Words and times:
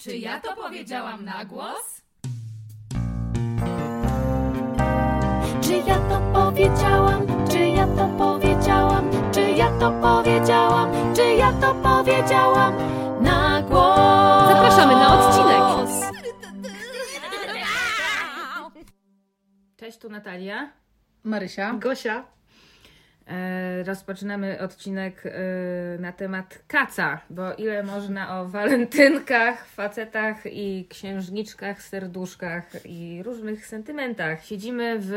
Czy 0.00 0.16
ja 0.16 0.40
to 0.40 0.56
powiedziałam 0.56 1.24
na 1.24 1.44
głos? 1.44 2.02
Czy 5.62 5.72
ja 5.72 5.98
to 6.08 6.20
powiedziałam? 6.32 7.26
Czy 7.50 7.58
ja 7.58 7.86
to 7.86 8.08
powiedziałam? 8.18 9.10
Czy 9.32 9.40
ja 9.40 9.78
to 9.78 9.90
powiedziałam? 9.90 11.14
Czy 11.14 11.22
ja 11.22 11.52
to 11.52 11.74
powiedziałam 11.74 12.74
na 13.22 13.62
głos? 13.62 14.48
Zapraszamy 14.48 14.92
na 14.92 15.18
odcinek. 15.18 15.62
Cześć, 19.76 19.98
tu 19.98 20.08
Natalia. 20.08 20.72
Marysia. 21.24 21.74
Gosia. 21.74 22.39
E, 23.30 23.82
rozpoczynamy 23.82 24.60
odcinek 24.60 25.22
e, 25.26 25.30
na 25.98 26.12
temat 26.12 26.62
kaca, 26.68 27.20
bo 27.30 27.54
ile 27.54 27.82
można 27.82 28.40
o 28.40 28.48
walentynkach, 28.48 29.66
facetach 29.66 30.36
i 30.46 30.86
księżniczkach, 30.88 31.82
serduszkach 31.82 32.64
i 32.84 33.22
różnych 33.22 33.66
sentymentach. 33.66 34.44
Siedzimy 34.44 34.96
w 35.00 35.12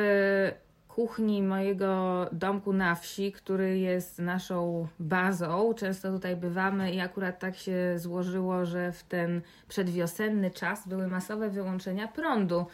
kuchni 0.88 1.44
mojego 1.44 2.26
domku 2.31 2.73
na 2.73 2.95
wsi, 2.95 3.31
który 3.31 3.80
jest 3.80 4.20
naszą 4.20 4.88
bazą. 5.00 5.73
Często 5.73 6.11
tutaj 6.11 6.36
bywamy 6.36 6.91
i 6.91 7.00
akurat 7.00 7.39
tak 7.39 7.55
się 7.55 7.94
złożyło, 7.95 8.66
że 8.66 8.91
w 8.91 9.03
ten 9.03 9.41
przedwiosenny 9.67 10.52
czas 10.52 10.88
były 10.88 11.08
masowe 11.08 11.50
wyłączenia 11.50 12.08
prądu 12.08 12.66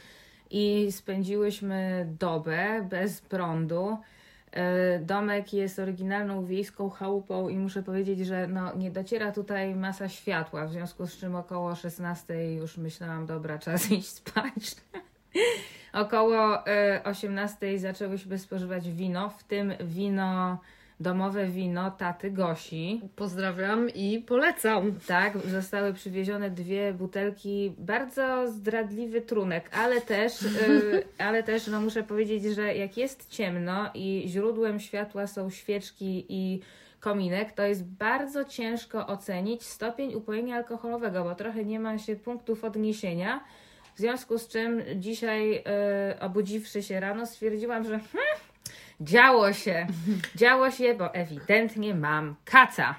i 0.52 0.92
spędziłyśmy 0.92 2.08
dobę 2.20 2.88
bez 2.90 3.22
prądu. 3.22 3.98
E, 4.52 5.00
Domek 5.00 5.54
jest 5.54 5.80
oryginalną 5.80 6.46
wiejską 6.46 6.90
chałupą 6.90 7.50
i 7.50 7.58
muszę 7.58 7.84
powiedzieć, 7.84 8.20
że 8.20 8.48
no, 8.48 8.76
nie 8.76 8.92
dociera 8.92 9.32
tutaj 9.32 9.76
masa 9.76 10.10
światła, 10.10 10.66
w 10.66 10.72
związku 10.72 11.08
z 11.08 11.18
czym 11.18 11.36
około 11.36 11.76
16 11.76 12.54
już 12.54 12.78
myślałam, 12.78 13.26
dobra, 13.26 13.60
czas 13.66 13.92
iść 13.92 14.08
spać. 14.08 14.76
około 15.94 16.68
e, 16.68 17.02
18 17.04 17.80
zaczęłyśmy 17.80 18.40
spożywać 18.40 18.90
wino, 18.90 19.30
w 19.30 19.44
tym 19.44 19.74
wino, 19.82 20.58
domowe 21.00 21.48
wino 21.48 21.92
taty 21.92 22.32
Gosi. 22.32 23.02
Pozdrawiam 23.16 23.90
i 23.90 24.20
polecam. 24.28 25.00
Tak, 25.08 25.38
zostały 25.38 25.94
przywiezione 25.94 26.50
dwie 26.50 26.94
butelki, 26.94 27.74
bardzo 27.78 28.52
zdradliwy 28.52 29.22
trunek, 29.22 29.70
ale 29.74 30.02
też, 30.02 30.42
y, 30.42 31.04
ale 31.28 31.44
też 31.44 31.68
no 31.68 31.82
muszę 31.82 32.04
powiedzieć, 32.04 32.44
że 32.44 32.76
jak 32.76 32.98
jest 32.98 33.30
ciemno 33.30 33.90
i 33.94 34.24
źródłem 34.28 34.80
światła 34.80 35.28
są 35.28 35.50
świeczki 35.50 36.26
i 36.30 36.60
kominek, 37.00 37.52
to 37.52 37.64
jest 37.64 37.86
bardzo 37.86 38.46
ciężko 38.46 39.08
ocenić 39.08 39.64
stopień 39.64 40.16
upojenia 40.16 40.56
alkoholowego, 40.56 41.24
bo 41.24 41.36
trochę 41.36 41.66
nie 41.66 41.80
ma 41.80 41.98
się 41.98 42.16
punktów 42.16 42.64
odniesienia. 42.64 43.44
W 43.96 44.00
związku 44.00 44.38
z 44.38 44.48
czym 44.48 44.82
dzisiaj 44.96 45.56
y, 45.56 46.20
obudziwszy 46.20 46.84
się 46.84 47.00
rano 47.00 47.26
stwierdziłam, 47.26 47.84
że 47.84 48.00
hmm, 48.00 48.40
działo 49.02 49.54
się, 49.54 49.88
działo 50.36 50.72
się, 50.72 50.96
bo 50.96 51.14
ewidentnie 51.14 51.96
mam 51.96 52.36
kaca. 52.46 52.96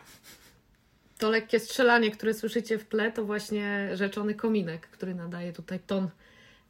To 1.18 1.30
lekkie 1.30 1.60
strzelanie, 1.60 2.10
które 2.10 2.34
słyszycie 2.34 2.78
w 2.78 2.88
tle, 2.88 3.12
to 3.12 3.24
właśnie 3.24 3.88
rzeczony 3.94 4.34
kominek, 4.34 4.86
który 4.86 5.14
nadaje 5.14 5.52
tutaj 5.52 5.80
ton 5.86 6.08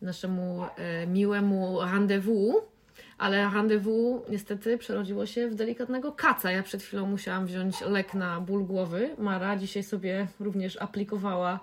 naszemu 0.02 0.64
e, 0.76 1.06
miłemu 1.06 1.80
rendezvous. 1.80 2.56
Ale 3.18 3.50
rendezvous 3.50 4.22
niestety 4.28 4.78
przerodziło 4.78 5.26
się 5.26 5.48
w 5.48 5.54
delikatnego 5.54 6.12
kaca. 6.12 6.50
Ja 6.50 6.62
przed 6.62 6.82
chwilą 6.82 7.06
musiałam 7.06 7.46
wziąć 7.46 7.80
lek 7.80 8.14
na 8.14 8.40
ból 8.40 8.64
głowy. 8.64 9.10
Mara 9.18 9.56
dzisiaj 9.56 9.82
sobie 9.82 10.26
również 10.40 10.82
aplikowała 10.82 11.60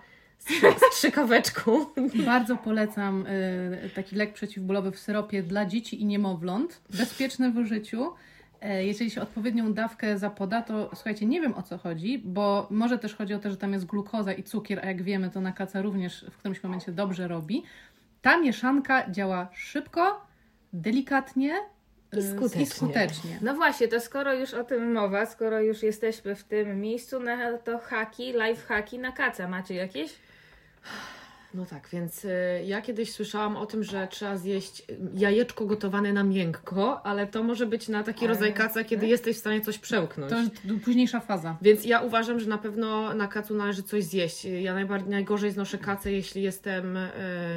strzykaweczką. 0.91 1.85
Bardzo 2.25 2.57
polecam 2.57 3.25
y, 3.27 3.89
taki 3.95 4.15
lek 4.15 4.33
przeciwbólowy 4.33 4.91
w 4.91 4.99
syropie 4.99 5.43
dla 5.43 5.65
dzieci 5.65 6.01
i 6.01 6.05
niemowląt. 6.05 6.81
Bezpieczny 6.97 7.51
w 7.51 7.57
użyciu. 7.57 8.13
E, 8.61 8.85
Jeżeli 8.85 9.11
się 9.11 9.21
odpowiednią 9.21 9.73
dawkę 9.73 10.17
zapoda, 10.17 10.61
to 10.61 10.89
słuchajcie, 10.93 11.25
nie 11.25 11.41
wiem 11.41 11.53
o 11.53 11.63
co 11.63 11.77
chodzi, 11.77 12.19
bo 12.25 12.67
może 12.69 12.99
też 12.99 13.15
chodzi 13.15 13.33
o 13.33 13.39
to, 13.39 13.49
że 13.49 13.57
tam 13.57 13.73
jest 13.73 13.85
glukoza 13.85 14.33
i 14.33 14.43
cukier, 14.43 14.79
a 14.83 14.87
jak 14.87 15.01
wiemy, 15.01 15.29
to 15.29 15.41
na 15.41 15.51
kaca 15.51 15.81
również 15.81 16.25
w 16.31 16.37
którymś 16.37 16.63
momencie 16.63 16.91
dobrze 16.91 17.27
robi. 17.27 17.63
Ta 18.21 18.37
mieszanka 18.37 19.11
działa 19.11 19.47
szybko, 19.53 20.25
delikatnie 20.73 21.55
I 22.13 22.17
y, 22.17 22.23
skutecznie. 22.23 22.61
I 22.61 22.65
skutecznie. 22.65 23.39
No 23.41 23.53
właśnie, 23.55 23.87
to 23.87 23.99
skoro 23.99 24.33
już 24.33 24.53
o 24.53 24.63
tym 24.63 24.93
mowa, 24.93 25.25
skoro 25.25 25.61
już 25.61 25.83
jesteśmy 25.83 26.35
w 26.35 26.43
tym 26.43 26.81
miejscu, 26.81 27.19
na 27.19 27.57
to 27.57 27.79
haki, 27.79 28.33
live 28.33 28.65
haki 28.65 28.99
na 28.99 29.11
kaca. 29.11 29.47
Macie 29.47 29.75
jakieś? 29.75 30.26
No 31.53 31.65
tak, 31.65 31.89
więc 31.91 32.25
y, 32.25 32.29
ja 32.65 32.81
kiedyś 32.81 33.11
słyszałam 33.11 33.57
o 33.57 33.65
tym, 33.65 33.83
że 33.83 34.07
trzeba 34.11 34.37
zjeść 34.37 34.83
jajeczko 35.13 35.65
gotowane 35.65 36.13
na 36.13 36.23
miękko, 36.23 37.05
ale 37.05 37.27
to 37.27 37.43
może 37.43 37.65
być 37.65 37.87
na 37.87 38.03
taki 38.03 38.27
rodzaj 38.27 38.53
kaca, 38.53 38.83
kiedy 38.83 39.07
jesteś 39.07 39.35
w 39.35 39.39
stanie 39.39 39.61
coś 39.61 39.77
przełknąć. 39.77 40.31
To 40.31 40.39
już 40.39 40.81
późniejsza 40.83 41.19
faza. 41.19 41.57
Więc 41.61 41.85
ja 41.85 42.01
uważam, 42.01 42.39
że 42.39 42.49
na 42.49 42.57
pewno 42.57 43.13
na 43.13 43.27
kacu 43.27 43.53
należy 43.55 43.83
coś 43.83 44.03
zjeść. 44.03 44.45
Ja 44.45 44.73
najbardziej, 44.73 45.09
najgorzej 45.09 45.51
znoszę 45.51 45.77
kacę, 45.77 46.11
jeśli 46.11 46.41
jestem... 46.43 46.97
y, 46.97 47.09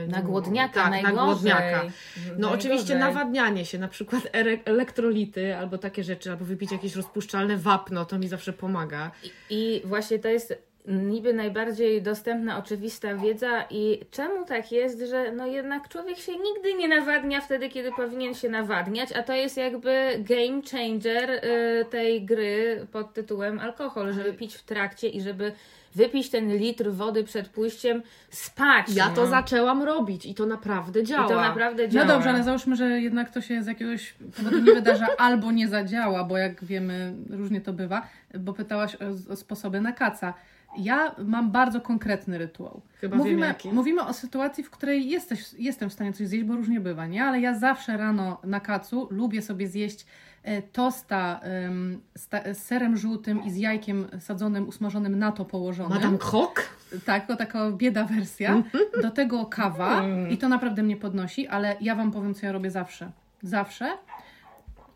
Na 0.08 0.22
głodniaka, 0.22 0.74
tak, 0.82 0.90
najgorzej. 0.90 1.16
na 1.16 1.24
głodniaka. 1.24 1.82
No 1.82 2.30
Najgorzej. 2.30 2.54
oczywiście 2.58 2.98
nawadnianie 2.98 3.64
się, 3.64 3.78
na 3.78 3.88
przykład 3.88 4.22
elektrolity 4.64 5.56
albo 5.56 5.78
takie 5.78 6.04
rzeczy, 6.04 6.30
albo 6.30 6.44
wypić 6.44 6.72
jakieś 6.72 6.96
rozpuszczalne 6.96 7.56
wapno, 7.56 8.04
to 8.04 8.18
mi 8.18 8.28
zawsze 8.28 8.52
pomaga. 8.52 9.10
I 9.50 9.82
właśnie 9.84 10.18
to 10.18 10.28
jest 10.28 10.69
niby 10.86 11.34
najbardziej 11.34 12.02
dostępna, 12.02 12.58
oczywista 12.58 13.14
wiedza 13.14 13.64
i 13.70 14.00
czemu 14.10 14.44
tak 14.44 14.72
jest, 14.72 15.00
że 15.00 15.32
no 15.32 15.46
jednak 15.46 15.88
człowiek 15.88 16.18
się 16.18 16.32
nigdy 16.32 16.74
nie 16.74 16.88
nawadnia 16.88 17.40
wtedy, 17.40 17.68
kiedy 17.68 17.92
powinien 17.92 18.34
się 18.34 18.48
nawadniać, 18.48 19.12
a 19.12 19.22
to 19.22 19.32
jest 19.32 19.56
jakby 19.56 20.18
game 20.18 20.62
changer 20.70 21.30
y, 21.30 21.84
tej 21.90 22.24
gry 22.24 22.86
pod 22.92 23.14
tytułem 23.14 23.58
alkohol, 23.58 24.12
żeby 24.12 24.32
pić 24.32 24.54
w 24.54 24.62
trakcie 24.62 25.08
i 25.08 25.20
żeby 25.20 25.52
wypić 25.94 26.30
ten 26.30 26.56
litr 26.56 26.90
wody 26.90 27.24
przed 27.24 27.48
pójściem 27.48 28.02
spać. 28.30 28.86
Ja 28.94 29.08
no. 29.08 29.14
to 29.14 29.26
zaczęłam 29.26 29.82
robić 29.82 30.26
i 30.26 30.34
to 30.34 30.46
naprawdę 30.46 31.04
działa. 31.04 31.26
I 31.26 31.28
to 31.28 31.40
naprawdę 31.40 31.88
działa. 31.88 32.06
No 32.06 32.14
dobrze, 32.14 32.30
ale 32.30 32.44
załóżmy, 32.44 32.76
że 32.76 33.00
jednak 33.00 33.30
to 33.30 33.40
się 33.40 33.62
z 33.62 33.66
jakiegoś 33.66 34.14
powodu 34.36 34.58
nie 34.58 34.74
wydarza 34.74 35.06
albo 35.18 35.52
nie 35.52 35.68
zadziała, 35.68 36.24
bo 36.24 36.36
jak 36.38 36.64
wiemy, 36.64 37.14
różnie 37.30 37.60
to 37.60 37.72
bywa, 37.72 38.08
bo 38.38 38.52
pytałaś 38.52 38.96
o, 38.96 39.32
o 39.32 39.36
sposoby 39.36 39.80
na 39.80 39.92
kaca. 39.92 40.34
Ja 40.78 41.14
mam 41.18 41.50
bardzo 41.50 41.80
konkretny 41.80 42.38
rytuał. 42.38 42.80
Chyba 43.00 43.16
wiem 43.16 43.26
mówimy, 43.26 43.46
jaki. 43.46 43.72
mówimy 43.72 44.02
o 44.02 44.12
sytuacji, 44.12 44.64
w 44.64 44.70
której 44.70 45.08
jesteś, 45.08 45.54
jestem 45.58 45.90
w 45.90 45.92
stanie 45.92 46.12
coś 46.12 46.28
zjeść, 46.28 46.44
bo 46.44 46.56
różnie 46.56 46.80
bywa, 46.80 47.06
nie? 47.06 47.24
Ale 47.24 47.40
ja 47.40 47.58
zawsze 47.58 47.96
rano 47.96 48.40
na 48.44 48.60
kacu 48.60 49.08
lubię 49.10 49.42
sobie 49.42 49.68
zjeść 49.68 50.06
e, 50.42 50.62
tosta 50.62 51.40
em, 51.42 52.00
z, 52.14 52.58
serem 52.58 52.96
żółtym 52.96 53.44
i 53.44 53.50
z 53.50 53.56
jajkiem 53.56 54.06
sadzonym, 54.20 54.68
usmażonym 54.68 55.18
na 55.18 55.32
to 55.32 55.44
położonym. 55.44 55.98
Madame 55.98 56.18
Krok? 56.18 56.62
Tak, 57.04 57.26
to 57.26 57.36
taka 57.36 57.70
bieda 57.70 58.04
wersja. 58.04 58.62
Do 59.02 59.10
tego 59.10 59.46
kawa 59.46 60.02
i 60.30 60.38
to 60.38 60.48
naprawdę 60.48 60.82
mnie 60.82 60.96
podnosi, 60.96 61.48
ale 61.48 61.76
ja 61.80 61.94
Wam 61.94 62.10
powiem, 62.10 62.34
co 62.34 62.46
ja 62.46 62.52
robię 62.52 62.70
zawsze. 62.70 63.10
Zawsze 63.42 63.98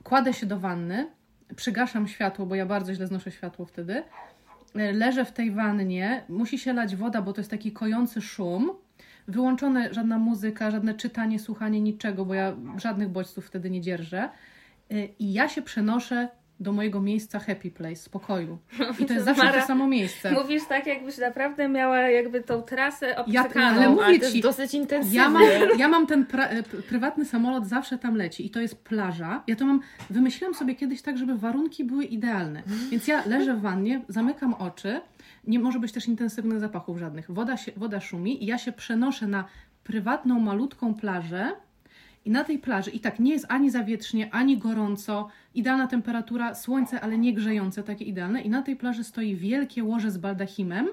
kładę 0.05 0.33
się 0.33 0.47
do 0.47 0.59
wanny, 0.59 1.11
przygaszam 1.57 2.09
światło, 2.09 2.47
bo 2.47 2.55
ja 2.55 2.67
bardzo 2.67 2.95
źle 2.95 3.07
znoszę 3.07 3.31
światło 3.31 3.67
wtedy. 3.67 4.03
Leżę 4.75 5.25
w 5.25 5.33
tej 5.33 5.51
wannie, 5.51 6.25
musi 6.29 6.59
się 6.59 6.73
lać 6.73 6.97
woda, 6.97 7.23
bo 7.23 7.33
to 7.33 7.41
jest 7.41 7.51
taki 7.51 7.73
kojący 7.73 8.21
szum. 8.21 8.71
Wyłączone 9.29 9.95
żadna 9.95 10.19
muzyka, 10.19 10.71
żadne 10.71 10.95
czytanie, 10.95 11.39
słuchanie, 11.39 11.81
niczego, 11.81 12.25
bo 12.25 12.35
ja 12.35 12.57
żadnych 12.77 13.09
bodźców 13.09 13.47
wtedy 13.47 13.71
nie 13.71 13.81
dzierżę. 13.81 14.29
E, 14.91 15.05
I 15.05 15.33
ja 15.33 15.49
się 15.49 15.63
przenoszę 15.63 16.29
do 16.61 16.73
mojego 16.73 17.01
miejsca 17.01 17.39
happy 17.39 17.71
place, 17.71 17.97
spokoju. 17.97 18.59
I 19.01 19.05
to 19.07 19.13
jest 19.13 19.25
zawsze 19.25 19.45
Mara, 19.45 19.61
to 19.61 19.67
samo 19.67 19.87
miejsce. 19.87 20.33
Mówisz 20.33 20.63
tak, 20.69 20.87
jakbyś 20.87 21.19
naprawdę 21.19 21.69
miała 21.69 21.99
jakby 21.99 22.41
tą 22.43 22.63
trasę 22.63 23.07
Ja- 23.27 23.43
obcykaną. 23.43 23.77
ale 23.81 23.91
mówię 23.91 24.05
Ale 24.05 24.19
to 24.19 24.31
ci, 24.31 24.37
jest 24.39 24.49
dosyć 24.49 24.75
intensywne. 24.75 25.17
Ja 25.17 25.31
mam, 25.31 25.43
ja 25.79 25.89
mam 25.89 26.07
ten 26.07 26.27
e, 26.39 26.63
prywatny 26.63 27.25
samolot, 27.25 27.67
zawsze 27.67 27.99
tam 27.99 28.17
leci 28.17 28.47
i 28.47 28.51
to 28.51 28.61
jest 28.61 28.85
plaża. 28.85 29.43
Ja 29.47 29.57
to 29.57 29.67
mam, 29.67 29.81
wymyśliłam 30.11 30.55
sobie 30.55 30.75
kiedyś 30.75 31.03
tak, 31.03 31.19
żeby 31.19 31.39
warunki 31.39 31.85
były 31.85 32.05
idealne. 32.05 32.63
Więc 32.91 33.09
ja 33.09 33.23
leżę 33.27 33.55
w 33.55 33.61
wannie, 33.61 34.01
zamykam 34.09 34.55
oczy, 34.55 35.01
nie 35.47 35.59
może 35.59 35.79
być 35.79 35.93
też 35.93 36.09
intensywnych 36.09 36.61
zapachów 36.61 36.99
żadnych. 36.99 37.31
Woda, 37.31 37.57
się, 37.57 37.73
woda 37.77 38.01
szumi 38.01 38.45
i 38.45 38.47
ja 38.47 38.59
się 38.59 38.73
przenoszę 38.73 39.27
na 39.27 39.45
prywatną, 39.85 40.41
malutką 40.41 40.95
plażę 40.95 41.53
i 42.25 42.31
na 42.31 42.45
tej 42.45 42.59
plaży 42.59 42.91
i 42.91 43.01
tak 43.01 43.19
nie 43.19 43.33
jest 43.33 43.47
ani 43.49 43.71
zawietrznie, 43.71 44.29
ani 44.35 44.59
gorąco, 44.59 45.29
idealna 45.55 45.87
temperatura, 45.87 46.55
słońce, 46.55 47.01
ale 47.01 47.19
nie 47.19 47.35
grzejące, 47.35 47.83
takie 47.83 48.05
idealne. 48.05 48.41
I 48.43 48.51
na 48.51 48.63
tej 48.63 48.77
plaży 48.77 49.05
stoi 49.05 49.37
wielkie 49.37 49.85
łoże 49.85 50.11
z 50.11 50.19
baldachimem 50.19 50.89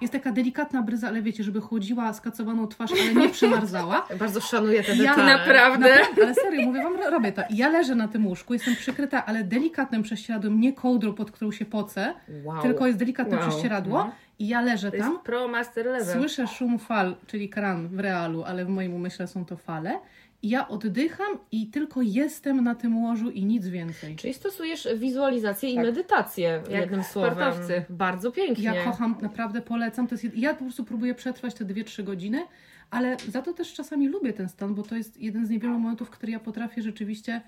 jest 0.00 0.12
taka 0.12 0.32
delikatna 0.32 0.82
bryza, 0.82 1.08
ale 1.08 1.22
wiecie, 1.22 1.44
żeby 1.44 1.60
chłodziła 1.60 2.12
skacowaną 2.12 2.66
twarz, 2.66 2.90
ale 2.92 3.14
nie 3.14 3.28
przymarzała. 3.28 4.06
Bardzo 4.18 4.40
szanuję 4.40 4.82
te 4.82 4.96
Ja 4.96 5.10
detale. 5.16 5.32
Naprawdę? 5.38 5.88
Naprawdę, 5.98 6.22
ale 6.24 6.34
serio, 6.34 6.62
mówię 6.66 6.82
wam, 6.82 6.96
ro- 6.96 7.10
robię 7.10 7.32
to. 7.32 7.42
Ja 7.50 7.68
leżę 7.68 7.94
na 7.94 8.08
tym 8.08 8.26
łóżku, 8.26 8.52
jestem 8.52 8.74
przykryta, 8.74 9.26
ale 9.26 9.44
delikatnym 9.44 10.02
prześcieradłem, 10.02 10.60
nie 10.60 10.72
kołdrą, 10.72 11.12
pod 11.14 11.30
którą 11.30 11.52
się 11.52 11.64
pocę, 11.64 12.14
Wow. 12.44 12.62
tylko 12.62 12.86
jest 12.86 12.98
delikatne 12.98 13.36
Wow. 13.38 13.48
prześcieradło 13.48 13.98
No. 13.98 14.10
i 14.38 14.48
ja 14.48 14.60
leżę 14.60 14.90
To 14.90 14.96
jest 14.96 15.08
tam. 15.08 15.18
pro 15.22 15.48
master 15.48 15.86
level. 15.86 16.14
Słyszę 16.20 16.46
szum 16.46 16.78
fal, 16.78 17.16
czyli 17.26 17.48
kran 17.48 17.88
w 17.88 18.00
realu, 18.00 18.44
ale 18.44 18.64
w 18.64 18.68
moim 18.68 18.94
umyśle 18.94 19.26
są 19.26 19.44
to 19.44 19.56
fale. 19.56 19.98
I 20.46 20.48
ja 20.48 20.68
oddycham 20.68 21.38
i 21.52 21.66
tylko 21.66 22.02
jestem 22.02 22.64
na 22.64 22.74
tym 22.74 23.02
łożu 23.04 23.30
i 23.30 23.44
nic 23.44 23.66
więcej. 23.66 24.16
Czyli 24.16 24.34
stosujesz 24.34 24.88
wizualizację 24.96 25.70
i 25.70 25.74
Tak. 25.74 25.84
medytację, 25.84 26.62
Jak 26.70 26.80
jednym 26.80 27.02
słowem. 27.04 27.32
sportowcy. 27.34 27.84
Bardzo 27.90 28.32
pięknie. 28.32 28.64
Ja 28.64 28.84
kocham, 28.84 29.16
naprawdę 29.22 29.60
polecam. 29.62 30.06
To 30.06 30.14
jest, 30.14 30.36
ja 30.36 30.54
po 30.54 30.64
prostu 30.64 30.84
próbuję 30.84 31.14
przetrwać 31.14 31.54
te 31.54 31.64
2-3 31.64 32.02
godziny, 32.04 32.42
ale 32.90 33.16
za 33.28 33.42
to 33.42 33.52
też 33.52 33.74
czasami 33.74 34.08
lubię 34.08 34.32
ten 34.32 34.48
stan, 34.48 34.74
bo 34.74 34.82
to 34.82 34.94
jest 34.96 35.20
jeden 35.20 35.46
z 35.46 35.50
niewielu 35.50 35.72
momentów, 35.78 36.08
w 36.08 36.10
który 36.10 36.32
ja 36.32 36.40
potrafię 36.40 36.82
rzeczywiście 36.82 37.40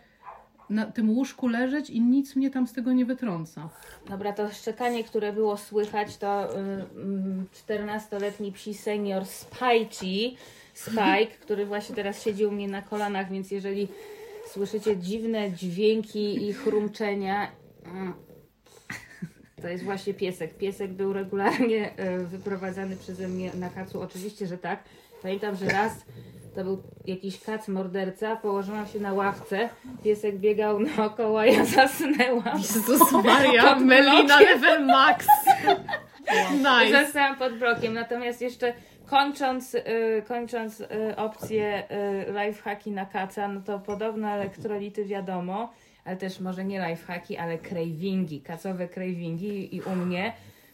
na 0.71 0.87
tym 0.87 1.11
łóżku 1.11 1.49
leżeć 1.49 1.91
i 1.91 2.01
nic 2.01 2.37
mnie 2.37 2.51
tam 2.51 2.67
z 2.67 2.73
tego 2.73 2.93
nie 2.93 3.05
wytrąca. 3.05 3.69
Dobra, 4.09 4.33
to 4.33 4.51
szczekanie, 4.51 5.05
które 5.05 5.33
było 5.33 5.57
słychać, 5.57 6.17
to 6.17 6.57
y, 6.57 6.61
mm, 6.97 7.47
14-letni 7.53 8.53
psi 8.53 8.75
senior 8.75 9.25
Spikey, 9.27 10.37
Spike, 10.79 11.39
który 11.41 11.67
właśnie 11.67 11.95
teraz 11.95 12.23
siedzi 12.23 12.47
u 12.47 12.51
mnie 12.51 12.69
na 12.69 12.83
kolanach, 12.83 13.31
więc 13.31 13.51
jeżeli 13.51 13.89
słyszycie 14.47 14.97
dziwne 14.97 15.53
dźwięki 15.53 16.49
i 16.49 16.53
chrumczenia, 16.53 17.53
mm, 17.85 18.15
to 19.63 19.69
jest 19.69 19.85
właśnie 19.85 20.15
piesek. 20.15 20.55
Piesek 20.55 20.93
był 20.93 21.13
regularnie 21.13 21.91
y, 22.01 22.27
wyprowadzany 22.27 22.97
przeze 22.97 23.29
mnie 23.29 23.51
na 23.55 23.71
kacu. 23.71 24.01
Oczywiście, 24.01 24.47
że 24.47 24.59
tak. 24.59 24.85
Pamiętam, 25.23 25.57
że 25.57 25.67
raz 25.67 25.93
to 26.55 26.65
był 26.65 26.83
jakiś 27.07 27.41
kac 27.41 27.69
morderca, 27.69 28.37
położyłam 28.37 28.87
się 28.87 29.01
na 29.01 29.13
ławce, 29.13 29.69
piesek 30.05 30.39
biegał 30.39 30.81
naokoło, 30.81 31.43
ja 31.43 31.65
zasnęłam. 31.65 32.59
Jezus 32.59 33.13
Maria, 33.25 33.79
Melina 33.81 34.41
level 34.41 34.87
max. 34.87 35.27
Nice. 36.53 37.05
Zostałam 37.05 37.37
pod 37.37 37.59
blokiem. 37.59 37.95
Natomiast 37.95 38.43
jeszcze 38.43 38.75
kończąc, 39.11 39.75
y, 39.75 40.23
kończąc 40.29 40.81
y, 40.81 40.87
opcję 41.17 41.83
y, 42.29 42.33
lifehacki 42.33 42.91
na 42.91 43.07
kaca, 43.07 43.49
no 43.49 43.61
to 43.61 43.79
podobno 43.79 44.29
elektrolity 44.29 45.05
wiadomo, 45.05 45.73
ale 46.05 46.17
też 46.17 46.41
może 46.41 46.65
nie 46.65 46.89
lifehacki, 46.89 47.37
ale 47.37 47.59
cravingi, 47.59 48.41
kacowe 48.41 48.89
cravingi 48.89 49.77
i 49.77 49.83
u 49.83 49.91
mnie 49.91 50.33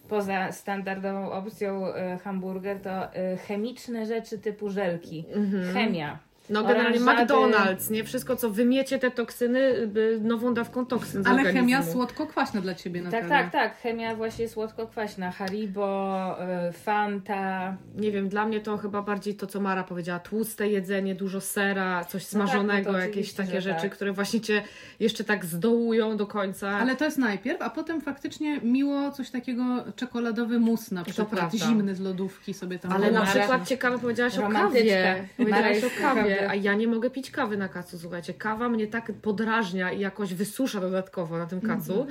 poza 0.09 0.53
standardową 0.53 1.33
opcją 1.33 1.89
y, 1.89 2.19
hamburger 2.19 2.81
to 2.81 3.15
y, 3.15 3.37
chemiczne 3.37 4.07
rzeczy 4.07 4.39
typu 4.39 4.71
żelki. 4.71 5.25
Chemia. 5.73 6.19
No 6.51 6.63
generalnie 6.63 7.01
Oranżady. 7.01 7.33
McDonald's, 7.35 7.91
nie? 7.91 8.05
Wszystko, 8.05 8.37
co 8.37 8.51
wymiecie 8.51 8.99
te 8.99 9.11
toksyny, 9.11 9.59
y, 9.97 10.19
nową 10.21 10.55
dawką 10.55 10.87
toksyn 10.87 11.23
Ale 11.27 11.37
organizmu. 11.37 11.61
chemia 11.61 11.83
słodko-kwaśna 11.83 12.61
dla 12.61 12.75
ciebie, 12.75 13.03
Tak, 13.03 13.13
Natalia. 13.13 13.29
tak, 13.43 13.53
tak. 13.53 13.79
Chemia 13.79 14.15
właśnie 14.17 14.49
słodko-kwaśna. 14.49 15.31
Haribo, 15.31 16.37
y, 16.69 16.73
Fanta. 16.73 17.77
Nie 17.97 18.11
wiem, 18.13 18.29
dla 18.29 18.47
mnie 18.47 18.61
to 18.61 18.77
chyba 18.79 19.03
bardziej 19.03 19.35
to, 19.35 19.47
co 19.47 19.61
Mara 19.61 19.85
powiedziała. 19.85 20.19
Tłuste 20.19 20.69
jedzenie, 20.69 21.15
dużo 21.15 21.41
sera, 21.41 22.05
coś 22.05 22.23
No 22.23 22.41
tak, 22.41 22.49
smażonego, 22.49 22.93
no 22.93 22.99
jakieś 22.99 23.33
takie 23.33 23.61
rzeczy, 23.61 23.83
tak. 23.83 23.93
które 23.93 24.13
właśnie 24.13 24.41
cię 24.41 24.63
jeszcze 25.01 25.25
tak 25.25 25.45
zdołują 25.45 26.17
do 26.17 26.27
końca. 26.27 26.69
Ale 26.71 26.97
to 26.97 27.05
jest 27.05 27.19
najpierw, 27.19 27.63
a 27.63 27.71
potem 27.71 28.01
faktycznie 28.01 28.61
miło 28.61 29.11
coś 29.11 29.31
takiego, 29.31 29.63
czekoladowy 29.97 30.59
mus 30.59 30.91
na 30.91 31.05
przykład, 31.05 31.53
zimny 31.55 31.95
z 31.95 32.01
lodówki 32.01 32.55
sobie 32.55 32.79
tam 32.79 32.93
Ale 32.93 33.11
na 33.11 33.23
przykład 33.27 33.69
ciekawe 33.69 33.99
powiedziałaś 33.99 34.39
o 34.39 34.49
kawie. 34.49 35.25
Powiedziałaś 35.37 35.85
o 35.85 36.03
kawie, 36.03 36.34
naprawdę- 36.35 36.51
a 36.51 36.55
ja 36.65 36.75
nie 36.75 36.87
mogę 36.89 37.11
pić 37.11 37.31
kawy 37.31 37.57
na 37.57 37.69
kacu, 37.69 37.99
słuchajcie. 37.99 38.35
Kawa 38.35 38.69
mnie 38.69 38.87
tak 38.87 39.13
podrażnia 39.23 39.93
i 39.93 40.01
jakoś 40.01 40.35
wysusza 40.35 40.81
dodatkowo 40.81 41.39
na 41.39 41.47
tym 41.47 41.61
kacu. 41.61 42.07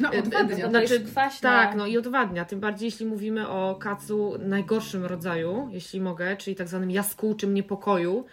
No, 0.00 0.14
Y, 0.14 0.18
odwadnia. 0.18 0.68
y, 0.68 0.70
To 0.72 0.80
jest 0.80 1.04
kwaśna. 1.06 1.50
Tak, 1.50 1.76
no 1.76 1.86
i 1.86 1.98
odwadnia. 1.98 2.44
Tym 2.44 2.60
bardziej, 2.60 2.86
jeśli 2.86 3.06
mówimy 3.06 3.48
o 3.48 3.74
kacu 3.80 4.34
najgorszym 4.38 5.04
rodzaju, 5.04 5.68
jeśli 5.72 6.00
mogę, 6.00 6.36
czyli 6.36 6.56
tak 6.56 6.68
zwanym 6.68 6.90
jaskółczym 6.90 7.54
niepokoju. 7.54 8.24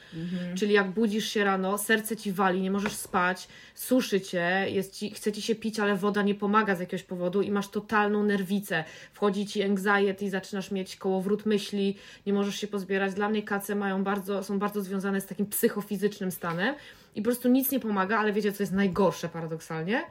Czyli 0.56 0.74
jak 0.74 0.92
budzisz 0.92 1.26
się 1.30 1.44
rano, 1.44 1.78
serce 1.78 2.16
ci 2.18 2.32
wali, 2.32 2.62
nie 2.62 2.72
możesz 2.72 2.94
spać, 2.94 3.48
suszy 3.76 4.22
cię, 4.22 4.66
jest 4.70 4.94
ci, 4.94 5.10
chce 5.10 5.32
ci 5.32 5.42
się 5.42 5.56
pić, 5.56 5.80
ale 5.80 5.96
woda 5.96 6.22
nie 6.22 6.36
pomaga 6.36 6.76
z 6.76 6.80
jakiegoś 6.80 7.04
powodu 7.04 7.42
i 7.42 7.52
masz 7.52 7.68
totalną 7.68 8.24
nerwicę. 8.24 8.84
Wchodzi 9.14 9.46
ci 9.46 9.64
anxiety 9.64 10.30
zaczynasz 10.30 10.72
mieć 10.72 10.96
kołowrót 10.96 11.46
myśli, 11.46 11.98
nie 12.26 12.34
możesz 12.34 12.56
się 12.56 12.68
pozbierać. 12.68 13.14
Dla 13.14 13.30
mnie 13.30 13.44
kace 13.44 13.76
mają 13.76 14.04
bardzo, 14.04 14.44
są 14.44 14.60
bardzo 14.60 14.82
związane 14.82 15.22
z 15.22 15.26
takim 15.26 15.46
psychofizycznym 15.46 16.32
stanem 16.32 16.76
i 17.16 17.22
po 17.22 17.26
prostu 17.26 17.50
nic 17.50 17.72
nie 17.72 17.80
pomaga, 17.80 18.20
ale 18.20 18.34
wiecie, 18.34 18.52
co 18.52 18.64
jest 18.64 18.74
najgorsze 18.74 19.30
paradoksalnie? 19.30 20.04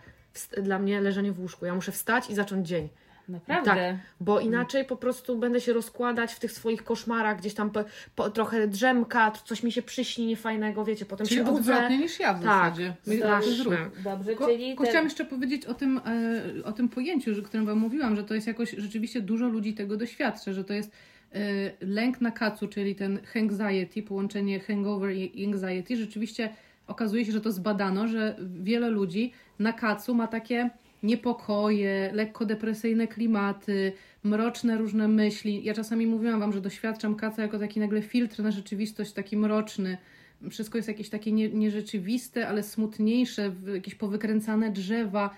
Dla 0.63 0.79
mnie 0.79 1.01
leżenie 1.01 1.33
w 1.33 1.41
łóżku. 1.41 1.67
Ja 1.67 1.75
muszę 1.75 1.93
wstać 1.93 2.31
i 2.31 2.35
zacząć 2.35 2.69
dzień. 2.69 2.89
Naprawdę. 3.29 3.71
Tak, 3.75 3.97
bo 4.21 4.41
inaczej 4.41 4.85
po 4.85 4.97
prostu 4.97 5.39
będę 5.39 5.61
się 5.61 5.73
rozkładać 5.73 6.33
w 6.33 6.41
tych 6.41 6.53
swoich 6.53 6.85
koszmarach, 6.85 7.39
gdzieś 7.39 7.55
tam 7.55 7.71
po, 7.71 7.85
po, 8.17 8.31
trochę 8.31 8.69
drzemka, 8.69 9.31
coś 9.45 9.63
mi 9.63 9.73
się 9.73 9.83
przyśni 9.83 10.27
niefajnego, 10.27 10.85
wiecie, 10.85 11.07
potem 11.07 11.27
Czyli 11.27 11.39
się 11.41 11.45
budzę. 11.45 11.59
odwrotnie 11.75 11.99
niż 11.99 12.21
ja 12.21 12.35
w 12.35 12.43
Tak, 12.43 12.43
zasadzie. 12.43 12.95
Straszne. 13.19 13.91
Dobrze, 14.05 14.35
Ko- 14.35 14.47
czyli 14.47 14.77
chciałam 14.89 15.05
jeszcze 15.05 15.25
powiedzieć 15.25 15.67
o 15.67 15.75
tym, 15.75 16.01
e, 16.61 16.65
o 16.65 16.73
tym 16.73 16.89
pojęciu, 16.89 17.35
że, 17.35 17.41
o 17.41 17.45
którym 17.45 17.67
Wam 17.67 17.79
mówiłam, 17.79 18.17
że 18.17 18.25
to 18.25 18.35
jest 18.35 18.47
jakoś, 18.47 18.71
rzeczywiście 18.71 19.21
dużo 19.21 19.49
ludzi 19.49 19.75
tego 19.75 19.97
doświadcza, 19.97 20.53
że 20.53 20.65
to 20.65 20.73
jest 20.73 20.91
e, 21.33 21.39
lęk 21.81 22.21
na 22.21 22.31
kacu, 22.31 22.69
czyli 22.69 22.95
ten 22.95 23.19
anxiety, 23.37 24.03
połączenie 24.03 24.61
hangover 24.61 25.13
i 25.17 25.47
anxiety. 25.47 25.97
Rzeczywiście 25.97 26.49
okazuje 26.87 27.25
się, 27.25 27.33
że 27.33 27.41
to 27.41 27.53
zbadano, 27.53 28.09
że 28.09 28.37
wiele 28.63 28.89
ludzi 28.91 29.33
na 29.59 29.73
kacu 29.73 30.15
ma 30.15 30.27
takie 30.27 30.71
niepokoje, 31.05 32.11
lekko 32.13 32.45
depresyjne 32.45 33.09
klimaty, 33.09 33.93
mroczne 34.23 34.79
różne 34.79 35.09
myśli. 35.09 35.65
Ja 35.65 35.75
czasami 35.75 36.07
mówiłam 36.07 36.41
Wam, 36.41 36.53
że 36.53 36.61
doświadczam 36.61 37.15
kaca 37.15 37.43
jako 37.43 37.59
taki 37.59 37.81
nagle 37.81 38.03
filtr 38.03 38.43
na 38.43 38.51
rzeczywistość, 38.51 39.13
taki 39.13 39.37
mroczny. 39.37 39.99
Wszystko 40.51 40.79
jest 40.79 40.89
jakieś 40.89 41.09
takie 41.09 41.33
nie, 41.33 41.49
nierzeczywiste, 41.49 42.49
ale 42.49 42.63
smutniejsze, 42.63 43.53
jakieś 43.75 43.95
powykręcane 43.95 44.71
drzewa. 44.71 45.31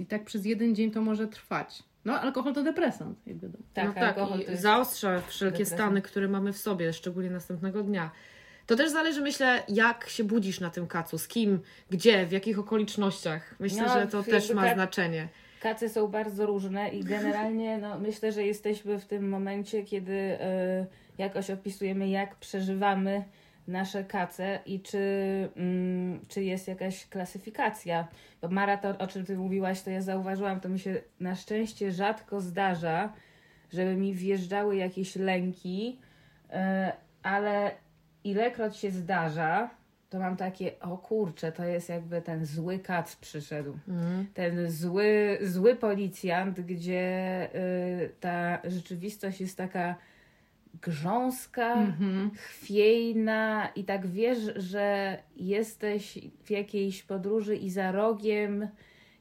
I 0.00 0.06
tak 0.06 0.24
przez 0.24 0.44
jeden 0.44 0.74
dzień 0.74 0.90
to 0.90 1.02
może 1.02 1.28
trwać. 1.28 1.82
No, 2.04 2.20
alkohol 2.20 2.54
to 2.54 2.62
depresant, 2.62 3.18
jak 3.26 3.36
wiadomo. 3.36 3.64
Tak, 3.74 3.86
no 3.86 3.94
tak, 3.94 4.02
alkohol 4.02 4.40
i 4.40 4.44
to 4.44 4.50
jest... 4.50 4.62
zaostrza 4.62 5.20
wszelkie 5.20 5.58
depresja. 5.58 5.76
stany, 5.76 6.02
które 6.02 6.28
mamy 6.28 6.52
w 6.52 6.58
sobie, 6.58 6.92
szczególnie 6.92 7.30
następnego 7.30 7.82
dnia. 7.82 8.10
To 8.66 8.76
też 8.76 8.90
zależy, 8.90 9.20
myślę, 9.20 9.62
jak 9.68 10.08
się 10.08 10.24
budzisz 10.24 10.60
na 10.60 10.70
tym 10.70 10.86
kacu, 10.86 11.18
z 11.18 11.28
kim, 11.28 11.60
gdzie, 11.90 12.26
w 12.26 12.32
jakich 12.32 12.58
okolicznościach. 12.58 13.54
Myślę, 13.58 13.82
No, 13.82 13.94
że 13.94 14.06
to 14.06 14.22
też 14.22 14.50
ma 14.50 14.74
znaczenie. 14.74 15.28
Kacy 15.60 15.88
są 15.88 16.08
bardzo 16.08 16.46
różne 16.46 16.88
i 16.88 17.04
generalnie 17.04 17.78
no, 17.78 17.98
myślę, 17.98 18.32
że 18.32 18.42
jesteśmy 18.42 18.98
w 18.98 19.04
tym 19.04 19.28
momencie, 19.28 19.82
kiedy 19.82 20.12
e, 20.12 20.86
jakoś 21.18 21.50
opisujemy, 21.50 22.08
jak 22.08 22.36
przeżywamy 22.36 23.24
nasze 23.68 24.04
kace 24.04 24.58
i 24.66 24.80
czy, 24.80 24.98
mm, 25.56 26.20
czy 26.28 26.42
jest 26.42 26.68
jakaś 26.68 27.06
klasyfikacja. 27.06 28.08
Bo 28.42 28.48
Mara, 28.48 28.76
to 28.76 28.98
o 28.98 29.06
czym 29.06 29.24
Ty 29.24 29.36
mówiłaś, 29.36 29.82
to 29.82 29.90
ja 29.90 30.02
zauważyłam, 30.02 30.60
to 30.60 30.68
mi 30.68 30.78
się 30.78 31.02
na 31.20 31.34
szczęście 31.34 31.92
rzadko 31.92 32.40
zdarza, 32.40 33.12
żeby 33.72 33.94
mi 33.96 34.14
wjeżdżały 34.14 34.76
jakieś 34.76 35.16
lęki, 35.16 35.98
e, 36.50 36.92
ale 37.22 37.70
ilekroć 38.30 38.76
się 38.76 38.90
zdarza, 38.90 39.70
to 40.10 40.18
mam 40.18 40.36
takie, 40.36 40.80
o 40.80 40.98
kurczę, 40.98 41.52
to 41.52 41.64
jest 41.64 41.88
jakby 41.88 42.22
ten 42.22 42.46
zły 42.46 42.78
kac 42.78 43.16
przyszedł 43.16 43.78
Mhm. 43.88 44.26
ten 44.34 44.70
zły, 44.70 45.38
zły 45.42 45.76
policjant, 45.76 46.60
gdzie 46.60 47.48
y, 47.54 48.10
ta 48.20 48.58
rzeczywistość 48.64 49.40
jest 49.40 49.56
taka 49.56 49.94
grząska, 50.82 51.72
Mhm. 51.74 52.30
chwiejna 52.34 53.68
i 53.76 53.84
tak 53.84 54.06
wiesz, 54.06 54.38
że 54.56 55.18
jesteś 55.36 56.18
w 56.44 56.50
jakiejś 56.50 57.02
podróży 57.02 57.56
i 57.56 57.70
za 57.70 57.92
rogiem 57.92 58.68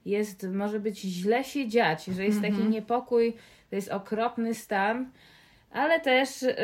jest, 0.06 0.48
może 0.54 0.80
być 0.80 1.00
źle 1.02 1.44
się 1.44 1.68
dziać, 1.68 2.06
że 2.06 2.26
jest 2.26 2.42
taki 2.42 2.64
niepokój, 2.70 3.34
to 3.70 3.76
jest 3.76 3.90
okropny 3.92 4.54
stan, 4.54 5.10
ale 5.72 6.00
też 6.00 6.44
y, 6.44 6.56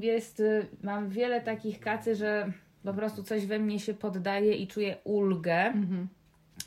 jest, 0.00 0.40
y, 0.40 0.66
mam 0.82 1.08
wiele 1.08 1.40
takich 1.40 1.80
kacy, 1.80 2.14
że 2.14 2.52
po 2.84 2.94
prostu 2.94 3.22
coś 3.22 3.46
we 3.46 3.58
mnie 3.58 3.80
się 3.80 3.94
poddaje 3.94 4.54
i 4.54 4.66
czuję 4.66 4.96
ulgę. 5.04 5.66
Mhm. 5.66 6.08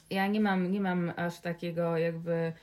Ja 0.10 0.27
nie 0.27 0.41
mam, 0.41 0.72
nie 0.72 0.82
mam 0.82 1.13
aż 1.15 1.39
takiego 1.39 1.98
jakby 1.98 2.53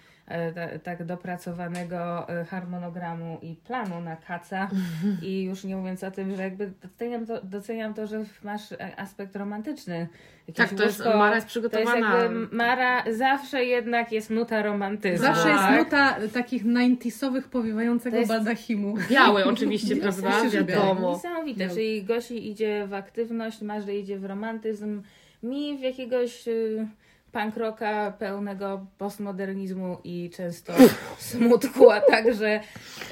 tak 0.83 1.05
dopracowanego 1.05 2.29
e, 2.29 2.45
harmonogramu 2.45 3.39
i 3.43 3.55
planu 3.55 4.01
na 4.01 4.17
kaca 4.17 4.69
i 5.23 5.43
już 5.43 5.65
nie 5.65 5.77
mówiąc 5.77 6.05
o 6.05 6.11
tym, 6.11 6.37
że 6.37 6.43
jakby 6.43 6.73
doceniam 6.83 7.27
to, 7.27 7.41
doceniam 7.43 7.95
to 7.95 8.07
że 8.07 8.25
masz 8.43 8.73
e, 8.73 9.01
aspekt 9.01 9.37
romantyczny. 9.37 10.09
Jakieś 10.49 10.69
Tak, 10.71 10.79
to 10.79 10.85
jest, 10.85 10.99
łóżko, 10.99 11.19
Mara 11.19 11.35
jest 11.35 11.47
to 11.53 11.59
jest 11.59 11.69
przygotowana. 11.71 12.19
jakby 12.19 12.57
Mara 12.57 13.05
zawsze 13.13 13.65
jednak 13.65 14.13
jest 14.13 14.31
nuta 14.31 14.63
romantyzmu. 14.63 15.27
Zawsze 15.27 15.49
jest 15.49 15.63
tak? 15.63 15.79
nuta 15.85 16.17
takich 16.35 16.65
90sowych 16.65 17.43
powiewającego 17.43 18.17
jest- 18.17 18.29
baldachimu. 18.29 18.95
Biały 19.11 19.45
oczywiście, 19.45 19.97
prawda? 19.97 20.49
Wiadomo. 20.51 21.13
Niesamowite, 21.13 21.69
czyli 21.69 22.05
Gosi 22.05 22.51
idzie 22.51 22.87
w 22.87 22.95
aktywność, 22.95 23.63
Marze 23.63 23.97
idzie 23.97 24.19
w 24.19 24.25
romantyzm, 24.25 25.03
mi 25.43 25.79
w 25.79 25.81
jakiegoś 25.81 26.49
y, 26.49 26.87
punk 27.35 27.57
rocka 27.57 28.13
pełnego 28.19 28.87
postmodernizmu 28.99 29.99
i 30.05 30.31
często 30.37 30.73
smutku, 31.19 31.91
a 31.91 32.01
także 32.01 32.61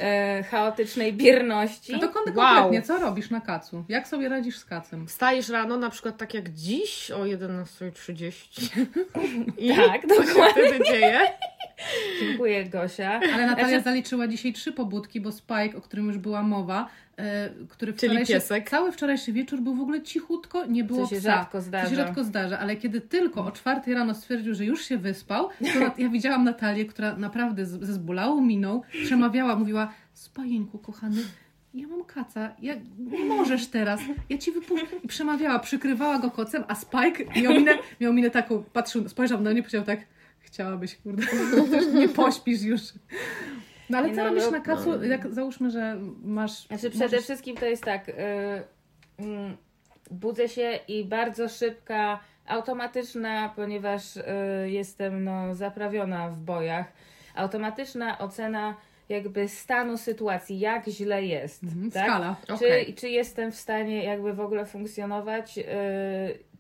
e, 0.01 0.43
chaotycznej 0.43 1.13
bierności. 1.13 1.95
A 1.95 1.99
kon- 1.99 2.09
Wow. 2.09 2.35
konkretnie, 2.35 2.83
co 2.83 2.99
robisz 2.99 3.31
na 3.31 3.41
kacu? 3.41 3.85
Jak 3.89 4.09
sobie 4.09 4.29
radzisz 4.29 4.59
z 4.59 4.65
kacem? 4.65 5.07
Wstajesz 5.07 5.49
rano, 5.49 5.77
na 5.77 5.91
przykład 5.91 6.17
tak 6.17 6.35
jak 6.35 6.49
dziś 6.49 7.11
o 7.11 7.19
11.30 7.25 8.87
i 9.59 9.77
Tak, 9.77 10.07
co 10.09 10.23
się 10.23 10.29
dokładnie. 10.29 10.63
wtedy 10.69 10.85
dzieje? 10.85 11.21
Dziękuję 12.29 12.65
Gosia. 12.65 13.21
Ale 13.35 13.47
Natalia 13.47 13.69
Znaczy- 13.69 13.85
zaliczyła 13.85 14.29
dzisiaj 14.29 14.53
trzy 14.53 14.73
pobudki, 14.73 15.21
bo 15.21 15.33
Spike, 15.33 15.77
o 15.77 15.81
którym 15.81 16.07
już 16.07 16.19
była 16.19 16.43
mowa, 16.43 16.89
e, 17.17 17.49
który 17.69 17.93
Czyli 17.93 18.09
wczorajszy, 18.11 18.33
piesek. 18.33 18.71
cały 18.71 18.93
wczorajszy 18.93 19.33
wieczór 19.33 19.61
był 19.61 19.75
w 19.75 19.81
ogóle 19.81 20.03
cichutko, 20.03 20.67
nie 20.67 20.85
było 20.85 21.07
Co 21.07 21.15
się 21.15 21.21
psa. 21.21 21.31
rzadko 21.37 21.59
To 21.59 21.63
zdarza. 21.65 21.91
się 21.91 21.97
rzadko 21.97 22.25
zdarza, 22.25 22.59
ale 22.59 22.77
kiedy 22.77 23.01
tylko 23.01 23.45
o 23.47 23.51
czwartej 23.53 23.95
rano 23.95 24.15
stwierdził, 24.15 24.55
że 24.55 24.65
już 24.65 24.85
się 24.85 24.99
wyspał, 24.99 25.49
to 25.49 26.03
ja 26.03 26.09
widziałam 26.09 26.45
Natalię, 26.45 26.85
która 26.85 27.17
naprawdę 27.17 27.67
ze 27.67 27.93
zbolałą 27.93 28.41
miną 28.41 28.83
przemawiała, 29.05 29.57
mówiła, 29.57 29.93
Spajeńku 30.13 30.79
kochany, 30.79 31.23
ja 31.75 31.87
mam 31.89 32.05
kaca, 32.05 32.51
ja, 32.63 32.75
nie 32.99 33.25
możesz 33.25 33.67
teraz, 33.67 34.01
ja 34.29 34.39
ci 34.39 34.53
wypuszczę. 34.53 34.87
I 35.05 35.09
przemawiała, 35.09 35.59
przykrywała 35.59 36.19
go 36.19 36.31
kocem, 36.31 36.65
a 36.69 36.75
Spike 36.75 37.41
miał 37.43 37.53
minę, 37.53 37.73
miał 38.01 38.13
minę 38.13 38.31
taką, 38.31 38.65
patrzył, 38.73 39.09
spojrzał 39.09 39.41
na 39.41 39.51
mnie 39.51 39.61
i 39.61 39.63
powiedział 39.63 39.85
tak, 39.85 39.99
chciałabyś, 40.43 40.97
kurde, 40.97 41.27
też 41.71 41.95
nie 41.95 42.09
pośpisz 42.09 42.63
już. 42.63 42.83
No 43.91 43.99
ale 43.99 44.09
Nie, 44.09 44.15
co 44.15 44.23
no, 44.23 44.29
robisz 44.29 44.45
no, 44.45 44.51
na 44.51 44.61
kacu, 44.61 45.05
jak 45.05 45.35
załóżmy, 45.35 45.71
że 45.71 45.97
masz... 46.25 46.67
Znaczy 46.67 46.91
przede 46.91 47.05
możesz- 47.05 47.25
wszystkim 47.25 47.57
to 47.57 47.67
jest 47.67 47.85
tak, 47.85 48.09
y, 48.09 48.13
mm, 49.19 49.57
budzę 50.11 50.49
się 50.49 50.79
i 50.89 51.05
bardzo 51.05 51.49
szybka, 51.49 52.21
automatyczna, 52.47 53.53
ponieważ 53.57 54.17
y, 54.17 54.23
jestem 54.67 55.25
no, 55.25 55.55
zaprawiona 55.55 56.29
w 56.29 56.41
bojach, 56.41 56.93
automatyczna 57.35 58.19
ocena 58.19 58.77
jakby 59.09 59.49
stanu 59.49 59.99
sytuacji, 59.99 60.59
jak 60.59 60.89
źle 60.89 61.25
jest. 61.25 61.63
Mhm, 61.63 61.91
tak? 61.91 62.05
Skala. 62.05 62.37
Czy, 62.59 62.93
czy 62.93 63.09
jestem 63.09 63.53
w 63.53 63.57
stanie 63.57 64.05
jakby 64.05 64.35
w 64.35 64.41
ogóle 64.41 64.67
funkcjonować, 64.67 65.59
y, 65.59 65.63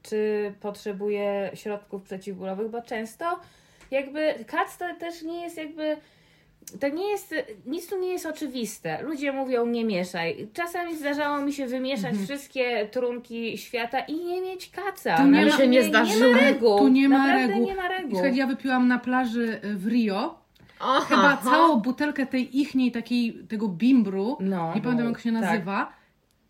czy 0.02 0.52
potrzebuję 0.60 1.50
środków 1.54 2.02
przeciwbólowych, 2.02 2.70
bo 2.70 2.82
często 2.82 3.40
jakby 3.92 4.34
kac 4.46 4.78
to 4.78 4.84
też 5.00 5.22
nie 5.22 5.42
jest 5.42 5.56
jakby 5.56 5.96
to 6.80 6.88
nie 6.88 7.08
jest, 7.10 7.34
nic 7.66 7.88
tu 7.88 7.98
nie 8.00 8.08
jest 8.08 8.26
oczywiste. 8.26 9.02
Ludzie 9.02 9.32
mówią 9.32 9.66
nie 9.66 9.84
mieszaj. 9.84 10.48
Czasami 10.52 10.96
zdarzało 10.96 11.40
mi 11.40 11.52
się 11.52 11.66
wymieszać 11.66 12.14
wszystkie 12.24 12.86
trunki 12.86 13.58
świata 13.58 14.00
i 14.00 14.24
nie 14.24 14.40
mieć 14.40 14.70
kaca. 14.70 15.10
Mhm. 15.10 15.28
Tu 15.28 15.34
nie 15.34 15.38
Nawet 15.40 15.52
ma- 15.52 15.58
się 15.58 15.68
nie 15.68 15.78
Nie 15.78 15.84
zdarzyło. 15.84 16.32
ma 16.32 16.38
reguł. 16.40 16.78
Tu 16.78 16.88
nie 16.88 17.08
ma 17.08 17.32
reguł. 17.36 17.66
nie 17.66 17.74
ma 17.74 17.88
reguł. 17.88 18.10
Słuchaj, 18.10 18.36
ja 18.36 18.46
wypiłam 18.46 18.88
na 18.88 18.98
plaży 18.98 19.60
y, 19.64 19.74
w 19.76 19.86
Rio 19.86 20.38
Aha, 20.80 21.00
chyba 21.08 21.22
aha. 21.22 21.50
całą 21.50 21.76
butelkę 21.76 22.26
tej 22.26 22.60
ichniej 22.60 22.92
takiej, 22.92 23.34
tego 23.48 23.68
bimbru, 23.68 24.36
No, 24.40 24.74
nie 24.74 24.80
pamiętam 24.80 25.08
jak 25.08 25.20
się 25.20 25.32
tak. 25.32 25.42
nazywa, 25.42 25.92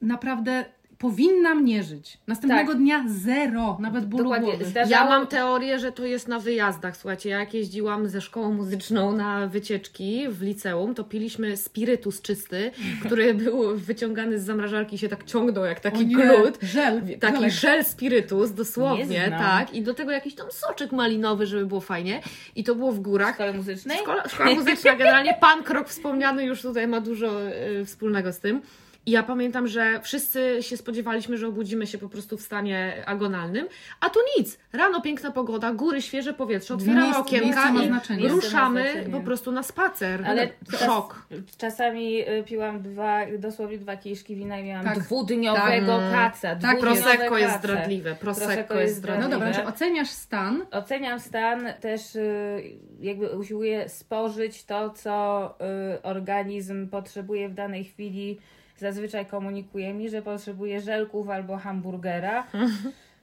naprawdę 0.02 0.64
powinnam 1.02 1.64
nie 1.64 1.82
żyć. 1.82 2.18
Następnego 2.26 2.72
Tak. 2.72 2.80
dnia 2.80 3.04
zero, 3.08 3.76
nawet 3.80 4.06
bólu 4.06 4.22
Dokładnie. 4.24 4.48
głowy. 4.48 4.64
Zdarzało... 4.64 4.90
Ja 4.90 5.04
mam 5.10 5.26
teorię, 5.26 5.78
że 5.78 5.92
to 5.92 6.04
jest 6.04 6.28
na 6.28 6.38
wyjazdach. 6.38 6.96
Słuchajcie, 6.96 7.28
ja 7.30 7.38
jak 7.38 7.54
jeździłam 7.54 8.08
ze 8.08 8.20
szkołą 8.20 8.52
muzyczną 8.52 9.12
na 9.16 9.46
wycieczki 9.46 10.28
w 10.28 10.42
liceum, 10.42 10.94
to 10.94 11.04
piliśmy 11.04 11.56
spirytus 11.56 12.22
czysty, 12.22 12.70
który 13.04 13.34
był 13.34 13.76
wyciągany 13.76 14.38
z 14.38 14.44
zamrażarki 14.44 14.94
i 14.94 14.98
się 14.98 15.08
tak 15.08 15.24
ciągnął 15.24 15.64
jak 15.64 15.80
taki 15.80 16.06
nie, 16.06 16.16
glut. 16.16 16.58
Żel. 16.62 17.02
Taki 17.20 17.36
żelek. 17.36 17.52
żel 17.52 17.84
spirytus, 17.84 18.50
Nie 18.50 18.56
dosłownie, 18.56 19.30
tak. 19.30 19.74
I 19.74 19.82
do 19.82 19.94
tego 19.94 20.10
jakiś 20.10 20.34
tam 20.34 20.46
soczek 20.50 20.92
malinowy, 20.92 21.46
żeby 21.46 21.66
było 21.66 21.80
fajnie. 21.80 22.20
I 22.56 22.64
to 22.64 22.74
było 22.74 22.92
w 22.92 22.96
w 22.96 23.00
górach. 23.00 23.34
szkole 23.34 23.52
muzycznej? 23.52 23.98
Szkoła, 23.98 24.28
szkoła 24.28 24.54
muzyczna 24.54 24.96
generalnie, 24.96 25.36
pan 25.40 25.62
Krok 25.62 25.88
wspomniany 25.88 26.44
już 26.44 26.62
tutaj 26.62 26.88
ma 26.88 27.00
dużo 27.00 27.48
y, 27.50 27.84
wspólnego 27.84 28.32
z 28.32 28.38
tym. 28.40 28.62
I 29.06 29.10
ja 29.10 29.22
pamiętam, 29.22 29.66
że 29.68 30.00
wszyscy 30.02 30.58
się 30.60 30.76
spodziewaliśmy, 30.76 31.38
że 31.38 31.48
obudzimy 31.48 31.86
się 31.86 31.98
po 31.98 32.08
prostu 32.08 32.36
w 32.36 32.42
stanie 32.42 33.02
agonalnym, 33.06 33.66
a 34.00 34.10
tu 34.10 34.18
nic. 34.38 34.58
Rano 34.72 35.00
piękna 35.00 35.30
pogoda, 35.30 35.72
góry, 35.72 36.02
świeże 36.02 36.32
powietrze, 36.32 36.74
otwieramy 36.74 37.00
Miejsce- 37.02 37.20
okienka 37.20 37.70
i 37.82 37.86
znaczenie. 37.86 38.28
ruszamy 38.28 39.06
po 39.12 39.20
prostu 39.20 39.52
na 39.52 39.62
spacer. 39.62 40.24
Ale 40.26 40.48
szok. 40.86 41.26
Czasami 41.58 42.28
y, 42.28 42.44
piłam 42.46 42.82
dwa, 42.82 43.20
dosłownie 43.38 43.78
dwa 43.78 43.96
kieliszki 43.96 44.36
wina 44.36 44.58
i 44.58 44.64
miałam 44.64 44.84
Tak. 44.84 44.98
dwudniowego 44.98 45.98
Tak. 45.98 46.12
kaca. 46.12 46.56
Tak, 46.56 46.80
Prosecco 46.80 47.38
jest 47.38 47.58
zdradliwe. 47.58 48.14
Prosecco, 48.14 48.74
jest 48.74 48.80
jest 48.80 48.94
No 48.94 48.98
zdradliwe. 48.98 49.30
dobra, 49.30 49.52
znaczy 49.52 49.68
oceniasz 49.68 50.10
stan, 50.10 50.62
Oceniam 50.70 51.20
stan, 51.20 51.68
też 51.80 52.16
y, 52.16 52.62
jakby 53.00 53.30
usiłuję 53.30 53.88
spożyć 53.88 54.64
to, 54.64 54.90
co 54.90 55.54
y, 55.96 56.02
organizm 56.02 56.88
potrzebuje 56.88 57.48
w 57.48 57.54
danej 57.54 57.84
chwili. 57.84 58.38
Zazwyczaj 58.82 59.26
komunikuje 59.26 59.94
mi, 59.94 60.08
że 60.08 60.22
potrzebuje 60.22 60.80
żelków 60.80 61.28
albo 61.28 61.56
hamburgera. 61.56 62.46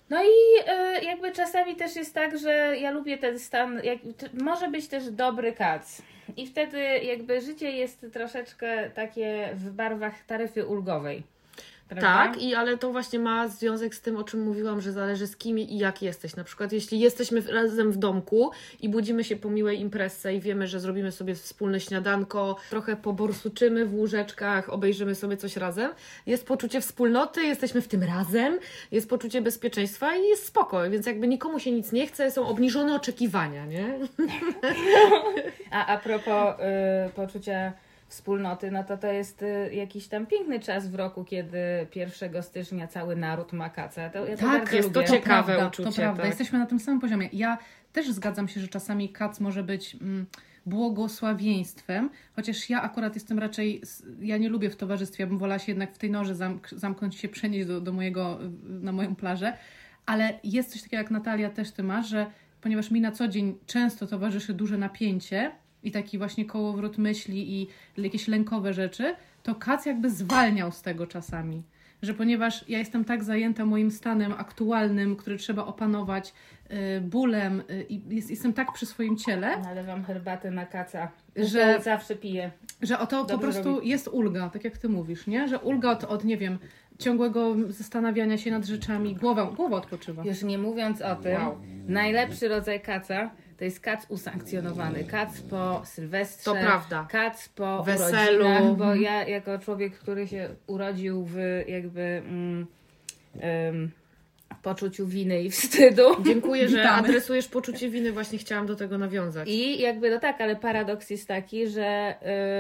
No 0.10 0.24
i 0.24 0.70
y, 0.98 1.06
jakby 1.06 1.32
czasami 1.32 1.76
też 1.76 1.96
jest 1.96 2.14
tak, 2.14 2.38
że 2.38 2.78
ja 2.78 2.92
lubię 2.92 3.18
ten 3.18 3.40
stan, 3.40 3.82
jak, 3.84 3.98
może 4.34 4.68
być 4.68 4.88
też 4.88 5.12
dobry 5.12 5.54
kac. 5.54 6.02
I 6.38 6.48
wtedy 6.48 6.80
jakby 7.00 7.42
życie 7.42 7.72
jest 7.72 8.06
troszeczkę 8.14 8.90
takie 8.90 9.50
w 9.54 9.72
barwach 9.72 10.24
taryfy 10.24 10.66
ulgowej. 10.66 11.24
Prawda? 11.90 12.08
Tak, 12.08 12.42
i 12.42 12.56
ale 12.56 12.78
to 12.78 12.92
właśnie 12.92 13.20
ma 13.20 13.48
związek 13.48 13.96
z 13.96 14.02
tym, 14.02 14.18
o 14.18 14.24
czym 14.24 14.42
mówiłam, 14.42 14.82
że 14.82 14.92
zależy 14.92 15.28
z 15.28 15.38
kim 15.38 15.60
i 15.60 15.78
jak 15.78 16.02
jesteś. 16.02 16.36
Na 16.36 16.44
przykład, 16.44 16.72
jeśli 16.72 17.00
jesteśmy 17.00 17.42
razem 17.42 17.92
w 17.92 17.98
domku 17.98 18.52
i 18.82 18.90
budzimy 18.90 19.24
się 19.24 19.36
po 19.36 19.50
miłej 19.50 19.80
imprezce 19.80 20.36
i 20.36 20.40
wiemy, 20.40 20.68
że 20.68 20.80
zrobimy 20.80 21.12
sobie 21.12 21.36
wspólne 21.36 21.80
śniadanko, 21.80 22.56
trochę 22.70 22.96
poborsuczymy 22.96 23.86
w 23.86 23.94
łóżeczkach, 23.94 24.70
obejrzymy 24.70 25.16
sobie 25.16 25.38
coś 25.38 25.58
razem, 25.58 25.92
jest 26.26 26.46
poczucie 26.46 26.82
wspólnoty, 26.82 27.44
jesteśmy 27.44 27.82
w 27.82 27.88
tym 27.88 28.04
razem, 28.04 28.60
jest 28.92 29.10
poczucie 29.10 29.42
bezpieczeństwa 29.42 30.16
i 30.16 30.28
jest 30.28 30.46
spokój, 30.46 30.90
więc 30.90 31.06
jakby 31.06 31.28
nikomu 31.28 31.60
się 31.60 31.72
nic 31.72 31.92
nie 31.92 32.08
chce, 32.08 32.32
są 32.32 32.48
obniżone 32.48 32.96
oczekiwania, 32.96 33.66
nie? 33.66 34.00
A 35.72 35.86
a 35.86 35.98
propos 35.98 36.56
y, 37.08 37.10
poczucia 37.10 37.74
wspólnoty, 38.10 38.72
no 38.72 38.84
to 38.84 38.98
to 38.98 39.08
jest 39.08 39.42
y, 39.44 39.70
jakiś 39.74 40.08
tam 40.08 40.26
piękny 40.28 40.60
czas 40.60 40.88
w 40.88 40.96
roku, 40.96 41.24
kiedy 41.24 41.58
1 41.96 42.44
stycznia 42.44 42.88
cały 42.88 43.16
naród 43.16 43.54
ma 43.54 43.70
kacę. 43.70 44.10
To, 44.14 44.26
ja 44.26 44.38
to 44.38 44.42
Tak, 44.42 44.74
jest 44.74 44.94
to 44.94 45.00
lubię. 45.00 45.12
ciekawe. 45.12 45.44
prawda, 45.54 45.68
uczucie, 45.68 45.90
To 45.90 45.96
prawda, 45.96 46.22
tak. 46.22 46.30
jesteśmy 46.30 46.60
na 46.60 46.66
tym 46.66 46.80
samym 46.80 47.00
poziomie. 47.02 47.30
Ja 47.34 47.58
też 47.94 48.12
zgadzam 48.12 48.48
się, 48.48 48.62
że 48.62 48.68
czasami 48.68 49.10
kac 49.10 49.40
może 49.40 49.64
być 49.64 49.96
mm, 49.96 50.26
błogosławieństwem, 50.66 52.10
chociaż 52.36 52.70
ja 52.70 52.82
akurat 52.82 53.16
jestem 53.16 53.40
raczej, 53.40 53.82
ja 54.22 54.38
nie 54.38 54.50
lubię 54.50 54.70
w 54.70 54.76
towarzystwie, 54.76 55.24
ja 55.24 55.28
bym 55.28 55.38
wolała 55.38 55.60
się 55.60 55.72
jednak 55.72 55.94
w 55.94 55.98
tej 55.98 56.12
norze 56.12 56.34
zamk- 56.36 56.76
zamknąć 56.78 57.16
się, 57.16 57.30
przenieść 57.30 57.68
do, 57.68 57.82
do 57.82 57.94
mojego, 57.94 58.40
na 58.64 58.92
moją 58.92 59.16
plażę, 59.16 59.54
ale 60.06 60.40
jest 60.44 60.72
coś 60.72 60.82
takiego 60.82 61.02
jak 61.02 61.12
Natalia 61.12 61.50
też 61.50 61.72
ty 61.72 61.84
masz, 61.84 62.10
że 62.10 62.26
ponieważ 62.62 62.92
mi 62.92 63.02
na 63.02 63.12
co 63.12 63.28
dzień 63.28 63.58
często 63.66 64.08
towarzyszy 64.08 64.54
duże 64.54 64.78
napięcie 64.78 65.52
i 65.84 65.92
taki 65.92 66.18
właśnie 66.18 66.46
kołowrót 66.46 66.98
myśli 66.98 67.62
i 67.62 67.68
jakieś 67.98 68.28
lękowe 68.28 68.74
rzeczy, 68.74 69.16
to 69.44 69.56
kac 69.56 69.86
jakby 69.86 70.10
zwalniał 70.10 70.72
z 70.72 70.82
tego 70.82 71.08
czasami 71.08 71.64
że 72.02 72.14
ponieważ 72.14 72.66
ja 72.70 72.80
jestem 72.80 73.06
tak 73.06 73.24
zajęta 73.24 73.66
moim 73.66 73.92
stanem 73.92 74.34
aktualnym, 74.38 75.16
który 75.16 75.38
trzeba 75.38 75.66
opanować, 75.66 76.34
y, 76.72 77.02
bólem 77.02 77.64
y, 77.72 77.86
i 77.90 78.16
jest, 78.16 78.30
jestem 78.30 78.54
tak 78.54 78.74
przy 78.74 78.86
swoim 78.86 79.18
ciele, 79.18 79.58
Nalewam 79.58 80.04
herbatę 80.04 80.52
na 80.52 80.66
kaca, 80.66 81.12
Że- 81.36 81.80
zawsze 81.84 82.16
piję. 82.16 82.52
że 82.82 83.00
oto 83.00 83.22
po 83.22 83.28
Dobrze 83.28 83.44
prostu 83.48 83.76
robi. 83.76 83.90
jest 83.90 84.08
ulga, 84.08 84.50
tak 84.50 84.64
jak 84.64 84.78
ty 84.78 84.90
mówisz, 84.90 85.28
nie? 85.28 85.48
Że 85.48 85.60
ulga 85.60 85.92
od, 85.92 86.04
od 86.04 86.24
nie 86.24 86.38
wiem, 86.38 86.58
ciągłego 87.00 87.56
zastanawiania 87.70 88.38
się 88.38 88.52
nad 88.52 88.66
rzeczami, 88.66 89.16
głowa, 89.16 89.46
głowa 89.46 89.78
odpoczywa. 89.78 90.24
Już 90.26 90.44
nie 90.44 90.58
mówiąc 90.58 91.02
o 91.02 91.16
tym, 91.16 91.38
najlepszy 91.88 92.48
rodzaj 92.48 92.82
kaca 92.82 93.32
to 93.60 93.66
jest 93.66 93.80
kac 93.80 94.06
usankcjonowany. 94.10 95.04
Kac 95.04 95.42
po 95.42 95.82
Sylwestrze. 95.86 96.46
To 96.46 96.54
prawda. 96.54 97.08
Kac 97.12 97.50
po 97.50 97.84
Weselu. 97.84 98.46
urodzinach, 98.46 98.76
bo 98.76 98.96
ja 98.96 99.28
jako 99.28 99.60
człowiek, 99.60 99.94
który 99.94 100.28
się 100.28 100.50
urodził 100.68 101.26
w 101.26 101.64
jakby 101.68 102.02
mm, 102.02 102.68
em, 103.40 103.92
poczuciu 104.62 105.08
winy 105.08 105.44
i 105.44 105.50
wstydu. 105.50 106.24
Dziękuję, 106.26 106.70
że 106.70 106.78
Witamy. 106.78 106.98
adresujesz 106.98 107.48
poczucie 107.48 107.90
winy, 107.90 108.12
właśnie 108.12 108.38
chciałam 108.38 108.68
do 108.68 108.76
tego 108.76 108.98
nawiązać. 108.98 109.50
I 109.50 109.82
jakby 109.82 110.10
no 110.10 110.20
tak, 110.20 110.42
ale 110.42 110.56
paradoks 110.56 111.10
jest 111.10 111.28
taki, 111.28 111.68
że 111.68 112.16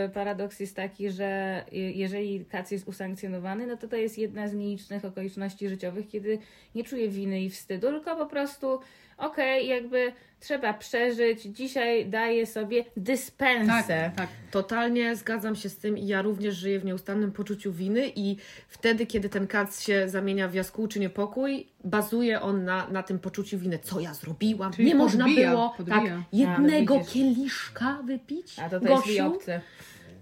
y, 0.05 0.09
paradoks 0.09 0.59
jest 0.59 0.75
taki, 0.75 1.09
że 1.11 1.63
jeżeli 1.71 2.45
kac 2.45 2.71
jest 2.71 2.87
usankcjonowany, 2.87 3.67
no 3.67 3.77
to 3.77 3.87
to 3.87 3.95
jest 3.95 4.17
jedna 4.17 4.47
z 4.47 4.53
nielicznych 4.53 5.05
okoliczności 5.05 5.69
życiowych, 5.69 6.07
kiedy 6.07 6.39
nie 6.75 6.83
czuję 6.83 7.09
winy 7.09 7.41
i 7.41 7.49
wstydu, 7.49 7.87
tylko 7.87 8.15
po 8.15 8.25
prostu 8.25 8.79
okej, 9.17 9.67
jakby 9.67 10.11
trzeba 10.39 10.73
przeżyć, 10.73 11.41
dzisiaj 11.41 12.05
daję 12.09 12.45
sobie 12.45 12.83
Tak, 12.83 12.93
dyspensę. 12.97 14.11
tak. 14.15 14.27
Totalnie 14.51 15.15
zgadzam 15.15 15.55
się 15.55 15.69
z 15.69 15.77
tym 15.77 15.97
i 15.97 16.07
ja 16.07 16.21
również 16.21 16.55
żyję 16.55 16.79
w 16.79 16.85
nieustannym 16.85 17.31
poczuciu 17.31 17.71
winy 17.73 18.11
i 18.15 18.37
wtedy, 18.67 19.05
kiedy 19.05 19.29
ten 19.29 19.47
kac 19.47 19.81
się 19.83 20.09
zamienia 20.09 20.47
w 20.47 20.53
jaskół 20.53 20.87
czy 20.87 20.99
niepokój, 20.99 21.67
bazuje 21.83 22.41
on 22.41 22.65
na, 22.65 22.87
na 22.87 23.03
tym 23.03 23.19
poczuciu 23.19 23.57
winy. 23.59 23.79
Co 23.79 23.99
ja 23.99 24.13
zrobiłam? 24.13 24.73
Czyli 24.73 24.87
nie 24.87 24.95
można 24.95 25.25
podbija, 25.25 25.49
było 25.49 25.73
podbija. 25.77 25.97
tak 25.99 26.09
jednego 26.33 26.99
A, 26.99 27.03
kieliszka 27.03 27.99
wypić? 28.05 28.59
A 28.59 28.69
to 28.69 28.79
to 28.79 28.87
jest 28.89 29.05
Gosiu? 29.05 29.27
obce. 29.27 29.61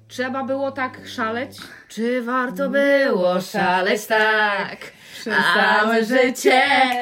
Trzeba 0.07 0.43
było 0.43 0.71
tak 0.71 1.07
szaleć? 1.07 1.57
Czy 1.88 2.21
warto 2.21 2.69
było 2.69 3.41
szaleć 3.41 4.05
tak? 4.05 4.77
Przez 5.19 5.36
Całe 5.55 6.05
życie! 6.05 6.62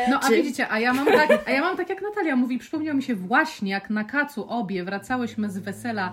No 0.09 0.19
a 0.23 0.27
Czy- 0.27 0.35
widzicie, 0.35 0.69
a 0.71 0.79
ja 0.79 0.93
mam 0.93 1.05
tak, 1.05 1.29
a 1.47 1.51
ja 1.51 1.61
mam 1.61 1.77
tak 1.77 1.89
jak 1.89 2.01
Natalia 2.01 2.35
mówi, 2.35 2.57
przypomniał 2.57 2.95
mi 2.95 3.03
się 3.03 3.15
właśnie, 3.15 3.71
jak 3.71 3.89
na 3.89 4.03
kacu 4.03 4.49
obie 4.49 4.83
wracałyśmy 4.83 5.49
z 5.49 5.57
wesela 5.57 6.07
e, 6.07 6.11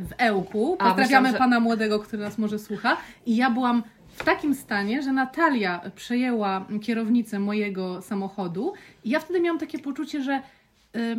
w 0.00 0.10
Ełku. 0.18 0.76
Pozdrawiamy 0.76 1.02
myślałam, 1.02 1.26
że- 1.32 1.38
pana 1.38 1.60
młodego, 1.60 1.98
który 1.98 2.22
nas 2.22 2.38
może 2.38 2.58
słucha. 2.58 2.96
I 3.26 3.36
ja 3.36 3.50
byłam 3.50 3.82
w 4.08 4.24
takim 4.24 4.54
stanie, 4.54 5.02
że 5.02 5.12
Natalia 5.12 5.80
przejęła 5.94 6.66
kierownicę 6.82 7.38
mojego 7.38 8.02
samochodu 8.02 8.72
i 9.04 9.10
ja 9.10 9.20
wtedy 9.20 9.40
miałam 9.40 9.58
takie 9.58 9.78
poczucie, 9.78 10.22
że 10.22 10.42
y, 10.96 11.16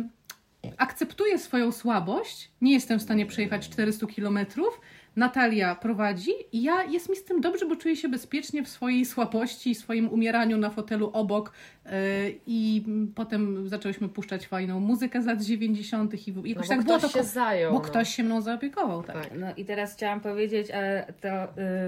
akceptuję 0.76 1.38
swoją 1.38 1.72
słabość, 1.72 2.50
nie 2.60 2.72
jestem 2.72 2.98
w 2.98 3.02
stanie 3.02 3.26
przejechać 3.26 3.68
400 3.68 4.06
kilometrów, 4.06 4.80
Natalia 5.16 5.74
prowadzi 5.74 6.30
i 6.52 6.62
ja 6.62 6.84
jest 6.84 7.08
mi 7.08 7.16
z 7.16 7.24
tym 7.24 7.40
dobrze, 7.40 7.66
bo 7.66 7.76
czuję 7.76 7.96
się 7.96 8.08
bezpiecznie 8.08 8.62
w 8.62 8.68
swojej 8.68 9.04
słabości, 9.04 9.74
swoim 9.74 10.08
umieraniu 10.08 10.58
na 10.58 10.70
fotelu 10.70 11.10
obok 11.12 11.52
yy, 11.84 11.90
i 12.46 12.84
potem 13.14 13.68
zaczęłyśmy 13.68 14.08
puszczać 14.08 14.46
fajną 14.46 14.80
muzykę 14.80 15.22
z 15.22 15.26
lat 15.26 15.42
90. 15.42 16.28
i 16.28 16.32
No, 16.32 16.42
jakoś 16.44 16.68
bo 16.68 16.74
tak 16.74 16.84
było 16.84 16.98
to, 16.98 17.08
się 17.08 17.24
zajął. 17.24 17.72
bo 17.72 17.78
no. 17.78 17.84
ktoś 17.84 18.08
się 18.14 18.22
mną 18.22 18.40
zaopiekował, 18.40 19.02
tak. 19.02 19.16
Tak. 19.28 19.38
No 19.38 19.46
i 19.56 19.64
teraz 19.64 19.94
chciałam 19.94 20.20
powiedzieć, 20.20 20.70
ale 20.70 21.12
to 21.20 21.28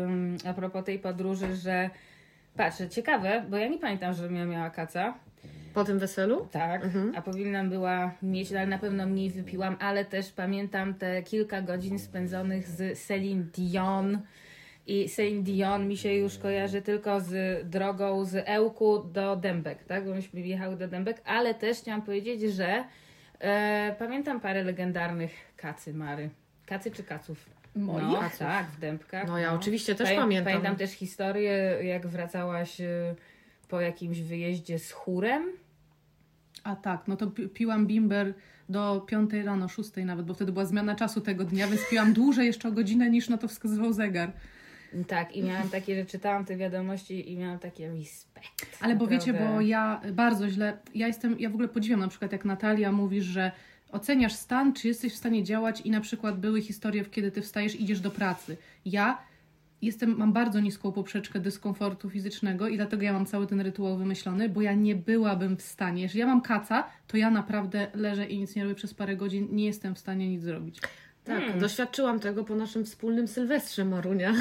ym, 0.05 0.37
a 0.47 0.55
propos 0.55 0.85
tej 0.85 0.99
podróży, 0.99 1.57
że 1.57 1.91
patrzę, 2.57 2.89
ciekawe, 2.89 3.45
bo 3.51 3.57
ja 3.57 3.69
nie 3.69 3.79
pamiętam, 3.79 4.15
żebym 4.15 4.37
ja 4.37 4.45
miała 4.45 4.71
kaca. 4.71 5.15
Po 5.75 5.85
tym 5.85 5.99
weselu? 5.99 6.49
Tak, 6.51 6.85
Mhm. 6.85 7.13
a 7.17 7.23
powinnam 7.23 7.71
była 7.71 8.13
mieć, 8.23 8.53
ale 8.53 8.67
na 8.67 8.79
pewno 8.79 9.07
mniej 9.07 9.31
wypiłam, 9.31 9.77
ale 9.81 10.05
też 10.05 10.33
pamiętam 10.33 10.95
te 10.95 11.23
kilka 11.23 11.63
godzin 11.63 11.99
spędzonych 11.99 12.69
z 12.69 12.99
Celine 13.07 13.43
Dion. 13.43 14.19
I 14.87 15.09
Celine 15.09 15.43
Dion 15.43 15.89
mi 15.89 15.97
się 15.97 16.13
już 16.15 16.39
kojarzy 16.39 16.83
tylko 16.83 17.21
z 17.21 17.61
drogą 17.71 18.25
z 18.25 18.43
Ełku 18.49 18.99
do 18.99 19.37
Dębek, 19.37 19.85
tak? 19.85 20.05
Bo 20.07 20.15
myśmy 20.15 20.41
jechały 20.41 20.77
do 20.77 20.89
Dębek, 20.89 21.23
ale 21.25 21.55
też 21.55 21.79
chciałam 21.79 22.03
powiedzieć, 22.03 22.43
że 22.55 22.85
e, 23.41 23.95
pamiętam 23.99 24.41
parę 24.41 24.65
legendarnych 24.65 25.31
kacy 25.57 25.95
Mary. 25.95 26.31
Kacy 26.67 26.91
czy 26.91 27.05
kaców? 27.05 27.47
Moich? 27.77 28.03
No, 28.07 28.21
Kaców. 28.21 28.39
tak, 28.39 28.67
w 28.67 28.81
Dębkach. 28.81 29.27
No 29.29 29.39
ja 29.39 29.55
oczywiście 29.55 29.95
też 29.95 30.09
Pamię- 30.09 30.17
pamiętam. 30.17 30.45
Pamiętam 30.53 30.77
też 30.77 30.91
historię, 30.91 31.53
jak 31.83 32.07
wracałaś 32.07 32.81
e, 32.81 33.15
po 33.69 33.81
jakimś 33.81 34.21
wyjeździe 34.21 34.79
z 34.79 34.91
chórem. 34.91 35.43
A 36.65 36.77
tak, 36.77 37.09
no 37.09 37.17
to 37.17 37.27
pi- 37.27 37.49
piłam 37.49 37.87
bimber 37.87 38.35
do 38.69 39.05
5 39.07 39.31
rano, 39.45 39.69
6 39.69 39.91
nawet, 40.05 40.27
bo 40.27 40.35
wtedy 40.35 40.53
była 40.53 40.65
zmiana 40.65 40.95
czasu 40.95 41.21
tego 41.21 41.45
dnia, 41.45 41.69
więc 41.69 41.81
piłam 41.91 42.13
dłużej 42.13 42.47
jeszcze 42.47 42.69
o 42.69 42.73
godzinę 42.73 43.11
niż 43.11 43.29
na 43.29 43.39
to 43.39 43.49
wskazywał 43.49 43.93
zegar. 43.93 44.33
Tak, 45.07 45.37
i 45.37 45.43
miałam 45.43 45.69
takie, 45.69 45.97
że 45.97 46.07
czytałam 46.07 46.45
te 46.45 46.57
wiadomości 46.57 47.33
i 47.33 47.37
miałam 47.37 47.59
takie 47.59 47.93
respekt. 47.93 48.79
Ale 48.81 48.97
bo 48.97 49.07
wiecie, 49.07 49.33
bo 49.33 49.61
ja 49.61 50.01
bardzo 50.13 50.49
źle, 50.49 50.79
ja 50.95 51.07
jestem, 51.07 51.37
ja 51.39 51.51
w 51.51 51.55
ogóle 51.55 51.69
podziwiam 51.69 52.01
na 52.01 52.09
przykład 52.09 52.33
jak 52.33 52.45
Natalia 52.45 52.93
mówisz, 52.93 53.25
że 53.25 53.53
oceniasz 53.93 54.33
stan, 54.33 54.73
czy 54.73 54.89
jesteś 54.89 55.13
w 55.13 55.17
stanie 55.17 55.45
działać 55.45 55.81
i 55.81 55.91
na 55.91 56.01
przykład 56.01 56.41
były 56.41 56.61
historie, 56.61 57.05
kiedy 57.05 57.31
ty 57.31 57.43
wstajesz, 57.43 57.81
idziesz 57.81 58.01
do 58.01 58.11
pracy. 58.11 58.57
Ja 58.85 59.19
jestem, 59.83 60.19
mam 60.19 60.33
bardzo 60.33 60.61
niską 60.61 60.93
poprzeczkę 60.93 61.41
dyskomfortu 61.41 62.11
fizycznego 62.11 62.69
i 62.69 62.77
dlatego 62.77 63.03
ja 63.03 63.13
mam 63.13 63.27
cały 63.27 63.47
ten 63.47 63.61
rytuał 63.61 63.97
wymyślony, 63.97 64.49
bo 64.49 64.63
ja 64.63 64.75
nie 64.75 64.95
byłabym 64.95 65.57
w 65.57 65.63
stanie, 65.63 66.03
jeżeli 66.03 66.21
ja 66.21 66.27
mam 66.27 66.41
kaca, 66.41 66.85
to 67.07 67.17
ja 67.17 67.31
naprawdę 67.31 67.87
leżę 67.95 68.27
i 68.27 68.39
nic 68.39 68.57
nie 68.57 68.63
robię 68.63 68.75
przez 68.75 68.95
parę 68.95 69.17
godzin, 69.17 69.49
nie 69.51 69.67
jestem 69.67 69.95
w 69.95 69.99
stanie 69.99 70.29
nic 70.29 70.43
zrobić. 70.43 70.81
Tak, 71.25 71.41
Hmm. 71.41 71.61
doświadczyłam 71.61 72.21
tego 72.21 72.45
po 72.45 72.55
naszym 72.55 72.85
wspólnym 72.85 73.29
Sylwestrze 73.29 73.85
Marunia. 73.85 74.35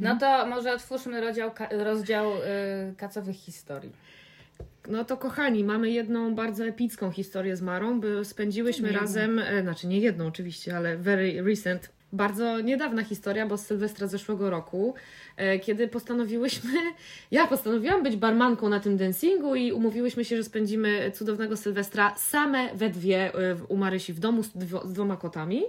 No 0.00 0.16
to 0.16 0.46
może 0.46 0.72
otwórzmy 0.72 1.20
rozdział, 1.20 1.50
rozdział 1.70 2.32
y, 2.32 2.94
kacowych 2.96 3.36
historii. 3.36 3.92
No 4.88 5.04
to 5.04 5.16
kochani, 5.16 5.64
mamy 5.64 5.90
jedną 5.90 6.34
bardzo 6.34 6.66
epicką 6.66 7.10
historię 7.10 7.56
z 7.56 7.62
Marą, 7.62 8.00
by 8.00 8.24
spędziłyśmy 8.24 8.90
Nie 8.90 8.98
razem, 8.98 9.38
e, 9.38 9.62
znaczy 9.62 9.86
nie 9.86 9.98
jedną 9.98 10.26
oczywiście, 10.26 10.76
ale 10.76 10.96
very 10.96 11.42
recent, 11.42 11.90
bardzo 12.12 12.60
niedawna 12.60 13.04
historia, 13.04 13.46
bo 13.46 13.56
z 13.56 13.66
Sylwestra 13.66 14.06
zeszłego 14.06 14.50
roku, 14.50 14.94
e, 15.36 15.58
kiedy 15.58 15.88
postanowiłyśmy, 15.88 16.70
ja 17.30 17.46
postanowiłam 17.46 18.02
być 18.02 18.16
barmanką 18.16 18.68
na 18.68 18.80
tym 18.80 18.96
dancingu 18.96 19.54
i 19.54 19.72
umówiłyśmy 19.72 20.24
się, 20.24 20.36
że 20.36 20.44
spędzimy 20.44 21.12
cudownego 21.14 21.56
Sylwestra 21.56 22.14
same 22.16 22.74
we 22.74 22.90
dwie 22.90 23.34
e, 23.34 23.56
u 23.68 23.76
Marysi 23.76 24.12
w 24.12 24.18
domu 24.18 24.42
z, 24.42 24.48
dwo, 24.48 24.86
z 24.86 24.92
dwoma 24.92 25.16
kotami. 25.16 25.62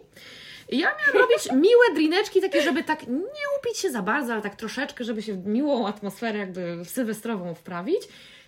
I 0.70 0.78
ja 0.78 0.88
miałam 0.88 1.22
robić 1.22 1.52
miłe 1.70 1.96
drineczki, 1.96 2.42
takie, 2.42 2.62
żeby 2.62 2.84
tak 2.84 3.08
nie 3.08 3.46
upić 3.60 3.78
się 3.78 3.92
za 3.92 4.02
bardzo, 4.02 4.34
ale 4.34 4.42
tak 4.42 4.56
troszeczkę, 4.56 5.04
żeby 5.04 5.22
się 5.22 5.34
w 5.34 5.48
miłą 5.48 5.88
atmosferę 5.88 6.40
jakby 6.40 6.78
sylwestrową 6.86 7.54
wprawić. 7.54 8.02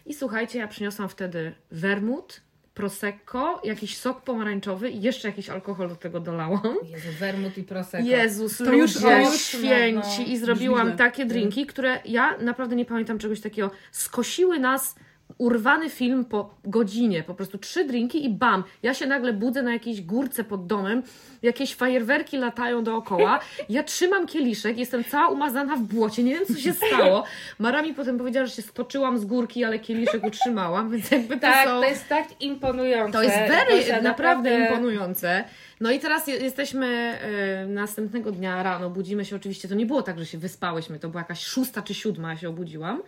I 0.06 0.14
słuchajcie, 0.14 0.60
ja 0.60 0.68
przyniosłam 0.68 1.10
wtedy 1.10 1.56
wermut, 1.72 2.42
prosecco, 2.76 3.62
jakiś 3.64 3.98
sok 3.98 4.22
pomarańczowy 4.22 4.90
i 4.90 5.02
jeszcze 5.02 5.28
jakiś 5.28 5.50
alkohol 5.50 5.90
do 5.90 5.96
tego 5.96 6.20
dolałam. 6.20 6.76
Jezu, 6.92 7.08
wermut 7.20 7.58
i 7.58 7.64
prosecco. 7.64 8.08
Jezus, 8.08 8.58
To 8.58 8.74
już- 8.74 9.02
już- 9.02 9.42
święci. 9.42 10.22
no, 10.22 10.26
I 10.28 10.38
zrobiłam 10.38 10.98
takie 10.98 11.26
drinki, 11.26 11.66
które 11.66 12.00
ja 12.06 12.38
naprawdę 12.38 12.76
nie 12.76 12.86
pamiętam 12.86 13.18
czegoś 13.20 13.42
takiego. 13.42 13.72
Skosiły 13.92 14.60
nas 14.60 14.96
urwany 15.38 15.90
film 15.90 16.26
po 16.26 16.56
godzinie, 16.64 17.24
po 17.24 17.34
prostu 17.34 17.58
trzy 17.58 17.86
drinki 17.86 18.26
i 18.26 18.30
bam, 18.30 18.64
ja 18.84 18.94
się 18.94 19.06
nagle 19.08 19.34
budzę 19.34 19.64
na 19.64 19.74
jakiejś 19.74 20.02
górce 20.02 20.44
pod 20.44 20.68
domem, 20.68 21.04
jakieś 21.42 21.76
fajerwerki 21.76 22.38
latają 22.38 22.84
dookoła, 22.84 23.40
ja 23.70 23.84
trzymam 23.84 24.28
kieliszek, 24.28 24.78
jestem 24.78 25.04
cała 25.04 25.28
umazana 25.28 25.76
w 25.76 25.82
błocie, 25.82 26.24
nie 26.24 26.34
wiem 26.34 26.46
co 26.46 26.56
się 26.56 26.74
stało. 26.74 27.24
Mara 27.60 27.82
mi 27.82 27.94
potem 27.94 28.18
powiedziała, 28.18 28.46
że 28.46 28.52
się 28.56 28.62
stoczyłam 28.62 29.18
z 29.18 29.26
górki, 29.26 29.64
ale 29.64 29.80
kieliszek 29.80 30.24
utrzymałam, 30.24 30.92
więc 30.92 31.12
jakby 31.12 31.36
to 31.36 31.42
Tak, 31.42 31.68
są... 31.68 31.82
to 31.82 31.88
jest 31.88 32.08
tak 32.10 32.42
imponujące. 32.42 33.14
To 33.18 33.24
jest 33.24 33.36
very, 33.36 33.78
Gosia, 33.78 34.02
naprawdę 34.02 34.60
imponujące. 34.60 35.44
No 35.80 35.92
i 35.92 36.00
teraz 36.00 36.28
je- 36.28 36.36
jesteśmy 36.38 36.88
e, 36.88 37.66
następnego 37.68 38.32
dnia 38.32 38.64
rano, 38.64 38.90
budzimy 38.90 39.26
się 39.26 39.36
oczywiście, 39.36 39.68
to 39.68 39.76
nie 39.76 39.86
było 39.86 40.02
tak, 40.02 40.20
że 40.20 40.26
się 40.26 40.38
wyspałyśmy, 40.38 41.00
to 41.00 41.10
była 41.10 41.22
jakaś 41.22 41.44
szósta 41.46 41.82
czy 41.82 41.94
siódma, 41.94 42.30
ja 42.30 42.38
się 42.38 42.50
obudziłam. 42.50 43.02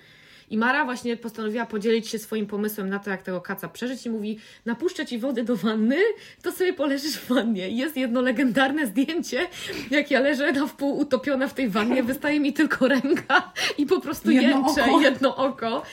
I 0.49 0.57
Mara 0.57 0.85
właśnie 0.85 1.17
postanowiła 1.17 1.65
podzielić 1.65 2.07
się 2.07 2.19
swoim 2.19 2.47
pomysłem 2.47 2.89
na 2.89 2.99
to, 2.99 3.09
jak 3.09 3.23
tego 3.23 3.41
kaca 3.41 3.67
przeżyć 3.67 4.05
i 4.05 4.09
mówi, 4.09 4.39
napuszczę 4.65 5.05
Ci 5.05 5.19
wody 5.19 5.43
do 5.43 5.55
wanny, 5.55 5.97
to 6.41 6.51
sobie 6.51 6.73
poleżysz 6.73 7.17
w 7.17 7.27
wannie. 7.27 7.69
I 7.69 7.77
jest 7.77 7.97
jedno 7.97 8.21
legendarne 8.21 8.87
zdjęcie, 8.87 9.47
jak 9.91 10.11
ja 10.11 10.19
leżę 10.19 10.51
na 10.51 10.67
wpół 10.67 10.97
utopiona 10.97 11.47
w 11.47 11.53
tej 11.53 11.69
wannie, 11.69 12.03
wystaje 12.03 12.39
mi 12.39 12.53
tylko 12.53 12.87
ręka 12.87 13.51
i 13.77 13.85
po 13.85 14.01
prostu 14.01 14.31
Jedno 14.31 14.49
jęczę, 14.49 14.85
oko. 14.85 15.01
jedno 15.01 15.35
oko. 15.35 15.83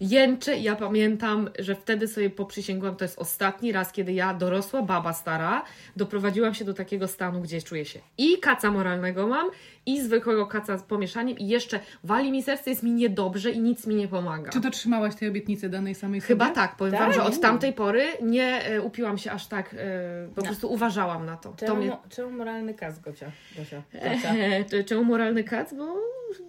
Jęczę 0.00 0.56
i 0.56 0.62
ja 0.62 0.76
pamiętam, 0.76 1.50
że 1.58 1.74
wtedy 1.74 2.08
sobie 2.08 2.30
poprzysięgłam, 2.30 2.96
to 2.96 3.04
jest 3.04 3.18
ostatni 3.18 3.72
raz, 3.72 3.92
kiedy 3.92 4.12
ja, 4.12 4.34
dorosła 4.34 4.82
baba 4.82 5.12
stara, 5.12 5.64
doprowadziłam 5.96 6.54
się 6.54 6.64
do 6.64 6.74
takiego 6.74 7.08
stanu, 7.08 7.40
gdzie 7.40 7.62
czuję 7.62 7.84
się 7.84 8.00
i 8.18 8.38
kaca 8.38 8.70
moralnego 8.70 9.26
mam, 9.26 9.50
i 9.86 10.00
zwykłego 10.00 10.46
kaca 10.46 10.78
z 10.78 10.82
pomieszaniem 10.82 11.38
i 11.38 11.48
jeszcze 11.48 11.80
wali 12.04 12.32
mi 12.32 12.42
serce, 12.42 12.70
jest 12.70 12.82
mi 12.82 12.90
niedobrze 12.92 13.50
i 13.50 13.60
nic 13.60 13.86
mi 13.86 13.94
nie 13.94 14.08
pomaga. 14.08 14.50
Czy 14.50 14.60
dotrzymałaś 14.60 15.14
tej 15.14 15.28
obietnicy 15.28 15.68
danej 15.68 15.94
samej 15.94 16.20
Chyba 16.20 16.44
sobie? 16.44 16.54
tak, 16.54 16.76
powiem 16.76 16.92
Tak? 16.92 17.02
Wam, 17.02 17.12
że 17.12 17.22
od 17.22 17.40
tamtej 17.40 17.72
pory 17.72 18.04
nie 18.22 18.64
e, 18.64 18.82
upiłam 18.82 19.18
się 19.18 19.30
aż 19.32 19.46
tak, 19.46 19.74
e, 19.74 20.28
po 20.34 20.40
No. 20.40 20.46
prostu 20.46 20.72
uważałam 20.72 21.26
na 21.26 21.36
to. 21.36 21.48
to 21.52 21.66
Czemu, 21.66 21.76
mnie... 21.80 21.96
czemu 22.10 22.30
moralny 22.30 22.74
kas, 22.74 23.00
Gocia? 23.00 23.30
Gosia? 23.58 23.82
Gocia. 23.92 24.34
E, 24.78 24.84
Czemu 24.84 25.04
moralny 25.04 25.44
kac? 25.44 25.74
Bo 25.74 25.96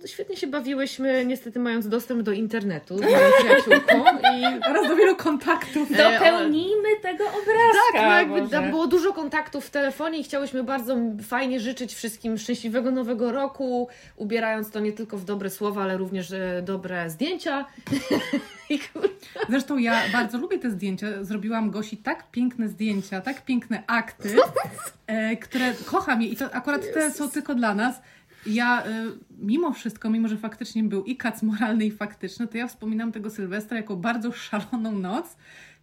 świetnie 0.05 0.37
się 0.37 0.47
bawiłyśmy, 0.47 1.25
niestety 1.25 1.59
mając 1.59 1.87
dostęp 1.87 2.21
do 2.21 2.31
internetu 2.31 2.97
z 2.97 3.01
moją 3.01 3.17
przyjaciółką 3.39 4.03
i 4.33 4.45
Oraz 4.69 4.87
do 4.87 4.95
wielu 4.95 5.15
kontaktów. 5.15 5.91
E, 5.91 5.97
Dopełnijmy 6.13 6.89
tego 7.01 7.23
obrazka. 7.23 7.93
Tak, 7.93 8.01
no 8.01 8.11
jakby 8.17 8.39
Boże. 8.41 8.51
tam 8.51 8.69
było 8.69 8.87
dużo 8.87 9.13
kontaktów 9.13 9.65
w 9.65 9.69
telefonie 9.69 10.19
i 10.19 10.23
chciałyśmy 10.23 10.63
bardzo 10.63 10.95
fajnie 11.27 11.59
życzyć 11.59 11.93
wszystkim 11.95 12.37
szczęśliwego 12.37 12.91
nowego 12.91 13.22
roku, 13.31 13.87
ubierając 14.15 14.71
to 14.71 14.79
nie 14.79 14.93
tylko 14.93 15.17
w 15.17 15.25
dobre 15.25 15.49
słowa, 15.49 15.83
ale 15.83 15.97
również 15.97 16.31
e, 16.31 16.61
dobre 16.65 17.09
zdjęcia. 17.09 17.65
Zresztą 19.49 19.77
ja 19.77 20.01
bardzo 20.11 20.37
lubię 20.37 20.59
te 20.59 20.71
zdjęcia. 20.71 21.23
Zrobiłam 21.23 21.71
Gosi 21.71 21.97
tak 21.97 22.31
piękne 22.31 22.69
zdjęcia, 22.69 23.21
tak 23.21 23.45
piękne 23.45 23.83
akty, 23.87 24.35
e, 25.07 25.37
które 25.37 25.73
kocham 25.85 26.21
je 26.21 26.27
i 26.27 26.35
to 26.35 26.55
akurat 26.55 26.93
te 26.93 27.11
są 27.11 27.29
tylko 27.29 27.55
dla 27.55 27.75
nas. 27.75 28.01
Ja 28.45 28.83
e, 28.85 29.05
mimo 29.39 29.73
wszystko, 29.73 30.09
mimo 30.09 30.27
że 30.27 30.37
faktycznie 30.37 30.83
był 30.83 31.03
i 31.03 31.17
kac 31.17 31.43
moralny 31.43 31.85
i 31.85 31.91
faktyczny, 31.91 32.47
to 32.47 32.57
ja 32.57 32.67
wspominam 32.67 33.11
tego 33.11 33.29
Sylwestra 33.29 33.77
jako 33.77 33.95
bardzo 33.95 34.31
szaloną 34.31 34.91
noc, 34.91 35.35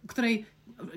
której 0.07 0.45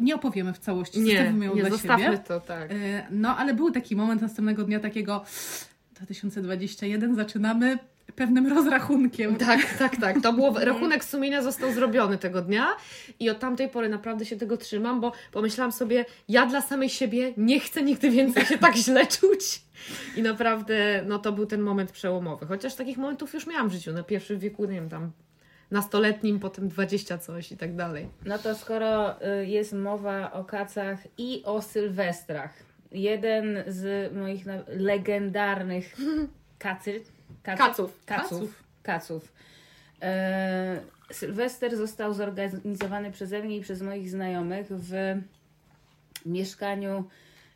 nie 0.00 0.14
opowiemy 0.14 0.52
w 0.52 0.58
całości, 0.58 1.00
Nie, 1.00 1.12
zostawimy 1.12 1.44
ją 1.44 1.54
nie 1.54 1.60
dla 1.60 1.70
zostawmy 1.70 2.04
siebie. 2.04 2.18
to, 2.18 2.40
tak. 2.40 2.70
No, 3.10 3.36
ale 3.36 3.54
był 3.54 3.70
taki 3.70 3.96
moment 3.96 4.22
następnego 4.22 4.64
dnia 4.64 4.80
takiego 4.80 5.24
2021 6.04 7.16
zaczynamy 7.16 7.78
pewnym 8.16 8.46
rozrachunkiem. 8.46 9.36
Tak, 9.36 9.60
tak, 9.78 9.96
tak. 9.96 10.22
To 10.22 10.32
było, 10.32 10.54
rachunek 10.64 11.04
sumienia 11.04 11.42
został 11.42 11.72
zrobiony 11.72 12.18
tego 12.18 12.42
dnia 12.42 12.66
i 13.20 13.30
od 13.30 13.38
tamtej 13.38 13.68
pory 13.68 13.88
naprawdę 13.88 14.24
się 14.24 14.36
tego 14.36 14.56
trzymam, 14.56 15.00
bo 15.00 15.12
pomyślałam 15.32 15.72
sobie, 15.72 16.04
ja 16.28 16.46
dla 16.46 16.60
samej 16.60 16.88
siebie 16.88 17.32
nie 17.36 17.60
chcę 17.60 17.82
nigdy 17.82 18.10
więcej 18.10 18.44
się 18.44 18.58
tak 18.58 18.76
źle 18.76 19.06
czuć. 19.06 19.62
I 20.16 20.22
naprawdę, 20.22 21.02
no 21.06 21.18
to 21.18 21.32
był 21.32 21.46
ten 21.46 21.60
moment 21.60 21.92
przełomowy. 21.92 22.46
Chociaż 22.46 22.74
takich 22.74 22.96
momentów 22.98 23.34
już 23.34 23.46
miałam 23.46 23.68
w 23.68 23.72
życiu, 23.72 23.92
na 23.92 24.02
pierwszym 24.02 24.38
wieku, 24.38 24.64
nie 24.64 24.74
wiem, 24.74 24.88
tam 24.88 25.10
nastoletnim, 25.70 26.40
potem 26.40 26.68
20 26.68 27.18
coś 27.18 27.52
i 27.52 27.56
tak 27.56 27.76
dalej. 27.76 28.08
No 28.24 28.38
to 28.38 28.54
skoro 28.54 29.22
y, 29.40 29.46
jest 29.46 29.72
mowa 29.72 30.32
o 30.32 30.44
kacach 30.44 30.98
i 31.18 31.42
o 31.44 31.62
sylwestrach, 31.62 32.54
jeden 32.94 33.64
z 33.66 34.12
moich 34.12 34.44
legendarnych 34.68 35.96
kacy, 36.58 37.00
kacy- 37.42 37.58
Kaców. 37.58 38.00
kaców, 38.06 38.62
kaców. 38.82 39.32
E, 40.02 40.80
Sylwester 41.12 41.76
został 41.76 42.14
zorganizowany 42.14 43.10
przeze 43.12 43.42
mnie 43.42 43.56
i 43.56 43.60
przez 43.60 43.82
moich 43.82 44.10
znajomych 44.10 44.66
w 44.70 44.92
mieszkaniu 46.26 47.04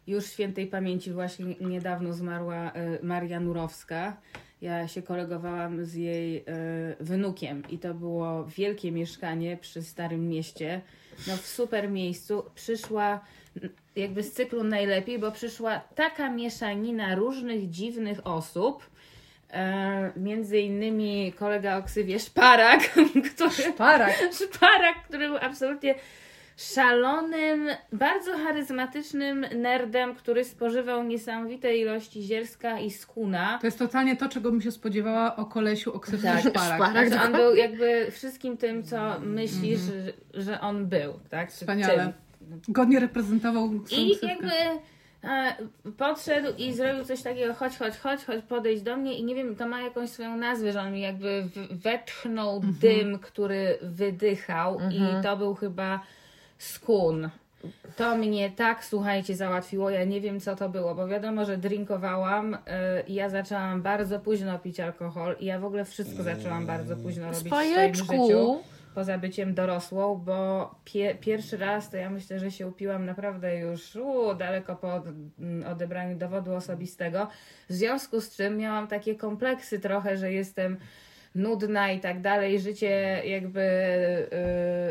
już 0.07 0.27
świętej 0.27 0.67
pamięci 0.67 1.13
właśnie 1.13 1.55
niedawno 1.61 2.13
zmarła 2.13 2.73
e, 2.73 2.99
Maria 3.03 3.41
Nurowska. 3.41 4.17
Ja 4.61 4.89
się 4.89 5.03
kolegowałam 5.03 5.85
z 5.85 5.95
jej 5.95 6.37
e, 6.37 6.43
wnukiem 7.01 7.63
i 7.71 7.79
to 7.79 7.95
było 7.95 8.45
wielkie 8.45 8.93
mieszkanie 8.93 9.57
przy 9.57 9.83
Starym 9.83 10.29
Mieście. 10.29 10.81
No 11.27 11.37
w 11.37 11.47
super 11.47 11.91
miejscu. 11.91 12.43
Przyszła 12.55 13.21
jakby 13.97 14.23
z 14.23 14.33
cyklu 14.33 14.65
najlepiej, 14.65 15.19
bo 15.19 15.33
przyszła 15.33 15.81
taka 15.95 16.31
mieszanina 16.31 17.15
różnych 17.15 17.71
dziwnych 17.71 18.27
osób. 18.27 18.91
E, 19.53 20.13
między 20.17 20.59
innymi 20.59 21.33
kolega 21.33 21.77
o 21.79 21.83
ksywie 21.83 22.19
Szparak, 22.19 22.81
który 23.35 23.73
Parak. 23.77 24.15
Szparak, 24.33 25.03
który 25.05 25.29
był 25.29 25.37
absolutnie 25.41 25.95
szalonym, 26.59 27.69
bardzo 27.93 28.39
charyzmatycznym 28.39 29.47
nerdem, 29.57 30.15
który 30.15 30.45
spożywał 30.45 31.05
niesamowite 31.05 31.77
ilości 31.77 32.23
zielska 32.23 32.81
i 32.81 32.91
skuna. 32.91 33.59
To 33.61 33.67
jest 33.67 33.79
totalnie 33.79 34.17
to, 34.17 34.29
czego 34.29 34.51
bym 34.51 34.63
się 34.63 34.73
spodziewała 34.73 35.37
o 35.37 35.45
kolesiu, 35.45 35.93
o 35.95 36.01
ksywce 36.01 36.29
Tak, 36.29 36.41
szparak. 36.41 36.77
szparak. 36.77 37.09
Znaczy, 37.09 37.27
on 37.27 37.33
był 37.33 37.55
jakby 37.55 38.07
wszystkim 38.11 38.57
tym, 38.57 38.83
co 38.83 39.21
myślisz, 39.21 39.81
że, 39.81 40.13
że 40.43 40.61
on 40.61 40.87
był. 40.87 41.21
Tak? 41.31 41.51
Wspaniale. 41.51 42.05
czym. 42.05 42.28
Godnie 42.69 43.01
reprezentował 43.01 43.73
I 43.75 43.81
ksywkę. 43.81 44.27
jakby 44.27 44.51
e, 45.25 45.57
podszedł 45.99 46.49
i 46.59 46.73
zrobił 46.73 47.05
coś 47.05 47.23
takiego, 47.23 47.55
chodź, 47.55 47.79
chodź, 47.79 47.97
chodź, 47.97 48.25
chodź, 48.25 48.45
podejdź 48.49 48.83
do 48.83 48.97
mnie 48.97 49.19
i 49.19 49.25
nie 49.25 49.35
wiem, 49.35 49.57
to 49.57 49.69
ma 49.69 49.81
jakąś 49.83 50.11
swoją 50.11 50.37
nazwę, 50.37 50.73
że 50.73 50.81
on 50.81 50.93
mi 50.93 51.01
jakby 51.01 51.49
wetchnął 51.71 52.57
Mhm. 52.57 52.75
dym, 52.81 53.19
który 53.19 53.79
wydychał 53.83 54.79
i 54.91 55.23
to 55.23 55.37
był 55.37 55.55
chyba 55.55 56.01
skun. 56.59 57.29
To 57.97 58.17
mnie 58.17 58.51
tak, 58.51 58.85
słuchajcie, 58.85 59.37
załatwiło. 59.37 59.91
Ja 59.91 60.05
nie 60.05 60.21
wiem, 60.21 60.41
co 60.41 60.57
to 60.57 60.69
było, 60.69 60.95
bo 60.95 61.09
wiadomo, 61.09 61.45
że 61.45 61.57
drinkowałam 61.59 62.55
y, 62.55 62.59
i 63.09 63.15
ja 63.15 63.29
zaczęłam 63.31 63.83
bardzo 63.83 64.21
późno 64.21 64.59
pić 64.59 64.81
alkohol 64.81 65.37
i 65.41 65.45
ja 65.45 65.59
w 65.61 65.65
ogóle 65.65 65.85
wszystko 65.85 66.23
zaczęłam 66.23 66.67
bardzo 66.67 66.97
późno 66.97 67.25
robić 67.25 67.39
w 67.41 67.47
swoim 67.47 67.95
życiu 67.95 68.05
Spajeczku! 68.05 68.59
Poza 68.95 69.19
byciem 69.19 69.55
dorosłą, 69.55 70.17
bo 70.17 70.71
pie, 70.85 71.15
pierwszy 71.21 71.57
raz 71.57 71.91
to 71.91 71.97
ja 71.97 72.11
myślę, 72.11 72.39
że 72.39 72.51
się 72.51 72.67
upiłam 72.67 73.07
naprawdę 73.07 73.59
już 73.59 73.97
u, 73.97 74.35
daleko 74.35 74.77
po 74.77 74.95
od, 74.95 75.07
m, 75.07 75.65
odebraniu 75.71 76.17
dowodu 76.17 76.55
osobistego. 76.55 77.29
W 77.69 77.73
związku 77.73 78.21
z 78.21 78.37
czym 78.37 78.57
miałam 78.57 78.87
takie 78.87 79.15
kompleksy 79.15 79.79
trochę, 79.79 80.17
że 80.17 80.33
jestem 80.33 80.77
nudna 81.35 81.93
i 81.93 82.01
tak 82.01 82.21
dalej. 82.21 82.61
Życie 82.61 83.23
jakby 83.25 83.61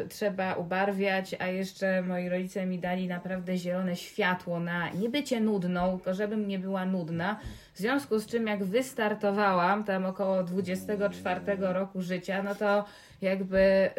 y, 0.03 0.07
trzeba 0.07 0.53
ubarwiać, 0.53 1.35
a 1.39 1.47
jeszcze 1.47 2.01
moi 2.01 2.29
rodzice 2.29 2.65
mi 2.65 2.79
dali 2.79 3.07
naprawdę 3.07 3.57
zielone 3.57 3.95
światło 3.95 4.59
na 4.59 4.89
nie 4.89 5.09
bycie 5.09 5.41
nudną, 5.41 5.97
tylko 5.97 6.13
żebym 6.13 6.47
nie 6.47 6.59
była 6.59 6.85
nudna. 6.85 7.39
W 7.73 7.79
związku 7.79 8.19
z 8.19 8.27
czym 8.27 8.47
jak 8.47 8.63
wystartowałam 8.63 9.83
tam 9.83 10.05
około 10.05 10.43
24 10.43 11.41
roku 11.59 12.01
życia, 12.01 12.43
no 12.43 12.55
to 12.55 12.85
jakby 13.21 13.89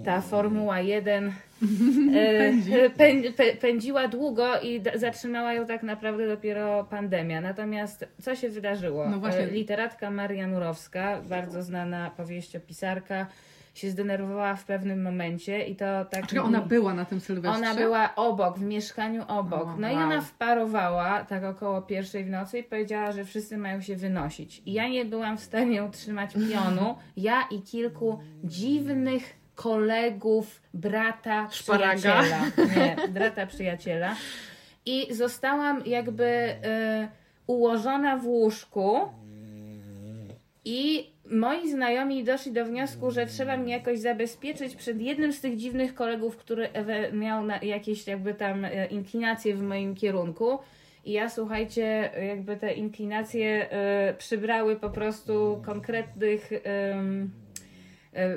y, 0.00 0.04
ta 0.04 0.20
Formuła 0.20 0.80
1 0.80 1.26
y, 1.62 2.90
Pędzi. 2.96 3.32
pę, 3.32 3.44
pę, 3.44 3.56
pędziła 3.56 4.08
długo 4.08 4.60
i 4.60 4.82
zatrzymała 4.94 5.52
ją 5.52 5.66
tak 5.66 5.82
naprawdę 5.82 6.28
dopiero 6.28 6.84
pandemia. 6.84 7.40
Natomiast 7.40 8.08
co 8.22 8.36
się 8.36 8.48
wydarzyło? 8.48 9.08
No 9.08 9.18
właśnie. 9.18 9.42
Y, 9.42 9.50
Literatka 9.50 10.10
Maria 10.10 10.46
Nurowska, 10.46 11.20
bardzo 11.28 11.62
znana 11.62 12.10
powieściopisarka, 12.16 13.26
się 13.74 13.90
zdenerwowała 13.90 14.54
w 14.54 14.64
pewnym 14.64 15.02
momencie 15.02 15.64
i 15.64 15.76
to 15.76 16.04
tak... 16.04 16.26
Czekaj, 16.26 16.38
ona 16.38 16.60
była 16.60 16.94
na 16.94 17.04
tym 17.04 17.20
Sylwestrze? 17.20 17.58
Ona 17.58 17.74
była 17.74 18.14
obok, 18.16 18.58
w 18.58 18.62
mieszkaniu 18.62 19.24
obok. 19.28 19.68
No 19.78 19.90
i 19.90 19.94
wow. 19.94 20.02
ona 20.02 20.20
wparowała 20.20 21.24
tak 21.24 21.44
około 21.44 21.82
pierwszej 21.82 22.24
w 22.24 22.30
nocy 22.30 22.58
i 22.58 22.62
powiedziała, 22.62 23.12
że 23.12 23.24
wszyscy 23.24 23.58
mają 23.58 23.80
się 23.80 23.96
wynosić. 23.96 24.62
I 24.66 24.72
ja 24.72 24.88
nie 24.88 25.04
byłam 25.04 25.38
w 25.38 25.40
stanie 25.40 25.84
utrzymać 25.84 26.32
pionu. 26.32 26.96
Ja 27.16 27.42
i 27.50 27.62
kilku 27.62 28.18
dziwnych 28.44 29.40
kolegów, 29.54 30.62
brata, 30.74 31.48
Szparaga. 31.50 31.96
przyjaciela. 31.96 32.38
Nie, 32.76 33.08
brata, 33.08 33.46
przyjaciela. 33.46 34.16
I 34.86 35.14
zostałam 35.14 35.82
jakby 35.86 36.24
y, 36.24 37.08
ułożona 37.46 38.16
w 38.16 38.26
łóżku 38.26 39.08
i 40.64 41.10
moi 41.30 41.70
znajomi 41.70 42.24
doszli 42.24 42.52
do 42.52 42.64
wniosku, 42.64 43.10
że 43.10 43.26
trzeba 43.26 43.56
mnie 43.56 43.72
jakoś 43.72 43.98
zabezpieczyć 43.98 44.76
przed 44.76 45.00
jednym 45.00 45.32
z 45.32 45.40
tych 45.40 45.56
dziwnych 45.56 45.94
kolegów, 45.94 46.36
który 46.36 46.68
miał 47.12 47.44
jakieś 47.62 48.06
jakby 48.06 48.34
tam 48.34 48.64
e, 48.64 48.86
inklinacje 48.86 49.54
w 49.54 49.62
moim 49.62 49.94
kierunku. 49.94 50.58
I 51.04 51.12
ja 51.12 51.28
słuchajcie, 51.28 52.10
jakby 52.28 52.56
te 52.56 52.72
inklinacje 52.72 53.70
e, 53.70 54.14
przybrały 54.18 54.76
po 54.76 54.90
prostu 54.90 55.62
konkretnych 55.66 56.52
e, 56.52 57.02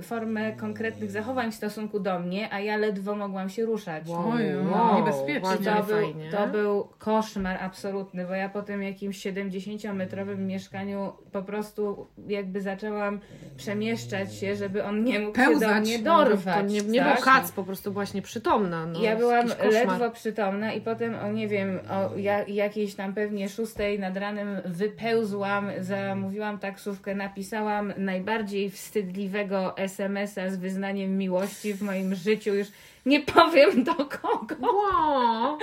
formę 0.02 0.52
konkretnych 0.52 1.12
zachowań 1.12 1.52
w 1.52 1.56
stosunku 1.56 2.00
do 2.00 2.20
mnie, 2.20 2.54
a 2.54 2.60
ja 2.60 2.78
ledwo 2.78 3.16
mogłam 3.16 3.50
się 3.50 3.66
ruszać. 3.66 4.04
Oj, 4.10 4.44
Wow, 4.72 4.96
niebezpiecznie. 5.00 5.72
To 5.72 5.84
był, 5.84 5.96
fajnie. 5.96 6.32
to 6.32 6.48
był 6.48 6.88
koszmar 6.98 7.58
absolutny, 7.64 8.26
bo 8.26 8.34
ja 8.34 8.50
po 8.50 8.62
tym 8.62 8.84
jakimś 8.84 9.18
70-metrowym 9.26 10.38
mieszkaniu 10.38 11.14
po 11.32 11.42
prostu 11.44 12.08
jakby 12.28 12.62
zaczęłam 12.62 13.20
przemieszczać 13.58 14.36
się, 14.36 14.56
żeby 14.56 14.84
on 14.84 15.04
nie 15.04 15.20
mógł 15.20 15.38
się 15.38 15.44
do 15.44 15.50
Pełzać. 15.50 15.82
mnie 15.84 15.98
No, 16.00 16.18
to 16.24 16.26
dorwać. 16.30 16.56
To 16.56 16.62
nie, 16.62 16.82
nie 16.82 17.00
tak? 17.00 17.16
był 17.16 17.24
kac, 17.26 17.52
po 17.52 17.64
prostu 17.64 17.92
byłaś 17.92 18.14
nieprzytomna. 18.14 18.86
No, 18.86 19.02
Ja 19.02 19.16
byłam 19.16 19.48
ledwo 19.72 20.12
przytomna 20.12 20.74
i 20.74 20.82
potem 20.82 21.16
o 21.16 21.32
nie 21.32 21.48
wiem, 21.48 21.80
o 21.90 22.18
ja, 22.18 22.44
jakiejś 22.48 22.96
tam 22.96 23.14
pewnie 23.14 23.50
szóstej 23.50 24.00
nad 24.00 24.18
ranem 24.18 24.48
wypełzłam, 24.66 25.70
zamówiłam 25.80 26.60
taksówkę, 26.60 27.16
napisałam 27.16 27.94
najbardziej 27.98 28.70
wstydliwego 28.70 29.63
SMS-a 29.76 30.50
z 30.50 30.58
wyznaniem 30.58 31.18
miłości 31.18 31.74
w 31.74 31.82
moim 31.82 32.16
życiu, 32.16 32.54
już 32.54 32.68
nie 33.06 33.20
powiem 33.20 33.84
do 33.84 33.96
kogo. 33.96 34.56
Wow. 34.62 35.58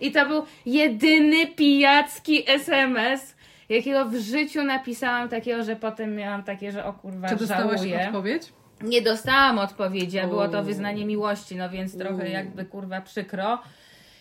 I 0.00 0.12
to 0.12 0.26
był 0.26 0.42
jedyny 0.66 1.46
pijacki 1.46 2.50
SMS, 2.50 3.36
jakiego 3.68 4.04
w 4.04 4.14
życiu 4.14 4.62
napisałam 4.62 5.28
takiego, 5.28 5.64
że 5.64 5.76
potem 5.76 6.16
miałam 6.16 6.42
takie, 6.42 6.72
że 6.72 6.84
o 6.84 6.92
kurwa, 6.92 7.28
Czy 7.28 7.36
dostałaś 7.36 7.80
żałuję. 7.80 8.06
odpowiedź? 8.06 8.52
Nie 8.82 9.02
dostałam 9.02 9.58
odpowiedzi, 9.58 10.18
a 10.18 10.26
było 10.26 10.48
to 10.48 10.62
wyznanie 10.62 11.06
miłości, 11.06 11.56
no 11.56 11.70
więc 11.70 11.98
trochę 11.98 12.28
jakby 12.30 12.64
kurwa 12.64 13.00
przykro. 13.00 13.58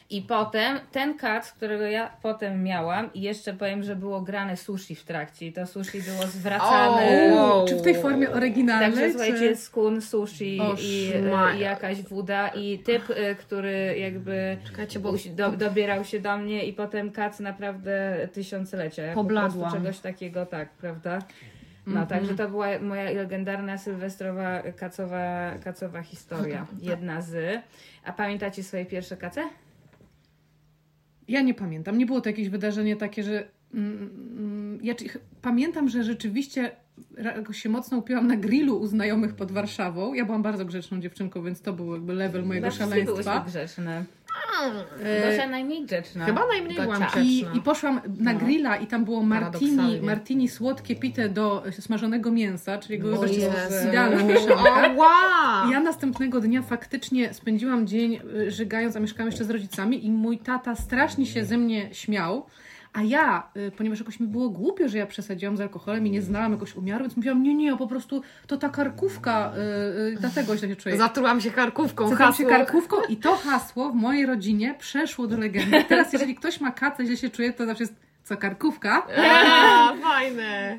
I 0.10 0.22
potem 0.22 0.80
ten 0.92 1.18
kac, 1.18 1.52
którego 1.52 1.84
ja 1.84 2.12
potem 2.22 2.64
miałam 2.64 3.14
i 3.14 3.22
jeszcze 3.22 3.54
powiem, 3.54 3.84
że 3.84 3.96
było 3.96 4.22
grane 4.22 4.58
sushi 4.58 4.96
w 4.96 5.04
trakcie 5.04 5.48
i 5.48 5.54
to 5.54 5.66
sushi 5.68 6.02
było 6.02 6.28
zwracane. 6.28 7.34
O, 7.42 7.66
Czy 7.68 7.76
w 7.76 7.82
tej 7.82 7.96
formie 7.96 8.30
oryginalnej? 8.32 8.90
Także 8.92 9.10
słuchajcie, 9.10 9.50
czy... 9.50 9.56
skun, 9.56 10.02
sushi 10.02 10.60
O, 10.62 10.76
i, 10.82 11.12
i 11.58 11.60
jakaś 11.60 12.02
woda 12.02 12.48
i 12.48 12.80
typ, 12.80 13.10
y, 13.10 13.36
który 13.40 13.96
jakby 14.00 14.58
Czekajcie, 14.66 15.00
bo 15.00 15.14
do, 15.36 15.52
dobierał 15.52 16.04
się 16.06 16.20
do 16.20 16.38
mnie 16.38 16.66
i 16.66 16.74
potem 16.74 17.12
kac 17.12 17.40
naprawdę 17.40 18.28
tysiąclecia. 18.34 19.04
Ja 19.04 19.14
po 19.14 19.22
Pobladłam. 19.24 19.60
prostu 19.60 19.78
czegoś 19.78 20.00
takiego, 20.00 20.46
tak, 20.46 20.70
prawda? 20.70 21.20
No, 21.88 22.02
Mhm. 22.02 22.08
także 22.08 22.36
to 22.36 22.50
była 22.50 22.68
moja 22.82 23.04
legendarna 23.04 23.78
sylwestrowa 23.78 24.62
kacowa, 24.78 25.52
kacowa 25.64 26.02
historia. 26.02 26.66
Jedna 26.82 27.22
z. 27.22 27.62
A 28.06 28.12
pamiętacie 28.14 28.64
swoje 28.64 28.86
pierwsze 28.86 29.18
kace? 29.18 29.42
Ja 31.28 31.42
nie 31.42 31.54
pamiętam. 31.54 31.98
Nie 31.98 32.06
było 32.06 32.22
to 32.22 32.30
jakieś 32.30 32.50
wydarzenie 32.50 32.96
takie, 32.96 33.24
że. 33.24 33.48
Mm, 33.74 34.10
mm, 34.38 34.80
ja 34.84 34.96
czy- 34.96 35.06
pamiętam, 35.42 35.90
że 35.90 36.04
rzeczywiście 36.04 36.72
jakoś 37.24 37.62
się 37.62 37.70
mocno 37.70 37.98
upiłam 37.98 38.28
na 38.28 38.36
grillu 38.38 38.80
u 38.80 38.88
znajomych 38.88 39.34
pod 39.34 39.52
Warszawą. 39.52 40.14
Ja 40.14 40.26
byłam 40.26 40.44
bardzo 40.44 40.66
grzeczną 40.66 41.00
dziewczynką, 41.02 41.44
więc 41.44 41.62
to 41.62 41.74
był 41.74 41.94
jakby 41.94 42.14
level 42.14 42.46
mojego 42.46 42.68
Chyba 42.72 42.76
wszystkie 42.86 43.06
byłyśmy 43.06 43.24
szaleństwa. 43.24 43.52
grzeczne. 43.60 44.06
Gosia 45.30 45.48
najmniej 45.48 45.86
grzeczna. 45.86 46.26
Chyba 46.26 46.48
najmniej 46.48 46.78
byłam 46.82 47.02
grzeczna. 47.02 47.22
I, 47.22 47.46
I 47.54 47.62
poszłam 47.62 48.02
na 48.20 48.34
No. 48.34 48.40
grilla 48.40 48.78
i 48.78 48.88
tam 48.88 49.06
było 49.06 49.24
martini, 49.24 50.02
martini 50.02 50.50
słodkie 50.50 50.96
pite 50.96 51.30
do 51.30 51.64
smażonego 51.80 52.32
mięsa, 52.32 52.78
czyli 52.78 53.04
O 53.04 53.08
jakby 53.12 53.28
Jezu. 53.36 53.88
idealna 53.90 54.24
mieszanka. 54.24 54.76
Ała! 54.76 55.68
I 55.68 55.72
Ja 55.72 55.80
następnego 55.80 56.42
dnia 56.42 56.62
faktycznie 56.62 57.34
spędziłam 57.34 57.88
dzień 57.88 58.20
y, 58.48 58.52
żygając, 58.52 58.96
a 58.96 59.00
mieszkałam 59.00 59.28
jeszcze 59.32 59.44
z 59.46 59.50
rodzicami 59.50 60.06
i 60.06 60.12
mój 60.12 60.38
tata 60.38 60.76
strasznie 60.76 61.26
się 61.26 61.46
ze 61.46 61.58
mnie 61.58 61.90
śmiał. 61.94 62.46
A 62.96 63.04
ja, 63.04 63.50
y, 63.58 63.72
ponieważ 63.72 64.00
jakoś 64.00 64.20
mi 64.20 64.28
było 64.28 64.50
głupio, 64.50 64.88
że 64.90 64.98
ja 64.98 65.06
przesadziłam 65.06 65.58
z 65.58 65.62
alkoholem 65.62 66.08
i 66.08 66.12
nie 66.12 66.22
znałam 66.22 66.52
jakoś 66.52 66.76
umiaru, 66.76 67.04
więc 67.04 67.16
mówiłam, 67.18 67.44
nie, 67.44 67.56
nie, 67.56 67.78
po 67.78 67.88
prostu 67.88 68.22
to 68.48 68.58
ta 68.58 68.70
karkówka, 68.70 69.54
y, 69.58 69.60
y, 70.14 70.18
dlatego 70.20 70.58
źle 70.58 70.68
się 70.68 70.76
czuję. 70.76 70.98
Zatrułam 70.98 71.42
się 71.42 71.52
karkówką. 71.52 72.10
Się 72.10 72.16
hasło. 72.16 72.50
karkówką 72.50 72.96
i 73.10 73.18
to 73.18 73.36
hasło 73.36 73.90
w 73.90 73.96
mojej 73.96 74.26
rodzinie 74.26 74.76
przeszło 74.80 75.28
do 75.28 75.38
legendy. 75.38 75.84
Teraz 75.90 76.14
jeżeli 76.14 76.36
ktoś 76.36 76.62
ma 76.62 76.72
kacę, 76.72 77.06
źle 77.06 77.18
się 77.18 77.30
czuje, 77.30 77.54
to 77.54 77.66
zawsze 77.66 77.84
jest 77.84 77.96
co 78.24 78.38
karkówka. 78.38 79.08
A, 79.18 79.94
fajne. 80.04 80.78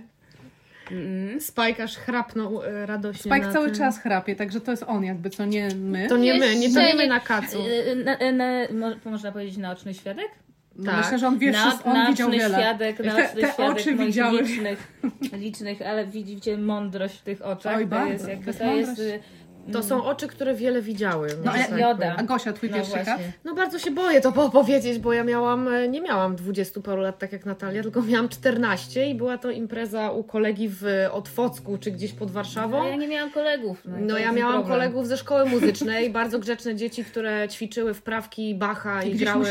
Mm. 0.91 1.41
Spike 1.41 1.83
aż 1.85 1.97
chrapnął 1.97 2.63
e, 2.63 2.87
radośnie 2.87 3.33
Spike 3.33 3.47
na 3.47 3.53
cały 3.53 3.67
tym. 3.67 3.77
czas 3.77 3.99
chrapie, 4.01 4.37
także 4.37 4.61
to 4.61 4.71
jest 4.71 4.85
on 4.87 5.05
jakby, 5.05 5.31
co 5.31 5.45
nie 5.45 5.69
my. 5.77 6.09
To 6.09 6.17
nie 6.17 6.35
my, 6.35 6.57
nie 6.57 6.75
to 6.75 6.81
nie 6.81 6.95
my 6.95 7.07
na 7.07 7.21
kacu. 7.21 7.59
Y, 7.67 7.91
y, 7.91 7.97
na, 8.05 8.33
na, 8.33 8.45
mo- 8.73 9.11
można 9.11 9.33
powiedzieć 9.33 9.57
naoczny 9.57 9.95
świadek? 9.95 10.29
No, 10.79 10.93
tak. 10.93 11.03
Myślę, 11.05 11.19
że 11.19 11.27
on 11.29 11.39
wie, 11.39 11.51
Na- 11.51 11.69
wszystko, 11.71 11.91
on 11.91 12.07
widział 12.07 12.31
wiele. 12.31 12.59
świadek, 12.59 12.97
te, 12.97 13.03
te 13.05 13.53
świadek 13.53 13.59
oczy 13.59 13.95
widziały. 13.95 14.43
licznych, 14.43 14.93
licznych, 15.33 15.83
ale 15.83 16.07
widzicie 16.07 16.59
mądrość 16.59 17.17
w 17.19 17.23
tych 17.23 17.43
oczach. 17.43 17.77
Oj, 17.77 17.83
to 17.85 17.89
bardzo. 17.91 18.13
jest 18.13 18.29
jakby, 18.29 18.55
To 18.55 18.65
jest 18.65 18.97
to 18.97 19.03
jest, 19.03 19.23
y, 19.25 19.46
To 19.73 19.83
są 19.83 20.05
oczy, 20.05 20.29
które 20.29 20.55
wiele 20.55 20.83
widziały. 20.83 21.29
No, 21.45 21.51
może 21.53 21.65
a- 21.65 21.69
tak 21.69 21.79
Joda. 21.81 21.95
powiem. 21.95 22.15
A 22.17 22.23
Gosia, 22.23 22.53
twój 22.53 22.71
no 22.71 22.77
pierwszy 22.77 22.93
kat? 23.05 23.21
No 23.45 23.55
bardzo 23.55 23.79
się 23.79 23.91
boję 23.91 24.21
to 24.21 24.29
opowiedzieć, 24.45 24.99
bo 24.99 25.13
ja 25.13 25.25
miałam, 25.25 25.69
e, 25.69 25.89
nie 25.89 26.01
miałam 26.01 26.37
20 26.37 26.81
paru 26.81 27.03
lat 27.03 27.19
tak 27.19 27.33
jak 27.33 27.47
Natalia, 27.47 27.83
tylko 27.83 28.03
miałam 28.03 28.29
14 28.29 29.07
i 29.11 29.15
była 29.15 29.39
to 29.39 29.51
impreza 29.51 30.11
u 30.11 30.25
kolegi 30.25 30.69
w 30.69 30.85
Otwocku, 31.13 31.79
czy 31.79 31.91
gdzieś 31.91 32.13
pod 32.13 32.31
Warszawą. 32.31 32.79
No, 32.79 32.89
ja 32.89 32.97
nie 32.97 33.09
miałam 33.09 33.31
kolegów. 33.31 33.83
No, 33.85 33.97
No 34.01 34.19
ja 34.19 34.33
miałam 34.33 34.55
problem. 34.55 34.79
kolegów 34.79 35.07
ze 35.07 35.17
szkoły 35.17 35.45
muzycznej, 35.55 36.11
bardzo 36.11 36.39
grzeczne 36.39 36.75
dzieci, 36.77 37.05
które 37.05 37.49
ćwiczyły 37.49 37.95
wprawki 37.95 38.55
Bacha 38.55 39.03
I 39.03 39.11
i 39.11 39.15
grały, 39.15 39.47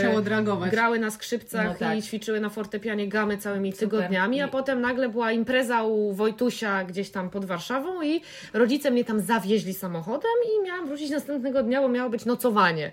grały 0.72 1.00
na 1.00 1.12
skrzypcach 1.12 1.68
No 1.68 1.74
tak. 1.80 1.98
i 1.98 2.02
ćwiczyły 2.02 2.40
na 2.40 2.50
fortepianie 2.50 3.08
gamy 3.08 3.38
całymi 3.38 3.72
Super. 3.72 3.90
tygodniami, 3.90 4.42
a 4.42 4.48
I- 4.48 4.52
potem 4.52 4.82
nagle 4.82 5.10
była 5.10 5.32
impreza 5.32 5.84
u 5.84 6.14
Wojtusia 6.14 6.84
gdzieś 6.84 7.10
tam 7.10 7.30
pod 7.30 7.46
Warszawą 7.46 8.02
i 8.02 8.22
rodzice 8.54 8.92
mnie 8.92 9.06
tam 9.06 9.20
zawieźli 9.20 9.74
samochodem 9.74 10.05
i 10.14 10.64
miałam 10.66 10.88
wrócić 10.88 11.10
następnego 11.10 11.64
dnia, 11.64 11.82
bo 11.82 11.88
miało 11.90 12.10
być 12.10 12.26
nocowanie. 12.26 12.92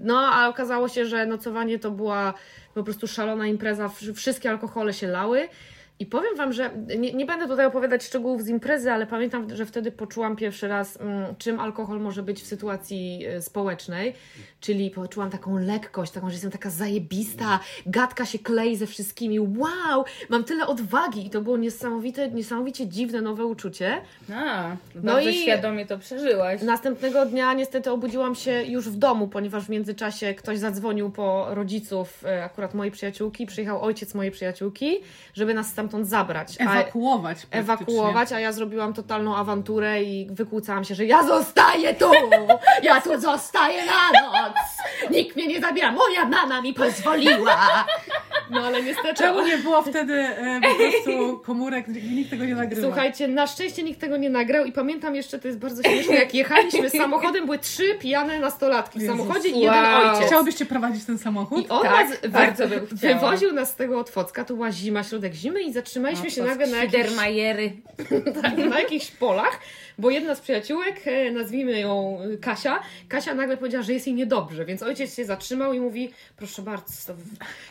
No, 0.00 0.18
a 0.32 0.48
okazało 0.48 0.88
się, 0.88 1.06
że 1.06 1.26
nocowanie 1.26 1.78
to 1.78 1.90
była 1.90 2.34
po 2.74 2.82
prostu 2.82 3.06
szalona 3.06 3.46
impreza, 3.46 3.88
wsz- 3.88 4.14
wszystkie 4.14 4.50
alkohole 4.50 4.92
się 4.92 5.06
lały. 5.06 5.48
I 5.98 6.06
powiem 6.06 6.36
Wam, 6.36 6.52
że 6.52 6.70
nie, 6.98 7.12
nie 7.12 7.26
będę 7.26 7.48
tutaj 7.48 7.66
opowiadać 7.66 8.04
szczegółów 8.04 8.42
z 8.42 8.48
imprezy, 8.48 8.92
ale 8.92 9.06
pamiętam, 9.06 9.56
że 9.56 9.66
wtedy 9.66 9.92
poczułam 9.92 10.36
pierwszy 10.36 10.68
raz, 10.68 11.00
mm, 11.00 11.34
czym 11.38 11.60
alkohol 11.60 12.00
może 12.00 12.22
być 12.22 12.42
w 12.42 12.46
sytuacji 12.46 13.26
e, 13.26 13.42
społecznej. 13.42 14.14
Czyli 14.60 14.90
poczułam 14.90 15.30
taką 15.30 15.58
lekkość, 15.58 16.12
taką, 16.12 16.28
że 16.28 16.32
jestem 16.32 16.50
taka 16.50 16.70
zajebista, 16.70 17.60
gadka 17.86 18.26
się 18.26 18.38
klei 18.38 18.76
ze 18.76 18.86
wszystkimi. 18.86 19.40
Wow, 19.40 20.04
mam 20.28 20.44
tyle 20.44 20.66
odwagi. 20.66 21.26
I 21.26 21.30
to 21.30 21.40
było 21.40 21.56
niesamowite, 21.56 22.30
niesamowicie 22.30 22.86
dziwne, 22.88 23.20
nowe 23.20 23.44
uczucie. 23.44 24.00
A, 24.34 24.76
No 24.94 25.02
bardzo 25.12 25.28
i- 25.28 25.34
świadomie 25.42 25.86
to 25.86 25.98
przeżyłaś. 25.98 26.62
Następnego 26.62 27.26
dnia 27.26 27.52
niestety 27.52 27.90
obudziłam 27.90 28.34
się 28.34 28.62
już 28.62 28.88
w 28.88 28.96
domu, 28.96 29.28
ponieważ 29.28 29.64
w 29.64 29.68
międzyczasie 29.68 30.34
ktoś 30.34 30.58
zadzwonił 30.58 31.10
po 31.10 31.46
rodziców, 31.54 32.24
e, 32.24 32.44
akurat 32.44 32.74
mojej 32.74 32.90
przyjaciółki, 32.92 33.46
przyjechał 33.46 33.82
ojciec 33.82 34.14
mojej 34.14 34.32
przyjaciółki, 34.32 34.96
żeby 35.34 35.54
nas 35.54 35.74
stamtąd 35.88 36.08
zabrać. 36.08 36.56
A- 36.60 36.62
Ewakuować. 36.62 37.46
praktycznie. 37.46 37.60
ewakuować, 37.60 38.32
a 38.32 38.40
ja 38.40 38.52
zrobiłam 38.52 38.92
totalną 38.94 39.36
awanturę 39.36 40.02
i 40.02 40.26
wykłócałam 40.30 40.84
się, 40.84 40.94
że 40.94 41.04
ja 41.04 41.22
zostaję 41.22 41.94
tu! 41.94 42.10
Ja 42.82 43.00
tu 43.00 43.20
zostaję 43.20 43.82
na 43.86 44.20
noc! 44.20 44.54
Nikt 45.10 45.36
mnie 45.36 45.46
nie 45.46 45.60
zabiera, 45.60 45.92
moja 45.92 46.24
mama 46.24 46.60
mi 46.60 46.74
pozwoliła! 46.74 47.84
No 48.50 48.60
ale 48.66 48.82
niestety... 48.82 49.14
Czemu 49.14 49.46
nie 49.46 49.58
było 49.58 49.82
wtedy 49.82 50.12
e, 50.14 50.60
po 50.62 50.74
prostu 50.74 51.38
komórek, 51.38 51.88
nikt 51.88 52.30
tego 52.30 52.44
nie 52.44 52.54
nagrywa? 52.54 52.82
Słuchajcie, 52.88 53.28
na 53.28 53.46
szczęście 53.46 53.82
nikt 53.82 54.00
tego 54.00 54.16
nie 54.16 54.30
nagrał 54.30 54.64
i 54.64 54.72
pamiętam 54.72 55.14
jeszcze, 55.14 55.38
to 55.38 55.48
jest 55.48 55.58
bardzo 55.60 55.82
śmieszne, 55.82 56.14
jak 56.14 56.34
jechaliśmy 56.34 56.90
samochodem, 57.04 57.44
były 57.44 57.58
trzy 57.58 57.94
pijane 58.00 58.40
nastolatki 58.40 58.98
w 58.98 59.02
Jezus. 59.02 59.16
samochodzie 59.18 59.48
i 59.48 59.60
jeden 59.60 59.84
Wow. 59.84 60.10
ojciec. 60.10 60.26
Chciałobyście 60.26 60.66
prowadzić 60.66 61.04
ten 61.04 61.18
samochód? 61.18 61.64
I 61.64 61.68
on 61.68 61.82
Tak, 61.82 62.08
nas 62.08 62.30
bardzo 62.30 62.68
bym 62.68 62.86
chciała. 62.96 63.14
wywoził 63.20 63.52
nas 63.52 63.70
z 63.70 63.74
tego 63.74 63.98
Otwocka, 64.00 64.44
to 64.44 64.54
była 64.54 64.72
zima, 64.72 65.02
środek 65.02 65.34
zimy 65.34 65.62
i 65.62 65.72
zatrzymaliśmy 65.72 66.30
się 66.30 66.42
nagle 66.42 66.66
na 66.66 66.82
Świdermajery. 66.82 67.72
tak, 68.42 68.58
na 68.58 68.80
jakichś 68.80 69.10
polach, 69.10 69.60
bo 69.98 70.10
jedna 70.10 70.34
z 70.34 70.40
przyjaciółek, 70.40 71.00
e, 71.06 71.30
nazwijmy 71.30 71.80
ją 71.80 72.18
Kasia, 72.40 72.80
Kasia 73.08 73.34
nagle 73.34 73.56
powiedziała, 73.56 73.84
że 73.84 73.92
jest 73.92 74.06
jej 74.06 74.16
niedobrze, 74.16 74.64
więc 74.64 74.82
ojciec 74.82 75.16
się 75.16 75.24
zatrzymał 75.24 75.72
i 75.72 75.80
mówi, 75.80 76.10
proszę 76.36 76.62
bardzo, 76.62 77.14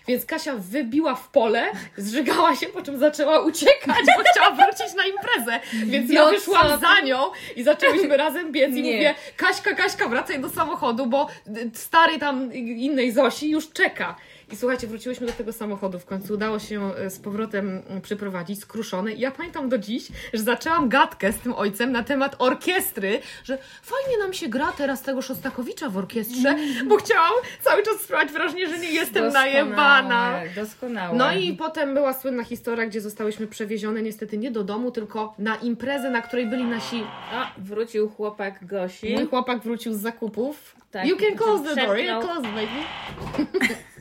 więc 0.08 0.26
Kasia 0.26 0.56
wybiła 0.56 1.16
w 1.16 1.30
pole, 1.30 1.66
zżygała 1.98 2.56
się, 2.56 2.68
po 2.68 2.82
czym 2.82 3.00
zaczęła 3.00 3.40
uciekać, 3.40 4.06
bo 4.18 4.24
chciała 4.32 4.52
wrócić 4.52 4.96
na 4.96 5.04
imprezę, 5.06 5.60
więc 5.86 6.12
ja 6.12 6.24
No 6.26 6.32
wyszłam 6.32 6.80
za 6.80 7.00
nią 7.06 7.18
i 7.56 7.64
zaczęłyśmy 7.64 8.18
razem 8.18 8.52
biec 8.52 8.76
i 8.76 8.82
Nie. 8.82 8.94
mówię, 8.94 9.16
Kaśka, 9.38 9.74
Kaśka, 9.76 10.08
wracaj 10.08 10.40
do 10.40 10.50
samochodu, 10.50 11.06
bo 11.06 11.28
y, 11.48 11.72
stary 11.74 12.20
tam 12.20 12.54
innej 12.54 13.12
Zosi 13.12 13.50
już 13.50 13.70
czeka. 13.70 14.16
I 14.52 14.56
słuchajcie, 14.56 14.88
wróciłyśmy 14.88 15.28
do 15.28 15.34
tego 15.34 15.54
samochodu. 15.54 16.00
W 16.00 16.06
końcu 16.06 16.34
udało 16.34 16.60
się 16.60 16.96
e, 16.96 17.10
z 17.10 17.20
powrotem 17.20 17.82
mm, 17.90 18.02
przyprowadzić, 18.02 18.62
skruszony. 18.62 19.14
I 19.14 19.20
ja 19.20 19.32
pamiętam 19.32 19.70
do 19.70 19.78
dziś, 19.78 20.08
że 20.34 20.44
zaczęłam 20.44 20.90
gadkę 20.90 21.34
z 21.34 21.40
tym 21.40 21.54
ojcem 21.54 21.92
na 21.92 22.04
temat 22.04 22.36
orkiestry, 22.40 23.20
że 23.44 23.58
fajnie 23.82 24.18
nam 24.18 24.34
się 24.34 24.50
gra 24.50 24.72
teraz 24.78 25.02
tego 25.02 25.22
Szostakowicza 25.22 25.90
w 25.90 25.98
orkiestrze, 25.98 26.56
bo 26.88 26.98
chciałam 26.98 27.34
cały 27.62 27.84
czas 27.84 27.96
sprawiać 28.02 28.32
wrażenie, 28.32 28.68
że 28.68 28.80
nie 28.80 28.92
jestem 28.92 29.34
najebana. 29.34 30.40
Doskonałe. 30.56 31.18
No 31.18 31.34
i 31.34 31.54
potem 31.54 31.94
była 31.94 32.14
słynna 32.14 32.44
historia, 32.44 32.86
gdzie 32.86 33.02
zostałyśmy 33.02 33.48
przewiezione 33.48 34.02
niestety 34.02 34.38
nie 34.38 34.52
do 34.52 34.64
domu, 34.64 34.92
tylko 34.92 35.34
na 35.40 35.56
imprezę, 35.56 36.10
na 36.10 36.22
której 36.22 36.46
byli 36.46 36.64
nasi 36.64 37.04
A, 37.32 37.52
wrócił 37.58 38.10
chłopak 38.10 38.66
Gosi. 38.66 39.14
Mój 39.14 39.28
chłopak 39.28 39.64
wrócił 39.64 39.94
z 39.94 39.98
zakupów. 39.98 40.76
Tak, 40.92 41.08
you 41.08 41.18
can 41.18 41.38
close 41.38 41.76
the 41.76 41.86
door, 41.86 41.98
you 41.98 42.22
close 42.22 42.42
baby. 42.42 43.74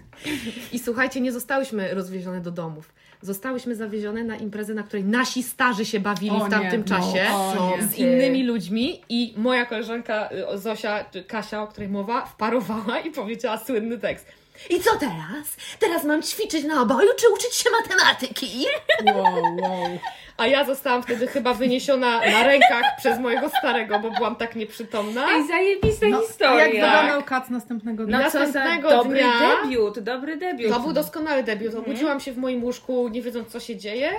I 0.72 0.78
słuchajcie, 0.78 1.20
nie 1.20 1.32
zostałyśmy 1.32 1.94
rozwiezione 1.94 2.40
do 2.40 2.50
domów. 2.50 2.92
Zostałyśmy 3.22 3.74
zawiezione 3.74 4.24
na 4.24 4.36
imprezę, 4.36 4.74
na 4.74 4.82
której 4.82 5.04
nasi 5.04 5.42
starzy 5.42 5.84
się 5.84 6.00
bawili 6.00 6.36
O 6.36 6.44
w 6.44 6.50
tamtym 6.50 6.80
nie, 6.80 6.86
czasie 6.86 7.26
no, 7.30 7.74
o 7.74 7.76
nie. 7.76 7.82
z 7.86 7.98
innymi 7.98 8.44
ludźmi 8.44 9.00
i 9.08 9.34
moja 9.36 9.66
koleżanka 9.66 10.28
y, 10.54 10.58
Zosia, 10.58 11.04
czy 11.04 11.24
Kasia, 11.24 11.62
o 11.62 11.66
której 11.66 11.88
mowa, 11.88 12.26
wparowała 12.26 12.98
i 13.00 13.10
powiedziała 13.10 13.58
słynny 13.58 13.98
tekst. 13.98 14.41
I 14.70 14.80
co 14.80 14.96
teraz? 14.96 15.56
Teraz 15.78 16.04
mam 16.04 16.22
ćwiczyć 16.22 16.64
na 16.64 16.82
oboju, 16.82 17.08
czy 17.16 17.28
uczyć 17.28 17.54
się 17.54 17.70
matematyki? 17.70 18.66
Wow, 19.04 19.56
wow. 19.62 19.98
A 20.36 20.46
ja 20.46 20.64
zostałam 20.64 21.02
wtedy 21.02 21.26
chyba 21.26 21.54
wyniesiona 21.54 22.18
na 22.20 22.42
rękach 22.42 22.84
przez 22.98 23.18
mojego 23.18 23.48
starego, 23.48 23.98
bo 23.98 24.10
byłam 24.10 24.36
tak 24.36 24.56
nieprzytomna. 24.56 25.26
Ej, 25.30 25.46
zajebista 25.46 26.06
No, 26.08 26.20
historia. 26.20 26.66
Jak 26.66 26.72
wyglądał 26.72 27.22
kac 27.22 27.50
następnego 27.50 28.04
dnia? 28.06 28.18
No 28.18 28.24
co 28.24 28.30
za 28.30 28.38
Następnego 28.44 28.90
dobry 28.90 29.20
dnia- 29.20 29.62
debiut, 29.62 29.98
dobry 29.98 30.36
debiut. 30.36 30.72
To 30.72 30.80
był 30.80 30.92
doskonały 30.92 31.42
debiut. 31.42 31.74
Obudziłam 31.74 32.20
się 32.20 32.32
w 32.32 32.36
moim 32.38 32.64
łóżku, 32.64 33.08
nie 33.08 33.22
wiedząc 33.22 33.48
co 33.48 33.60
się 33.60 33.76
dzieje 33.76 34.10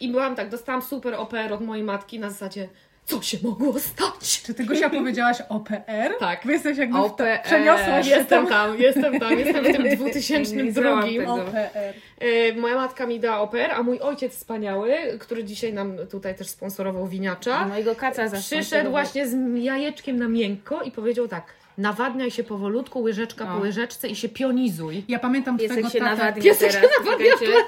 i 0.00 0.08
byłam 0.08 0.36
tak, 0.36 0.48
dostałam 0.48 0.82
super 0.82 1.14
OPR 1.14 1.52
od 1.52 1.60
mojej 1.60 1.84
matki 1.84 2.18
na 2.18 2.30
zasadzie 2.30 2.68
co 3.08 3.22
się 3.22 3.38
mogło 3.42 3.78
stać? 3.80 4.42
Czy 4.46 4.54
ty 4.54 4.64
Gosia 4.64 4.90
powiedziałaś 4.90 5.36
OPR? 5.48 6.14
Tak. 6.18 6.40
Bo 6.44 6.50
jesteś 6.50 6.78
jakby 6.78 6.98
w 6.98 7.00
to, 7.00 7.06
OPR. 7.06 7.42
przeniosłaś 7.44 8.06
się 8.08 8.10
Jestem 8.16 8.46
tam. 8.46 8.46
tam, 8.46 8.78
jestem 8.80 9.20
tam, 9.20 9.38
jestem 9.38 9.64
w 9.64 9.72
tym 9.72 9.82
Nie 9.88 9.96
2002. 9.96 10.72
zrobiłam 10.72 11.26
tego. 11.26 11.34
OPR. 11.48 11.94
E, 12.20 12.52
Moja 12.56 12.74
matka 12.74 13.06
mi 13.06 13.20
dała 13.20 13.40
oper, 13.40 13.70
a 13.70 13.82
mój 13.82 14.00
ojciec 14.00 14.32
wspaniały, 14.36 14.92
który 15.20 15.44
dzisiaj 15.44 15.72
nam 15.72 15.96
tutaj 16.10 16.34
też 16.34 16.48
sponsorował 16.48 17.04
A 17.04 17.08
winiacza, 17.08 17.66
mojego 17.66 17.94
kaca 17.94 18.30
przyszedł 18.30 18.90
właśnie 18.90 19.26
z 19.28 19.36
jajeczkiem 19.62 20.16
na 20.16 20.28
miękko 20.28 20.82
i 20.82 20.90
powiedział 20.90 21.28
tak, 21.28 21.44
nawadniaj 21.78 22.30
się 22.30 22.44
powolutku, 22.44 23.02
łyżeczka 23.02 23.46
po 23.46 23.58
łyżeczce 23.58 24.08
i 24.08 24.16
się 24.16 24.28
pionizuj. 24.28 25.04
Ja 25.08 25.18
pamiętam 25.18 25.58
Piesek 25.58 25.70
twojego 25.70 25.90
się 25.90 25.98
tatę. 25.98 26.10
nawadnia 26.10 26.42
Piesek 26.42 26.72
się 26.72 26.80
nawadnia 27.00 27.36
w 27.36 27.40
Czekajcie. 27.40 27.64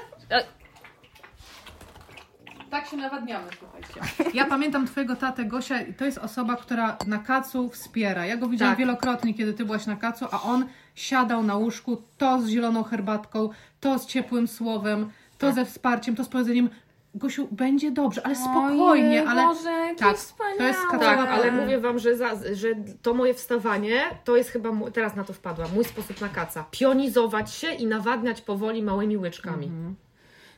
Tak 2.71 2.87
się 2.87 2.97
nawadniamy, 2.97 3.47
słuchajcie. 3.59 4.01
Ja 4.33 4.45
pamiętam 4.45 4.87
twojego 4.87 5.15
tatę 5.15 5.45
Gosia, 5.45 5.75
to 5.97 6.05
jest 6.05 6.17
osoba, 6.17 6.55
która 6.55 6.97
na 7.07 7.17
kacu 7.17 7.69
wspiera. 7.69 8.25
Ja 8.25 8.37
go 8.37 8.47
widziałam 8.47 8.71
Tak. 8.71 8.79
wielokrotnie, 8.79 9.33
kiedy 9.33 9.53
ty 9.53 9.65
byłaś 9.65 9.85
na 9.85 9.95
kacu, 9.95 10.25
a 10.31 10.41
on 10.41 10.65
siadał 10.95 11.43
na 11.43 11.55
łóżku, 11.55 12.01
to 12.17 12.41
z 12.41 12.47
zieloną 12.47 12.83
herbatką, 12.83 13.49
to 13.79 13.99
z 13.99 14.05
ciepłym 14.05 14.47
słowem, 14.47 15.09
to 15.37 15.47
Tak. 15.47 15.55
ze 15.55 15.65
wsparciem, 15.65 16.15
to 16.15 16.23
z 16.23 16.27
powiedzeniem 16.27 16.69
Gosiu, 17.15 17.47
będzie 17.51 17.91
dobrze, 17.91 18.25
ale 18.25 18.35
spokojnie, 18.35 18.83
Ojej, 18.83 19.17
ale 19.19 19.41
Boże, 19.45 19.69
jakie 19.69 19.95
tak, 19.95 20.15
wspaniałe. 20.17 20.57
to 20.57 20.63
jest 20.63 20.79
Tak, 20.91 20.99
Cała 21.01 21.29
ale 21.29 21.51
mówię 21.51 21.79
Wam, 21.79 21.99
że, 21.99 22.15
za, 22.17 22.29
że 22.53 22.67
to 23.01 23.13
moje 23.13 23.33
wstawanie 23.33 24.01
to 24.23 24.35
jest 24.37 24.49
chyba, 24.49 24.71
mój, 24.71 24.91
teraz 24.91 25.15
na 25.15 25.23
to 25.23 25.33
wpadłam, 25.33 25.69
mój 25.75 25.83
sposób 25.85 26.21
na 26.21 26.29
kaca. 26.29 26.65
Pionizować 26.71 27.53
się 27.53 27.71
i 27.73 27.85
nawadniać 27.87 28.41
powoli 28.41 28.83
małymi 28.83 29.17
łyczkami. 29.17 29.71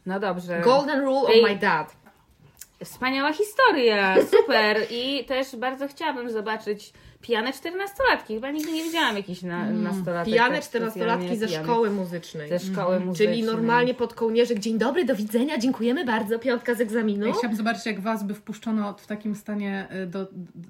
No 0.06 0.20
dobrze. 0.20 0.62
Golden 0.64 1.02
rule 1.02 1.30
Ej. 1.30 1.44
of 1.44 1.50
my 1.50 1.56
dad. 1.56 1.96
Wspaniała 2.84 3.34
historia, 3.34 4.16
super. 4.40 4.78
I 4.92 5.26
też 5.26 5.56
bardzo 5.56 5.88
chciałabym 5.88 6.32
zobaczyć 6.32 6.94
pijane 7.22 7.54
czternastolatki. 7.54 8.34
Chyba 8.34 8.52
nigdy 8.52 8.72
nie 8.72 8.84
widziałam 8.84 9.18
jakichś 9.18 9.42
na, 9.42 9.70
nastolatek. 9.70 10.34
Pijane 10.34 10.56
tak 10.56 10.64
czternastolatki 10.64 11.38
ze 11.38 11.48
szkoły 11.48 11.90
muzycznej. 11.90 12.50
Ze 12.50 12.60
szkoły 12.60 13.00
muzycznej. 13.00 13.28
Czyli 13.28 13.44
normalnie 13.44 13.94
pod 13.94 14.14
kołnierzyk, 14.14 14.60
dzień 14.60 14.78
dobry, 14.78 15.06
do 15.06 15.16
widzenia, 15.16 15.58
dziękujemy 15.58 16.06
bardzo, 16.06 16.40
piątka 16.40 16.76
z 16.76 16.82
egzaminu. 16.82 17.26
Ja 17.26 17.34
chciałabym 17.34 17.58
zobaczyć, 17.58 17.86
jak 17.86 18.00
was 18.00 18.24
by 18.24 18.34
wpuszczono 18.34 18.94
w 18.98 19.08
takim 19.08 19.36
stanie 19.36 19.88
y, 20.04 20.08
do, 20.08 20.28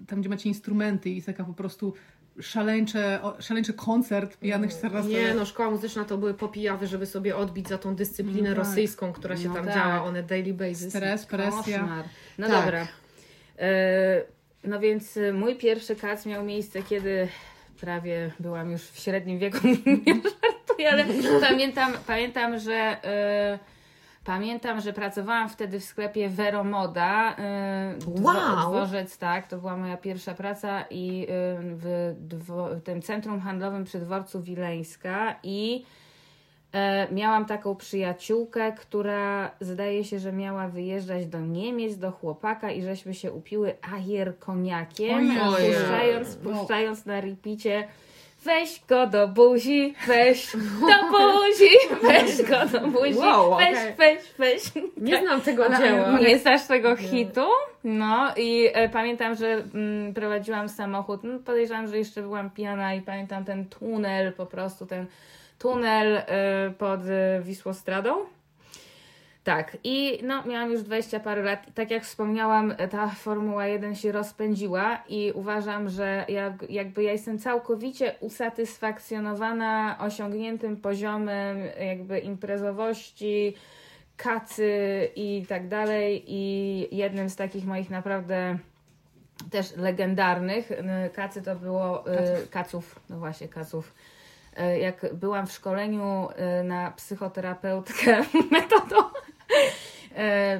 tam, 0.07 0.19
gdzie 0.19 0.29
macie 0.29 0.49
instrumenty 0.49 1.09
i 1.09 1.23
taka 1.23 1.43
po 1.43 1.53
prostu 1.53 1.93
szaleńcze, 2.41 3.19
szaleńczy 3.39 3.73
koncert 3.73 4.37
pijanych 4.37 4.71
14 4.71 5.11
Nie, 5.11 5.33
no 5.33 5.45
szkoła 5.45 5.71
muzyczna 5.71 6.05
to 6.05 6.17
były 6.17 6.33
popijawy, 6.33 6.87
żeby 6.87 7.05
sobie 7.05 7.35
odbić 7.37 7.67
za 7.67 7.77
tą 7.77 7.95
dyscyplinę 7.95 8.49
No 8.49 8.55
tak. 8.55 8.65
rosyjską, 8.65 9.13
która 9.13 9.37
się 9.37 9.47
No 9.47 9.55
tam 9.55 9.65
tak. 9.65 9.73
działa 9.75 10.03
on 10.03 10.15
a 10.17 10.21
daily 10.21 10.53
basis. 10.53 10.89
Stres, 10.89 11.25
presja. 11.25 11.79
Koszmar. 11.79 12.05
No 12.37 12.47
Tak. 12.47 12.65
dobra. 12.65 12.87
E, 13.59 14.21
no 14.63 14.79
więc 14.79 15.17
e, 15.17 15.33
mój 15.33 15.55
pierwszy 15.55 15.95
kac 15.95 16.25
miał 16.25 16.43
miejsce, 16.43 16.83
kiedy 16.83 17.27
prawie 17.81 18.31
byłam 18.39 18.71
już 18.71 18.81
w 18.81 18.99
średnim 18.99 19.39
wieku. 19.39 19.57
Nie 20.07 20.13
żartuję, 20.13 20.91
ale 20.91 21.05
pamiętam, 21.49 21.93
pamiętam, 22.07 22.59
że 22.59 22.73
e, 22.73 23.59
pamiętam, 24.25 24.81
że 24.81 24.93
pracowałam 24.93 25.49
wtedy 25.49 25.79
w 25.79 25.83
sklepie 25.83 26.29
Vero 26.29 26.63
Moda. 26.63 27.35
E, 27.37 27.95
dwo, 27.99 28.21
Wow. 28.31 28.71
Dworzec, 28.71 29.17
tak, 29.17 29.47
to 29.47 29.57
była 29.57 29.77
moja 29.77 29.97
pierwsza 29.97 30.33
praca 30.33 30.85
i 30.89 31.23
e, 31.23 31.25
w, 31.61 32.15
dwo, 32.19 32.67
w 32.75 32.81
tym 32.81 33.01
centrum 33.01 33.39
handlowym 33.41 33.83
przy 33.83 33.99
dworcu 33.99 34.41
Wileńska 34.41 35.35
i 35.43 35.85
E, 36.73 37.07
miałam 37.11 37.45
taką 37.45 37.75
przyjaciółkę, 37.75 38.71
która 38.71 39.51
zdaje 39.61 40.03
się, 40.03 40.19
że 40.19 40.31
miała 40.33 40.67
wyjeżdżać 40.67 41.25
do 41.25 41.39
Niemiec, 41.39 41.97
do 41.97 42.11
chłopaka 42.11 42.71
i 42.71 42.81
żeśmy 42.81 43.13
się 43.13 43.31
upiły 43.31 43.73
ajer 43.93 44.39
koniakiem, 44.39 45.31
puszczając, 45.49 46.37
No. 46.43 46.51
puszczając 46.51 47.05
na 47.05 47.21
repicie 47.21 47.87
weź 48.43 48.81
go 48.89 49.07
do 49.07 49.27
buzi, 49.27 49.93
weź 50.07 50.51
do 50.81 51.09
buzi, 51.11 51.75
weź 52.03 52.41
go 52.49 52.79
do 52.79 52.87
buzi, 52.87 53.19
Wow, 53.19 53.57
weź, 53.57 53.77
okej. 53.77 53.93
weź, 53.97 54.19
weź. 54.39 54.63
Nie 54.97 55.19
znam 55.19 55.41
tego 55.41 55.63
dzieła. 55.77 56.19
Nie 56.19 56.39
znasz 56.39 56.67
tego 56.67 56.95
hitu? 56.95 57.45
No 57.83 58.33
i 58.37 58.69
e, 58.73 58.89
pamiętam, 58.89 59.35
że 59.35 59.47
mm, 59.53 60.13
prowadziłam 60.13 60.69
samochód. 60.69 61.23
No, 61.23 61.39
podejrzewam, 61.39 61.87
że 61.87 61.97
jeszcze 61.97 62.21
byłam 62.21 62.49
pijana 62.49 62.93
i 62.93 63.01
pamiętam 63.01 63.45
ten 63.45 63.65
tunel, 63.65 64.33
po 64.33 64.45
prostu 64.45 64.85
ten 64.85 65.05
tunel 65.59 66.17
e, 66.17 66.25
pod 66.77 66.99
e, 67.09 67.41
Wisłostradą. 67.41 68.15
Tak, 69.43 69.77
i 69.83 70.19
no, 70.23 70.43
miałam 70.45 70.71
już 70.71 70.81
20 70.81 71.19
parę 71.19 71.41
lat. 71.43 71.65
Tak 71.75 71.91
jak 71.91 72.03
wspomniałam, 72.03 72.73
ta 72.91 73.07
Formuła 73.07 73.67
1 73.67 73.95
się 73.95 74.11
rozpędziła 74.11 75.03
i 75.09 75.31
uważam, 75.35 75.89
że 75.89 76.25
jak, 76.29 76.53
jakby 76.69 77.03
ja 77.03 77.11
jestem 77.11 77.39
całkowicie 77.39 78.15
usatysfakcjonowana 78.19 79.97
osiągniętym 79.99 80.77
poziomem 80.77 81.57
jakby 81.79 82.19
imprezowości, 82.19 83.53
kacy 84.17 85.09
i 85.15 85.45
tak 85.49 85.67
dalej. 85.67 86.23
I 86.27 86.87
jednym 86.91 87.29
z 87.29 87.35
takich 87.35 87.65
moich 87.65 87.89
naprawdę 87.89 88.57
też 89.51 89.75
legendarnych 89.75 90.71
y, 90.71 90.83
kacy 91.13 91.41
to 91.41 91.55
było 91.55 92.11
y, 92.11 92.47
kaców, 92.47 92.99
no 93.09 93.19
właśnie 93.19 93.47
kaców. 93.47 93.93
Y, 94.59 94.79
Jak 94.79 95.13
byłam 95.13 95.47
w 95.47 95.51
szkoleniu 95.51 96.27
na 96.63 96.91
psychoterapeutkę 96.91 98.21
metodą 98.51 98.95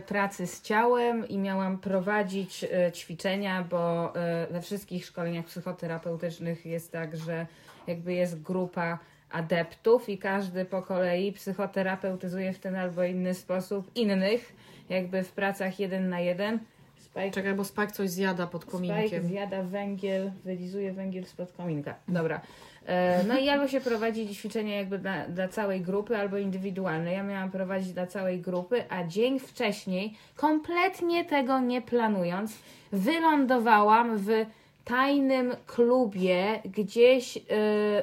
pracy 0.08 0.48
z 0.48 0.62
ciałem 0.62 1.28
i 1.28 1.38
miałam 1.38 1.78
prowadzić 1.78 2.64
y, 2.64 2.92
ćwiczenia, 2.92 3.64
bo 3.70 4.14
y, 4.50 4.54
we 4.54 4.62
wszystkich 4.62 5.06
szkoleniach 5.06 5.46
psychoterapeutycznych 5.46 6.66
jest 6.66 6.92
tak, 6.92 7.18
że 7.18 7.48
jakby 7.88 8.14
jest 8.14 8.42
grupa 8.42 9.00
adeptów 9.32 10.10
i 10.10 10.18
każdy 10.18 10.66
po 10.66 10.82
kolei 10.82 11.32
psychoterapeutyzuje 11.32 12.54
w 12.54 12.60
ten 12.60 12.76
albo 12.76 13.04
inny 13.04 13.34
sposób 13.34 13.92
innych, 13.96 14.54
jakby 14.90 15.24
w 15.24 15.32
pracach 15.32 15.80
jeden 15.80 16.10
na 16.10 16.20
jeden. 16.20 16.60
Spike 16.98 17.32
Czekaj, 17.32 17.54
bo 17.54 17.64
Spike 17.64 17.92
coś 17.92 18.10
zjada 18.10 18.48
pod 18.48 18.62
Spike 18.62 18.78
kominkiem. 18.78 19.24
zjada 19.24 19.64
węgiel, 19.64 20.32
wylizuje 20.46 20.94
węgiel 20.94 21.26
spod 21.26 21.52
kominka. 21.52 21.96
Dobra. 22.08 22.42
E, 22.86 23.24
No 23.24 23.38
i 23.40 23.50
albo 23.50 23.68
się 23.68 23.82
prowadzi 23.82 24.36
ćwiczenia 24.36 24.76
jakby 24.78 25.00
dla, 25.00 25.28
dla 25.28 25.48
całej 25.48 25.82
grupy, 25.82 26.18
albo 26.18 26.38
indywidualne. 26.38 27.14
Ja 27.14 27.24
miałam 27.24 27.52
prowadzić 27.52 27.94
dla 27.94 28.08
całej 28.08 28.40
grupy, 28.40 28.84
a 28.90 29.04
dzień 29.04 29.40
wcześniej, 29.40 30.14
kompletnie 30.36 31.26
tego 31.26 31.60
nie 31.60 31.82
planując, 31.82 32.58
wylądowałam 32.92 34.18
w 34.18 34.46
tajnym 34.86 35.56
klubie 35.68 36.62
gdzieś 36.66 37.38
y, 37.38 37.42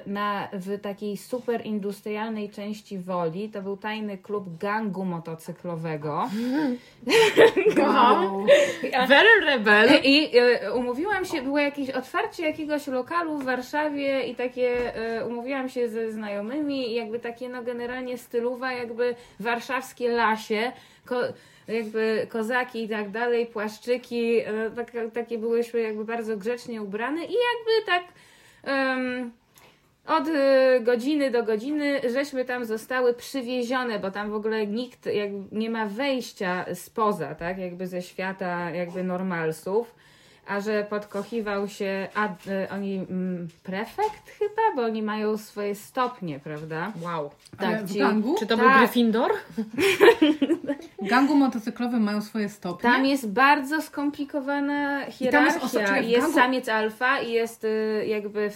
na, 0.06 0.48
w 0.52 0.80
takiej 0.80 1.16
super 1.16 1.66
industrialnej 1.66 2.50
części 2.50 2.98
Woli. 2.98 3.48
To 3.48 3.62
był 3.62 3.76
tajny 3.76 4.18
klub 4.18 4.58
gangu 4.58 5.04
motocyklowego. 5.04 6.28
Wow. 7.76 8.46
Very 9.08 9.40
rebel. 9.46 10.00
I 10.04 10.38
e, 10.38 10.72
umówiłam 10.72 11.24
się, 11.24 11.42
było 11.42 11.58
jakieś 11.58 11.90
otwarcie 11.90 12.46
jakiegoś 12.46 12.86
lokalu 12.86 13.38
w 13.38 13.44
Warszawie 13.44 14.26
i 14.26 14.34
takie, 14.34 14.94
e, 14.96 15.26
umówiłam 15.26 15.68
się 15.68 15.88
ze 15.88 16.12
znajomymi 16.12 16.90
i 16.90 16.94
jakby 16.94 17.18
takie 17.18 17.48
no 17.48 17.62
generalnie 17.62 18.18
stylowa, 18.18 18.72
jakby 18.72 19.14
warszawskie 19.40 20.08
lasie, 20.08 20.72
ko, 21.06 21.16
jakby 21.70 22.26
kozaki 22.30 22.84
i 22.84 22.88
tak 22.88 23.10
dalej, 23.10 23.46
płaszczyki, 23.46 24.40
e, 24.40 24.70
tak, 24.76 24.92
takie 25.14 25.38
byłyśmy 25.38 25.80
jakby 25.80 26.04
bardzo 26.04 26.36
grzecznie 26.36 26.82
ubrane 26.82 27.24
i 27.24 27.32
jakby 27.32 27.86
tak... 27.86 28.02
em, 28.64 29.30
od 30.06 30.28
y, 30.28 30.80
godziny 30.80 31.30
do 31.30 31.42
godziny 31.42 32.00
żeśmy 32.12 32.44
tam 32.44 32.64
zostały 32.64 33.14
przywiezione, 33.14 33.98
bo 33.98 34.10
tam 34.10 34.30
w 34.30 34.34
ogóle 34.34 34.66
nikt 34.66 35.06
jakby 35.06 35.56
nie 35.58 35.70
ma 35.70 35.86
wejścia 35.86 36.64
spoza, 36.74 37.34
tak, 37.34 37.58
jakby 37.58 37.86
ze 37.86 38.02
świata 38.02 38.70
jakby 38.70 39.04
normalsów. 39.04 39.94
A 40.46 40.60
że 40.60 40.84
podkochiwał 40.90 41.68
się 41.68 42.08
ad, 42.14 42.46
y, 42.46 42.68
oni 42.70 42.96
mm, 43.10 43.48
prefekt 43.62 44.30
chyba, 44.38 44.62
bo 44.76 44.82
oni 44.82 45.02
mają 45.02 45.38
swoje 45.38 45.74
stopnie, 45.74 46.38
prawda? 46.40 46.92
Wow. 47.02 47.30
Ale 47.58 47.76
Tak, 47.76 47.84
w 47.86 47.92
ci- 47.92 47.98
gangu? 47.98 48.34
Czy 48.38 48.46
to 48.46 48.56
Tak. 48.56 48.66
był 48.66 48.78
Gryffindor? 48.78 49.30
W 51.02 51.08
gangu 51.10 51.34
motocyklowym 51.34 52.02
mają 52.02 52.20
swoje 52.22 52.48
stopnie. 52.48 52.90
Tam 52.90 53.06
jest 53.06 53.28
bardzo 53.30 53.82
skomplikowana 53.82 55.04
hierarchia. 55.10 55.58
oso- 55.60 55.70
czekaj, 55.78 56.08
jest 56.08 56.26
gangu- 56.28 56.34
samiec 56.34 56.68
alfa 56.68 57.20
i 57.20 57.32
jest 57.32 57.64
y, 57.64 58.04
jakby 58.06 58.40
y, 58.40 58.50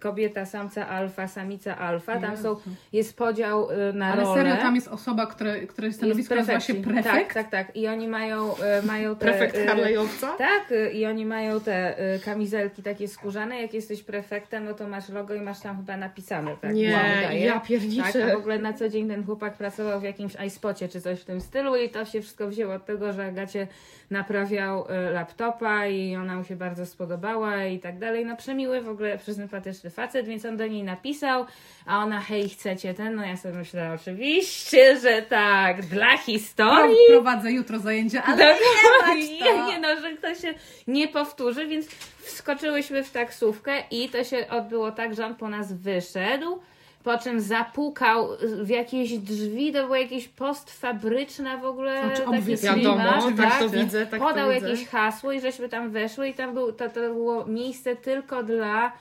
kobieta 0.00 0.44
samca 0.46 0.88
alfa, 0.88 1.28
samica 1.28 1.78
alfa. 1.78 2.20
Tam 2.20 2.36
są, 2.36 2.56
jest 2.92 3.16
podział 3.16 3.70
y, 3.70 3.92
na 3.92 4.06
Ale 4.12 4.22
role. 4.22 4.36
serio, 4.36 4.56
tam 4.56 4.74
jest 4.74 4.88
osoba, 4.88 5.26
które, 5.26 5.60
której 5.60 5.92
stanowisko 5.92 6.34
nazywa 6.34 6.60
się 6.60 6.74
prefekt? 6.74 7.04
Tak, 7.14 7.34
tak, 7.34 7.50
tak. 7.50 7.76
I 7.76 7.88
oni 7.88 8.08
mają, 8.08 8.54
y, 8.82 8.86
mają 8.86 9.16
te... 9.16 9.20
Prefekt 9.26 9.56
y, 9.56 9.66
Harley'owca? 9.66 10.26
Tak, 10.38 10.72
y, 10.72 10.90
i 10.92 11.05
i 11.06 11.10
oni 11.10 11.26
mają 11.26 11.60
te 11.60 12.00
y, 12.14 12.20
kamizelki 12.20 12.82
takie 12.82 13.08
skórzane. 13.08 13.62
Jak 13.62 13.74
jesteś 13.74 14.02
prefektem, 14.02 14.64
no 14.64 14.74
to 14.74 14.88
masz 14.88 15.08
logo 15.08 15.34
i 15.34 15.40
masz 15.40 15.60
tam 15.60 15.76
chyba 15.76 15.96
napisane, 15.96 16.56
tak? 16.60 16.74
Nie, 16.74 16.86
wydaje. 17.16 17.40
ja 17.40 17.52
Tak, 17.54 17.66
pierniczę. 17.66 18.32
a 18.32 18.34
w 18.34 18.38
ogóle 18.38 18.58
na 18.58 18.72
co 18.72 18.88
dzień 18.88 19.08
ten 19.08 19.24
chłopak 19.26 19.54
pracował 19.56 20.00
w 20.00 20.02
jakimś 20.02 20.32
iSpocie 20.46 20.88
czy 20.88 21.00
coś 21.00 21.20
w 21.20 21.24
tym 21.24 21.40
stylu 21.40 21.76
i 21.76 21.88
to 21.88 22.04
się 22.04 22.20
wszystko 22.22 22.48
wzięło 22.48 22.74
od 22.74 22.84
tego, 22.86 23.12
że 23.12 23.26
Agacie 23.26 23.66
naprawiał 24.10 24.86
y, 25.08 25.10
laptopa 25.12 25.86
i 25.86 26.16
ona 26.16 26.36
mu 26.36 26.44
się 26.44 26.56
bardzo 26.56 26.86
spodobała 26.86 27.64
i 27.64 27.78
tak 27.78 27.98
dalej. 27.98 28.26
No 28.26 28.36
przemiły 28.36 28.80
w 28.82 28.88
ogóle, 28.88 29.18
przesympatyczny 29.18 29.90
facet, 29.90 30.26
więc 30.26 30.44
on 30.44 30.56
do 30.56 30.66
niej 30.66 30.82
napisał, 30.84 31.46
a 31.86 31.98
ona 31.98 32.20
hej, 32.20 32.48
chcecie 32.48 32.94
ten? 32.94 33.14
No 33.14 33.26
ja 33.26 33.36
sobie 33.36 33.54
myślę, 33.54 33.92
oczywiście, 34.00 35.00
że 35.00 35.22
tak, 35.22 35.82
dla 35.86 36.06
Pro, 36.08 36.18
historii. 36.18 36.96
prowadzę 37.08 37.52
jutro 37.52 37.78
zajęcia, 37.78 38.22
ale 38.24 38.36
nie 38.44 38.52
Dokładnie, 38.98 39.38
bać 39.40 39.48
to. 39.48 39.66
nie 39.70 39.78
no, 39.80 39.88
że 40.00 40.16
to 40.16 40.34
się 40.34 40.54
nie 40.96 41.08
powtórzy, 41.08 41.66
więc 41.66 41.86
wskoczyłyśmy 42.18 43.04
w 43.04 43.10
taksówkę 43.10 43.72
i 43.90 44.08
to 44.08 44.24
się 44.24 44.48
odbyło 44.50 44.92
tak, 44.92 45.14
że 45.14 45.26
on 45.26 45.34
po 45.34 45.48
nas 45.48 45.72
wyszedł, 45.72 46.58
po 47.04 47.18
czym 47.18 47.40
zapukał 47.40 48.28
w 48.62 48.68
jakieś 48.68 49.18
drzwi, 49.18 49.72
to 49.72 49.82
było 49.82 49.96
jakieś 49.96 50.28
postfabryczne 50.28 51.58
w 51.58 51.64
ogóle 51.64 52.02
Znaczy, 52.02 52.22
taki 52.22 52.36
obvious 52.36 52.62
Wiadomo, 52.62 52.96
klimat, 52.96 53.36
tak 53.36 53.58
to 53.58 53.68
widzę, 53.68 54.06
tak 54.06 54.20
Podał 54.20 54.48
to 54.48 54.54
widzę. 54.54 54.68
jakieś 54.68 54.88
hasło 54.88 55.32
i 55.32 55.40
żeśmy 55.40 55.68
tam 55.68 55.90
weszły 55.90 56.28
i 56.28 56.34
tam 56.34 56.54
był, 56.54 56.72
to, 56.72 56.88
to 56.88 57.00
było 57.00 57.46
miejsce 57.46 57.96
tylko 57.96 58.42
dla. 58.42 58.92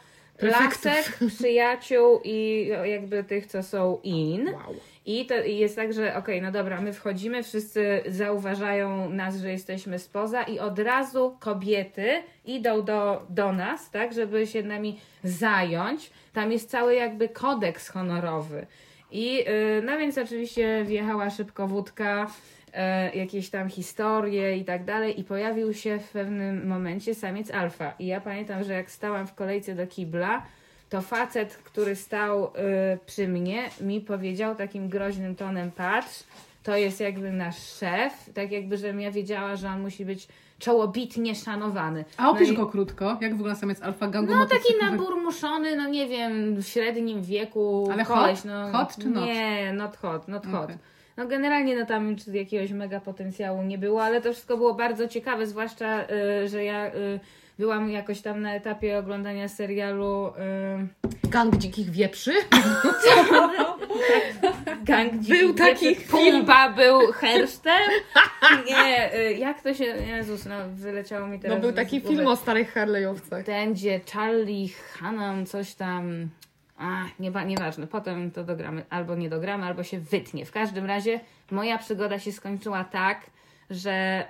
Lasek, 0.42 1.18
przyjaciół 1.38 2.22
i 2.24 2.68
jakby 2.84 3.24
tych, 3.24 3.46
co 3.46 3.64
są 3.64 4.00
in. 4.04 4.46
Wow. 4.54 4.76
I 5.06 5.26
to 5.26 5.36
jest 5.36 5.76
tak, 5.76 5.94
że 5.94 6.16
okej, 6.16 6.42
no 6.42 6.52
dobra, 6.52 6.82
my 6.82 6.94
wchodzimy, 6.94 7.44
wszyscy 7.44 8.04
zauważają 8.08 9.10
nas, 9.10 9.38
że 9.38 9.52
jesteśmy 9.52 10.00
spoza 10.00 10.44
i 10.44 10.60
od 10.60 10.80
razu 10.80 11.38
kobiety 11.40 12.24
idą 12.46 12.82
do, 12.82 13.26
do 13.30 13.52
nas, 13.52 13.92
tak, 13.92 14.14
żeby 14.14 14.48
się 14.48 14.64
nami 14.64 15.00
zająć. 15.24 16.12
Tam 16.34 16.52
jest 16.52 16.70
cały 16.70 16.96
jakby 16.96 17.30
kodeks 17.30 17.90
honorowy. 17.90 18.68
I 19.12 19.36
yy, 19.36 19.44
no 19.84 19.98
więc 19.98 20.18
oczywiście 20.18 20.84
wjechała 20.86 21.30
szybko 21.30 21.68
wódka, 21.68 22.28
jakieś 23.14 23.50
tam 23.50 23.70
historie 23.70 24.58
i 24.58 24.66
tak 24.66 24.86
dalej 24.86 25.20
i 25.20 25.24
pojawił 25.24 25.74
się 25.74 26.00
w 26.00 26.10
pewnym 26.12 26.68
momencie 26.68 27.16
samiec 27.16 27.52
alfa. 27.52 27.94
I 28.00 28.06
ja 28.06 28.22
pamiętam, 28.22 28.64
że 28.64 28.74
jak 28.74 28.92
stałam 28.92 29.28
w 29.28 29.34
kolejce 29.34 29.76
do 29.76 29.88
kibla, 29.88 30.42
to 30.90 31.02
facet, 31.02 31.56
który 31.64 31.96
stał 31.96 32.46
y, 32.46 32.50
przy 33.06 33.28
mnie, 33.28 33.70
mi 33.82 34.02
powiedział 34.02 34.56
takim 34.56 34.90
groźnym 34.90 35.36
tonem: 35.36 35.72
Patrz, 35.72 36.24
to 36.64 36.78
jest 36.78 37.00
jakby 37.00 37.32
nasz 37.32 37.58
szef. 37.80 38.14
Tak 38.34 38.52
jakby, 38.52 38.78
żebym 38.78 39.02
ja 39.02 39.12
wiedziała, 39.12 39.56
że 39.56 39.70
on 39.70 39.82
musi 39.82 40.06
być 40.06 40.28
czołobitnie 40.60 41.36
szanowany. 41.36 42.06
A 42.18 42.30
opisz 42.30 42.48
no 42.48 42.54
i- 42.54 42.58
go 42.58 42.66
krótko, 42.66 43.18
jak 43.22 43.32
wygląda 43.36 43.60
samiec 43.60 43.82
alfa 43.82 44.08
gangu 44.08 44.36
No 44.36 44.46
taki 44.46 44.74
naburmuszony, 44.82 45.76
no 45.76 45.88
nie 45.90 46.08
wiem, 46.08 46.56
w 46.56 46.64
średnim 46.68 47.22
wieku 47.24 47.90
Ale 47.94 48.06
koleś. 48.06 48.40
hot? 48.40 48.46
No, 48.46 48.72
Hot 48.72 48.96
czy 48.98 49.10
not? 49.10 49.26
Nie, 49.26 49.74
not 49.74 49.98
hot, 49.98 50.28
not 50.28 50.46
hot. 50.48 50.72
No 51.18 51.28
generalnie 51.28 51.76
no 51.76 51.86
tam 51.86 52.16
jakiegoś 52.34 52.72
mega 52.72 53.00
potencjału 53.00 53.64
nie 53.64 53.78
było, 53.78 54.04
ale 54.04 54.22
to 54.22 54.34
wszystko 54.34 54.58
było 54.58 54.74
bardzo 54.74 55.08
ciekawe, 55.08 55.48
zwłaszcza, 55.48 56.04
y, 56.44 56.50
że 56.50 56.64
ja 56.64 56.88
y, 56.88 57.20
byłam 57.60 57.90
jakoś 57.90 58.22
tam 58.22 58.42
na 58.42 58.56
etapie 58.56 58.98
oglądania 58.98 59.48
serialu 59.48 60.28
y, 60.28 61.30
Gang 61.30 61.58
dzikich 61.58 61.90
wieprzy? 61.90 62.34
Gang 64.84 65.14
Był 65.14 65.54
Dzikich 65.54 65.56
taki 65.56 65.90
Wieprzy. 65.90 66.08
Pumba 66.08 66.70
był 66.70 67.12
hersztem? 67.12 67.82
Nie, 68.68 69.16
y, 69.16 69.34
jak 69.34 69.62
to 69.62 69.74
się, 69.74 69.84
Jezus, 69.84 70.46
no 70.46 70.56
wyleciało 70.76 71.28
mi 71.28 71.40
teraz 71.40 71.58
No 71.58 71.62
był 71.62 71.74
taki 71.74 72.02
film 72.02 72.28
o 72.28 72.36
starych 72.36 72.76
Harley'owcach. 72.76 73.44
Ten, 73.44 73.74
gdzie 73.74 74.02
Charlie 74.14 74.70
Hannan 74.94 75.46
coś 75.46 75.74
tam. 75.74 76.30
A, 76.78 77.04
nie, 77.20 77.32
nieważne, 77.46 77.88
potem 77.88 78.32
to 78.32 78.44
dogramy, 78.44 78.86
albo 78.90 79.16
nie 79.16 79.30
dogramy, 79.30 79.66
albo 79.66 79.84
się 79.84 80.00
wytnie. 80.00 80.46
W 80.46 80.52
każdym 80.52 80.86
razie 80.86 81.20
moja 81.52 81.78
przygoda 81.78 82.20
się 82.20 82.32
skończyła 82.32 82.84
tak, 82.84 83.22
że 83.70 84.26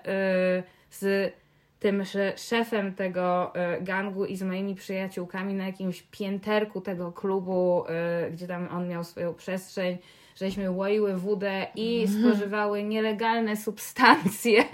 y, 0.59 0.63
z 0.89 1.33
tym 1.79 2.05
sze- 2.05 2.37
szefem 2.37 2.93
tego 2.93 3.53
y, 3.77 3.81
gangu 3.81 4.25
i 4.25 4.35
z 4.35 4.43
moimi 4.43 4.75
przyjaciółkami 4.75 5.53
na 5.53 5.65
jakimś 5.65 6.01
pięterku 6.11 6.81
tego 6.81 7.11
klubu, 7.11 7.85
y, 8.27 8.31
gdzie 8.31 8.47
tam 8.47 8.67
on 8.71 8.87
miał 8.87 9.03
swoją 9.03 9.33
przestrzeń, 9.33 9.97
żeśmy 10.35 10.71
łoiły 10.71 11.17
wódę 11.17 11.67
i 11.75 12.07
spożywały 12.07 12.83
nielegalne 12.83 13.55
substancje. 13.57 14.63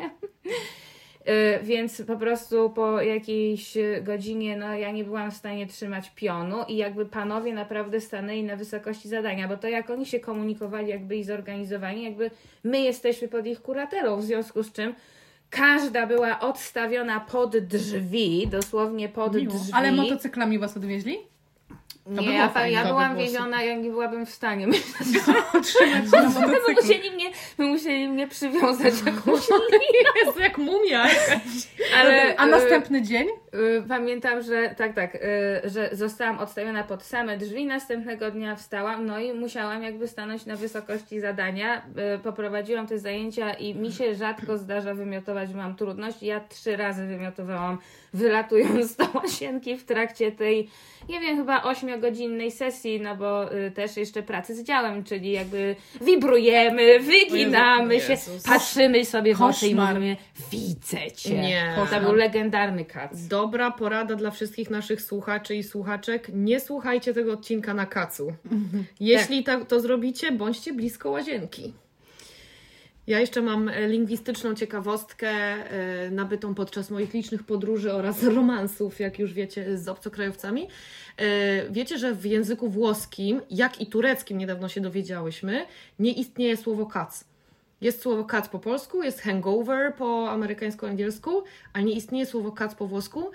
Y, 1.30 1.64
Więc 1.64 2.02
po 2.08 2.18
prostu 2.18 2.70
po 2.70 3.02
jakiejś 3.02 3.78
godzinie, 4.04 4.58
no 4.58 4.74
ja 4.76 4.92
nie 4.92 5.04
byłam 5.04 5.32
w 5.32 5.38
stanie 5.38 5.68
trzymać 5.68 6.12
pionu 6.16 6.58
i 6.68 6.78
jakby 6.78 7.06
panowie 7.06 7.54
naprawdę 7.54 8.02
stanęli 8.02 8.44
na 8.44 8.56
wysokości 8.56 9.10
zadania, 9.10 9.48
bo 9.48 9.58
to 9.58 9.68
jak 9.68 9.90
oni 9.90 10.06
się 10.06 10.20
komunikowali, 10.20 10.88
jak 10.90 11.06
byli 11.06 11.24
zorganizowani, 11.24 12.04
jakby 12.04 12.32
my 12.64 12.82
jesteśmy 12.82 13.28
pod 13.28 13.46
ich 13.48 13.62
kuratelą, 13.62 14.18
w 14.18 14.24
związku 14.24 14.64
z 14.64 14.72
czym 14.72 14.96
każda 15.50 16.08
była 16.08 16.40
odstawiona 16.40 17.20
pod 17.20 17.58
drzwi, 17.58 18.48
dosłownie 18.48 19.10
pod 19.10 19.36
Miło. 19.36 19.54
drzwi. 19.54 19.74
Ale 19.74 19.92
motocyklami 19.92 20.60
was 20.60 20.78
odwieźli? 20.78 21.18
To 22.06 22.10
by 22.12 22.22
Nie, 22.22 22.34
ja, 22.34 22.50
fajne. 22.50 22.72
ja 22.72 22.82
by 22.84 22.88
byłam 22.90 23.16
było 23.16 23.26
wieziona, 23.26 23.64
jak 23.64 23.80
nie 23.80 23.90
byłabym 23.90 24.26
w 24.26 24.30
stanie. 24.30 24.68
Myślę, 24.72 24.84
Trzymać 25.64 26.12
się 26.12 26.22
na 26.40 26.48
My 26.48 26.58
musieli 26.82 27.12
mnie, 27.12 27.32
my 27.58 27.66
musieli 27.66 28.08
mnie 28.10 28.28
przywiązać 28.28 28.94
jakąś 29.06 29.42
Jest 30.26 30.40
jak 30.40 30.58
mumia 30.58 31.08
jakaś. 31.08 31.68
ale 32.02 32.36
A 32.38 32.46
y, 32.48 32.50
następny 32.50 33.02
dzień? 33.02 33.28
Y, 33.54 33.84
Pamiętam, 33.88 34.42
że 34.42 34.76
tak, 34.78 34.94
tak, 34.96 35.16
y, 35.16 35.20
że 35.70 35.90
zostałam 35.92 36.40
odstawiona 36.40 36.84
pod 36.84 37.04
same 37.04 37.38
drzwi. 37.38 37.66
Następnego 37.66 38.32
dnia 38.32 38.56
wstałam, 38.56 39.06
no 39.06 39.20
i 39.20 39.34
musiałam 39.34 39.84
jakby 39.84 40.08
stanąć 40.08 40.46
na 40.46 40.56
wysokości 40.56 41.20
zadania. 41.20 41.86
Y, 42.16 42.20
Poprowadziłam 42.20 42.88
te 42.88 43.00
zajęcia 43.00 43.54
i 43.54 43.76
mi 43.76 43.92
się 43.92 44.16
rzadko 44.16 44.58
zdarza 44.58 44.94
wymiotować, 44.94 45.54
mam 45.54 45.76
trudność. 45.76 46.24
Ja 46.24 46.40
trzy 46.40 46.78
razy 46.78 47.08
wymiotowałam, 47.08 47.78
wylatując 48.14 48.96
do 48.96 49.06
łazienki 49.14 49.78
w 49.78 49.86
trakcie 49.86 50.32
tej, 50.32 50.70
nie 51.10 51.20
wiem, 51.20 51.38
chyba 51.38 51.64
ośmiogodzinnej 51.64 52.52
sesji, 52.52 53.02
no 53.02 53.16
bo 53.16 53.46
też 53.76 53.98
jeszcze 53.98 54.24
pracy 54.24 54.56
z 54.56 54.64
działem, 54.64 55.04
czyli 55.04 55.32
jakby 55.32 55.76
wibrujemy, 56.02 57.00
wyginamy 57.00 58.00
się, 58.00 58.12
Jezus. 58.12 58.44
patrzymy 58.44 59.06
sobie 59.06 59.36
w 59.36 59.42
oczy 59.42 59.68
i 59.68 59.76
mówimy, 59.76 60.18
widzę 60.52 61.12
cię. 61.12 61.42
Nie. 61.42 61.76
To 61.92 62.00
był 62.02 62.14
legendarny 62.14 62.86
kac. 62.86 63.28
Dobra 63.42 63.72
porada 63.72 64.16
dla 64.16 64.32
wszystkich 64.32 64.70
naszych 64.70 65.02
słuchaczy 65.02 65.56
i 65.56 65.64
słuchaczek. 65.64 66.30
Nie 66.34 66.60
słuchajcie 66.60 67.14
tego 67.14 67.34
odcinka 67.34 67.74
na 67.74 67.86
kacu. 67.86 68.34
Jeśli 69.00 69.44
tak. 69.44 69.68
to 69.68 69.80
zrobicie, 69.80 70.32
bądźcie 70.32 70.74
blisko 70.74 71.10
łazienki. 71.10 71.74
Ja 73.08 73.20
jeszcze 73.20 73.42
mam 73.42 73.70
e, 73.70 73.88
lingwistyczną 73.88 74.56
ciekawostkę 74.56 75.30
e, 75.30 76.12
nabytą 76.12 76.56
podczas 76.56 76.92
moich 76.92 77.14
licznych 77.14 77.44
podróży 77.44 77.94
oraz 77.94 78.24
romansów, 78.36 79.00
jak 79.00 79.20
już 79.20 79.34
wiecie, 79.34 79.78
z 79.78 79.88
obcokrajowcami. 79.88 80.68
E, 81.18 81.70
Wiecie, 81.70 81.98
że 81.98 82.16
w 82.16 82.26
języku 82.26 82.70
włoskim, 82.70 83.42
jak 83.50 83.82
i 83.82 83.88
tureckim, 83.88 84.38
niedawno 84.38 84.70
się 84.70 84.82
dowiedziałyśmy, 84.82 85.66
nie 86.00 86.12
istnieje 86.12 86.58
słowo 86.58 86.86
kac. 86.86 87.31
Jest 87.82 88.02
słowo 88.02 88.26
kac 88.26 88.50
po 88.50 88.60
polsku, 88.60 89.04
jest 89.04 89.22
hangover 89.22 89.96
po 89.96 90.30
amerykańsko-angielsku, 90.30 91.44
a 91.74 91.82
nie 91.82 91.94
istnieje 91.94 92.26
słowo 92.26 92.52
kac 92.52 92.76
po 92.76 92.88
włosku. 92.88 93.32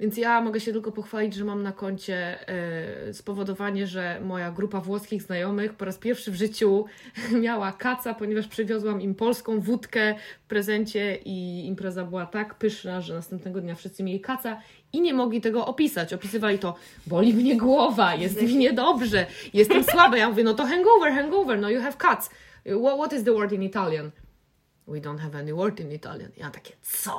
Więc 0.00 0.16
ja 0.16 0.40
mogę 0.40 0.60
się 0.60 0.72
tylko 0.72 0.92
pochwalić, 0.92 1.34
że 1.34 1.44
mam 1.44 1.62
na 1.62 1.72
koncie 1.72 2.48
e, 2.48 3.14
spowodowanie, 3.14 3.86
że 3.86 4.20
moja 4.24 4.50
grupa 4.50 4.80
włoskich 4.80 5.22
znajomych 5.22 5.74
po 5.74 5.84
raz 5.84 5.98
pierwszy 5.98 6.30
w 6.30 6.34
życiu 6.34 6.84
miała 7.42 7.72
kaca, 7.72 8.14
ponieważ 8.14 8.48
przywiozłam 8.48 9.00
im 9.00 9.14
polską 9.14 9.60
wódkę 9.60 10.14
w 10.44 10.48
prezencie 10.48 11.18
i 11.24 11.66
impreza 11.66 12.04
była 12.04 12.26
tak 12.26 12.54
pyszna, 12.54 13.00
że 13.00 13.14
następnego 13.14 13.60
dnia 13.60 13.74
wszyscy 13.74 14.02
mieli 14.02 14.20
kaca 14.20 14.60
i 14.92 15.00
nie 15.00 15.14
mogli 15.14 15.40
tego 15.40 15.66
opisać. 15.66 16.14
Opisywali 16.14 16.58
to, 16.58 16.74
boli 17.06 17.34
mnie 17.34 17.56
głowa, 17.56 18.14
jest 18.14 18.42
mi 18.42 18.56
niedobrze, 18.56 19.26
jestem 19.54 19.84
słaba. 19.84 20.16
Ja 20.16 20.28
mówię, 20.28 20.44
no 20.44 20.54
to 20.54 20.66
hangover, 20.66 21.12
hangover, 21.12 21.60
no 21.60 21.70
you 21.70 21.80
have 21.80 21.96
cuts. 22.10 22.30
What, 22.78 22.94
what 22.98 23.12
is 23.12 23.24
the 23.24 23.32
word 23.32 23.52
in 23.52 23.62
Italian? 23.62 24.10
We 24.88 24.98
don't 25.00 25.18
have 25.18 25.38
any 25.38 25.54
word 25.54 25.80
in 25.80 25.92
Italian. 25.92 26.30
Ja 26.36 26.50
takie, 26.50 26.72
co? 26.82 27.18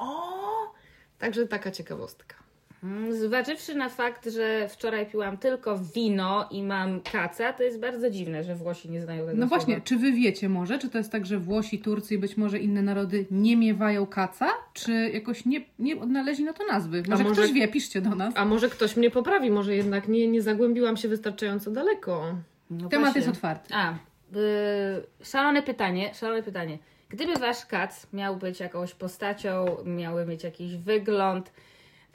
Także 1.20 1.48
taka 1.48 1.72
ciekawostka. 1.72 2.36
Mm, 2.84 3.14
Zważywszy 3.20 3.76
na 3.76 3.90
fakt, 3.90 4.30
że 4.30 4.70
wczoraj 4.70 5.06
piłam 5.06 5.38
tylko 5.38 5.78
wino 5.96 6.48
i 6.52 6.64
mam 6.64 7.02
kaca, 7.02 7.54
to 7.54 7.64
jest 7.64 7.80
bardzo 7.80 8.10
dziwne, 8.10 8.44
że 8.44 8.56
Włosi 8.56 8.90
nie 8.90 9.02
znają 9.02 9.26
tego 9.26 9.38
No 9.38 9.48
słowa. 9.48 9.56
właśnie, 9.56 9.82
czy 9.82 9.98
wy 9.98 10.12
wiecie 10.12 10.50
może, 10.50 10.80
czy 10.80 10.90
to 10.90 10.98
jest 10.98 11.12
tak, 11.12 11.26
że 11.26 11.40
Włosi, 11.40 11.80
Turcy 11.80 12.14
i 12.14 12.18
być 12.18 12.38
może 12.38 12.60
inne 12.60 12.82
narody 12.82 13.26
nie 13.32 13.58
miewają 13.58 14.06
kaca, 14.06 14.48
czy 14.74 15.10
jakoś 15.14 15.46
nie, 15.46 15.62
nie 15.80 16.00
odnaleźli 16.02 16.44
na 16.46 16.54
to 16.54 16.66
nazwy? 16.66 17.04
Może, 17.10 17.24
może- 17.24 17.36
ktoś 17.42 17.54
wie, 17.54 17.68
piszcie 17.68 18.02
do 18.02 18.16
nas. 18.16 18.34
A 18.38 18.46
może 18.46 18.70
ktoś 18.70 18.96
mnie 18.98 19.12
poprawi, 19.12 19.52
może 19.52 19.76
jednak 19.76 20.08
nie, 20.08 20.28
nie 20.28 20.42
zagłębiłam 20.42 20.98
się 20.98 21.08
wystarczająco 21.08 21.72
daleko. 21.72 22.36
No 22.72 22.90
Temat 22.90 23.06
właśnie. 23.06 23.20
jest 23.22 23.32
otwarty. 23.38 23.74
A, 23.74 23.96
szalone 25.24 25.64
pytanie, 25.64 26.14
szalone 26.14 26.44
pytanie. 26.44 26.78
Gdyby 27.10 27.34
wasz 27.34 27.66
kac 27.66 28.08
miał 28.14 28.36
być 28.38 28.60
jakąś 28.60 28.94
postacią, 28.94 29.66
miały 29.86 30.26
mieć 30.26 30.44
jakiś 30.44 30.76
wygląd, 30.76 31.52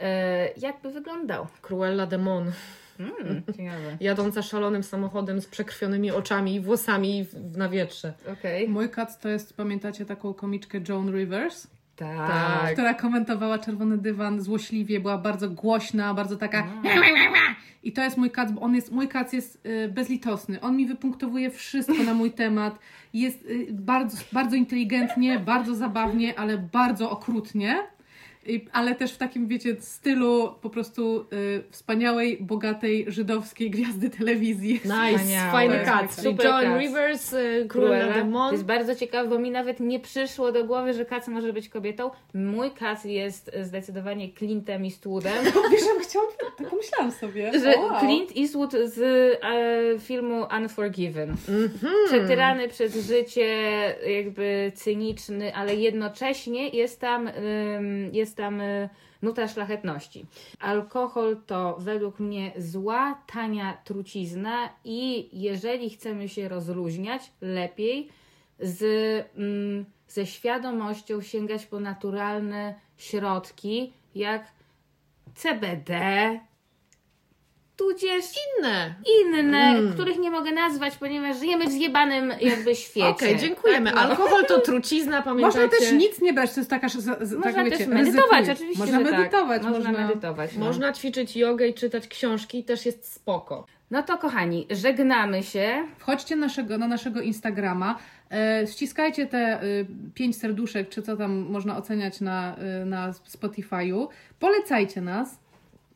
E, 0.00 0.48
jakby 0.56 0.90
wyglądał? 0.90 1.46
Cruella 1.62 2.06
de 2.06 2.18
Mon, 2.18 2.52
Mm, 3.00 3.42
ciekawe. 3.56 3.96
jadąca 4.00 4.42
szalonym 4.42 4.82
samochodem 4.82 5.40
z 5.40 5.46
przekrwionymi 5.46 6.10
oczami 6.10 6.54
i 6.54 6.60
włosami 6.60 7.24
w, 7.24 7.56
na 7.56 7.68
wietrze. 7.68 8.12
Okej. 8.32 8.68
Mój 8.68 8.90
kat 8.90 9.20
to 9.20 9.28
jest, 9.28 9.56
pamiętacie 9.56 10.06
taką 10.06 10.34
komiczkę 10.34 10.80
Joan 10.88 11.12
Rivers? 11.16 11.66
Tak. 11.96 12.16
Tak. 12.16 12.72
która 12.72 12.94
komentowała 12.94 13.58
Czerwony 13.58 13.98
Dywan 13.98 14.40
złośliwie, 14.40 15.00
była 15.00 15.18
bardzo 15.18 15.50
głośna, 15.50 16.14
bardzo 16.14 16.36
taka 16.36 16.66
i 17.86 17.92
to 17.92 18.02
jest 18.02 18.16
mój 18.16 18.30
kac, 18.30 18.52
bo 18.52 18.60
on 18.60 18.74
jest, 18.74 18.92
mój 18.92 19.08
kac 19.08 19.32
jest 19.32 19.66
y, 19.66 19.88
bezlitosny, 19.88 20.60
on 20.60 20.76
mi 20.76 20.86
wypunktowuje 20.86 21.50
wszystko 21.50 22.02
na 22.02 22.14
mój 22.14 22.30
temat, 22.30 22.78
jest 23.14 23.44
y, 23.44 23.66
bardzo, 23.72 24.16
bardzo 24.32 24.56
inteligentnie, 24.56 25.38
bardzo 25.38 25.74
zabawnie, 25.74 26.38
ale 26.38 26.58
bardzo 26.58 27.10
okrutnie, 27.10 27.78
I, 28.48 28.68
ale 28.72 28.94
też 28.94 29.12
w 29.12 29.16
takim, 29.16 29.46
wiecie, 29.46 29.76
stylu 29.80 30.54
po 30.60 30.70
prostu 30.70 31.26
y, 31.32 31.62
wspaniałej, 31.70 32.38
bogatej, 32.40 33.04
żydowskiej 33.08 33.70
gwiazdy 33.70 34.10
telewizji. 34.10 34.80
Nice, 34.84 35.50
fajny 35.52 35.84
kat. 35.84 36.16
Cat. 36.42 36.80
Rivers, 36.80 37.32
y, 37.32 37.66
Cruella 37.68 38.14
de 38.14 38.32
To 38.32 38.52
jest 38.52 38.64
bardzo 38.64 38.94
ciekawe, 38.94 39.28
bo 39.28 39.38
mi 39.38 39.50
nawet 39.50 39.80
nie 39.80 40.00
przyszło 40.00 40.52
do 40.52 40.64
głowy, 40.64 40.92
że 40.92 41.04
kac 41.04 41.28
może 41.28 41.52
być 41.52 41.68
kobietą. 41.68 42.10
Mój 42.34 42.70
kac 42.70 43.04
jest 43.04 43.50
zdecydowanie 43.62 44.32
Clintem 44.32 44.84
Eastwoodem. 44.84 45.44
Wiesz, 45.72 45.80
ja 45.80 46.02
chciałam, 46.02 46.28
tak 46.58 46.68
pomyślałam 46.70 47.12
sobie. 47.12 47.60
Że 47.60 47.78
wow. 47.78 48.00
Clint 48.00 48.30
Eastwood 48.36 48.72
z 48.72 48.98
e, 49.42 49.98
filmu 49.98 50.46
Unforgiven. 50.58 51.36
Przetyrany 52.06 52.68
przez 52.68 53.06
życie, 53.06 53.46
jakby 54.16 54.72
cyniczny, 54.74 55.54
ale 55.54 55.74
jednocześnie 55.74 56.68
jest 56.68 57.00
tam, 57.00 57.28
ym, 57.28 58.14
jest 58.14 58.35
tam 58.36 58.62
nuta 59.22 59.48
szlachetności. 59.48 60.26
Alkohol 60.60 61.36
to 61.46 61.76
według 61.78 62.20
mnie 62.20 62.52
zła, 62.58 63.22
tania 63.32 63.78
trucizna 63.84 64.68
i 64.84 65.28
jeżeli 65.32 65.90
chcemy 65.90 66.28
się 66.28 66.48
rozluźniać, 66.48 67.32
lepiej 67.40 68.08
z, 68.60 68.82
mm, 69.36 69.84
ze 70.08 70.26
świadomością 70.26 71.22
sięgać 71.22 71.66
po 71.66 71.80
naturalne 71.80 72.74
środki, 72.96 73.92
jak 74.14 74.52
CBD, 75.34 76.00
tudzież 77.76 78.24
Inne. 78.58 78.94
inne, 79.22 79.58
Mm. 79.58 79.92
których 79.92 80.18
nie 80.18 80.30
mogę 80.30 80.52
nazwać, 80.52 80.96
ponieważ 80.96 81.38
żyjemy 81.38 81.66
w 81.66 81.70
zjebanym 81.72 82.32
jakby 82.40 82.74
świecie. 82.86 83.06
Okej, 83.08 83.36
dziękujemy. 83.38 83.92
Tak, 83.92 83.94
no. 84.02 84.10
Alkohol 84.10 84.46
to 84.46 84.60
trucizna, 84.60 85.22
pamiętajcie. 85.22 85.58
Można 85.60 85.78
też 85.78 85.92
nic 85.92 86.20
nie 86.20 86.32
brać, 86.32 86.52
to 86.54 86.60
jest 86.60 86.70
taka, 86.70 86.88
za- 86.88 87.16
Można 87.20 87.52
tak 87.52 87.64
wiecie, 87.64 87.76
też 87.78 87.86
medytować, 87.86 88.30
ryzykuje. 88.38 88.52
oczywiście, 88.52 88.78
Można 88.78 88.98
że 88.98 89.04
medytować, 89.04 89.62
tak. 89.62 89.70
Można, 89.72 89.90
można... 89.90 90.06
medytować. 90.06 90.50
No. 90.56 90.64
Można 90.66 90.92
ćwiczyć 90.92 91.36
jogę 91.36 91.68
i 91.68 91.74
czytać 91.74 92.08
książki, 92.08 92.64
też 92.64 92.86
jest 92.86 93.12
spoko. 93.12 93.66
no 93.90 94.02
to 94.02 94.18
kochani, 94.18 94.66
żegnamy 94.70 95.42
się. 95.42 95.84
Wchodźcie 95.98 96.36
naszego, 96.36 96.78
na 96.78 96.88
naszego 96.88 97.20
Instagrama, 97.20 97.98
e, 98.32 98.66
ściskajcie 98.66 99.26
te 99.26 99.38
e, 99.38 99.62
pięć 100.14 100.36
serduszek, 100.36 100.88
czy 100.88 101.02
co 101.02 101.16
tam 101.16 101.32
można 101.38 101.76
oceniać 101.76 102.20
na, 102.20 102.56
e, 102.56 102.84
na 102.84 103.12
Spotify'u. 103.12 104.06
Polecajcie 104.40 105.00
nas. 105.00 105.38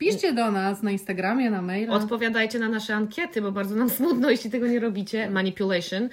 Piszcie 0.01 0.33
do 0.33 0.51
nas 0.51 0.83
na 0.83 0.91
Instagramie, 0.91 1.51
na 1.51 1.63
maila. 1.63 1.95
Odpowiadajcie 1.95 2.59
na 2.59 2.69
nasze 2.69 2.95
ankiety, 2.95 3.43
bo 3.43 3.53
bardzo 3.53 3.77
nam 3.77 3.91
smutno, 4.01 4.31
jeśli 4.31 4.51
tego 4.51 4.67
nie 4.67 4.81
robicie. 4.81 5.31
Manipulation. 5.31 6.09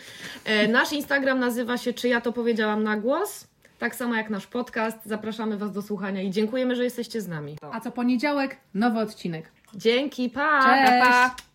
E, 0.45 0.67
nasz 0.67 0.93
Instagram 0.93 1.39
nazywa 1.39 1.77
się 1.77 1.93
Czy 1.93 2.07
ja 2.07 2.21
to 2.21 2.33
powiedziałam 2.33 2.83
na 2.83 2.97
głos? 2.97 3.47
Tak 3.79 3.95
samo 3.95 4.15
jak 4.15 4.29
nasz 4.29 4.47
podcast. 4.47 4.97
Zapraszamy 5.05 5.57
Was 5.57 5.71
do 5.71 5.81
słuchania 5.81 6.21
i 6.21 6.31
dziękujemy, 6.31 6.75
że 6.75 6.83
jesteście 6.83 7.21
z 7.21 7.27
nami. 7.27 7.57
A 7.71 7.79
co 7.79 7.91
poniedziałek 7.91 8.57
nowy 8.73 8.99
odcinek. 8.99 9.51
Dzięki, 9.75 10.29
pa! 10.29 10.63
Cześć! 10.63 10.91
Pa, 10.91 11.05
pa. 11.05 11.46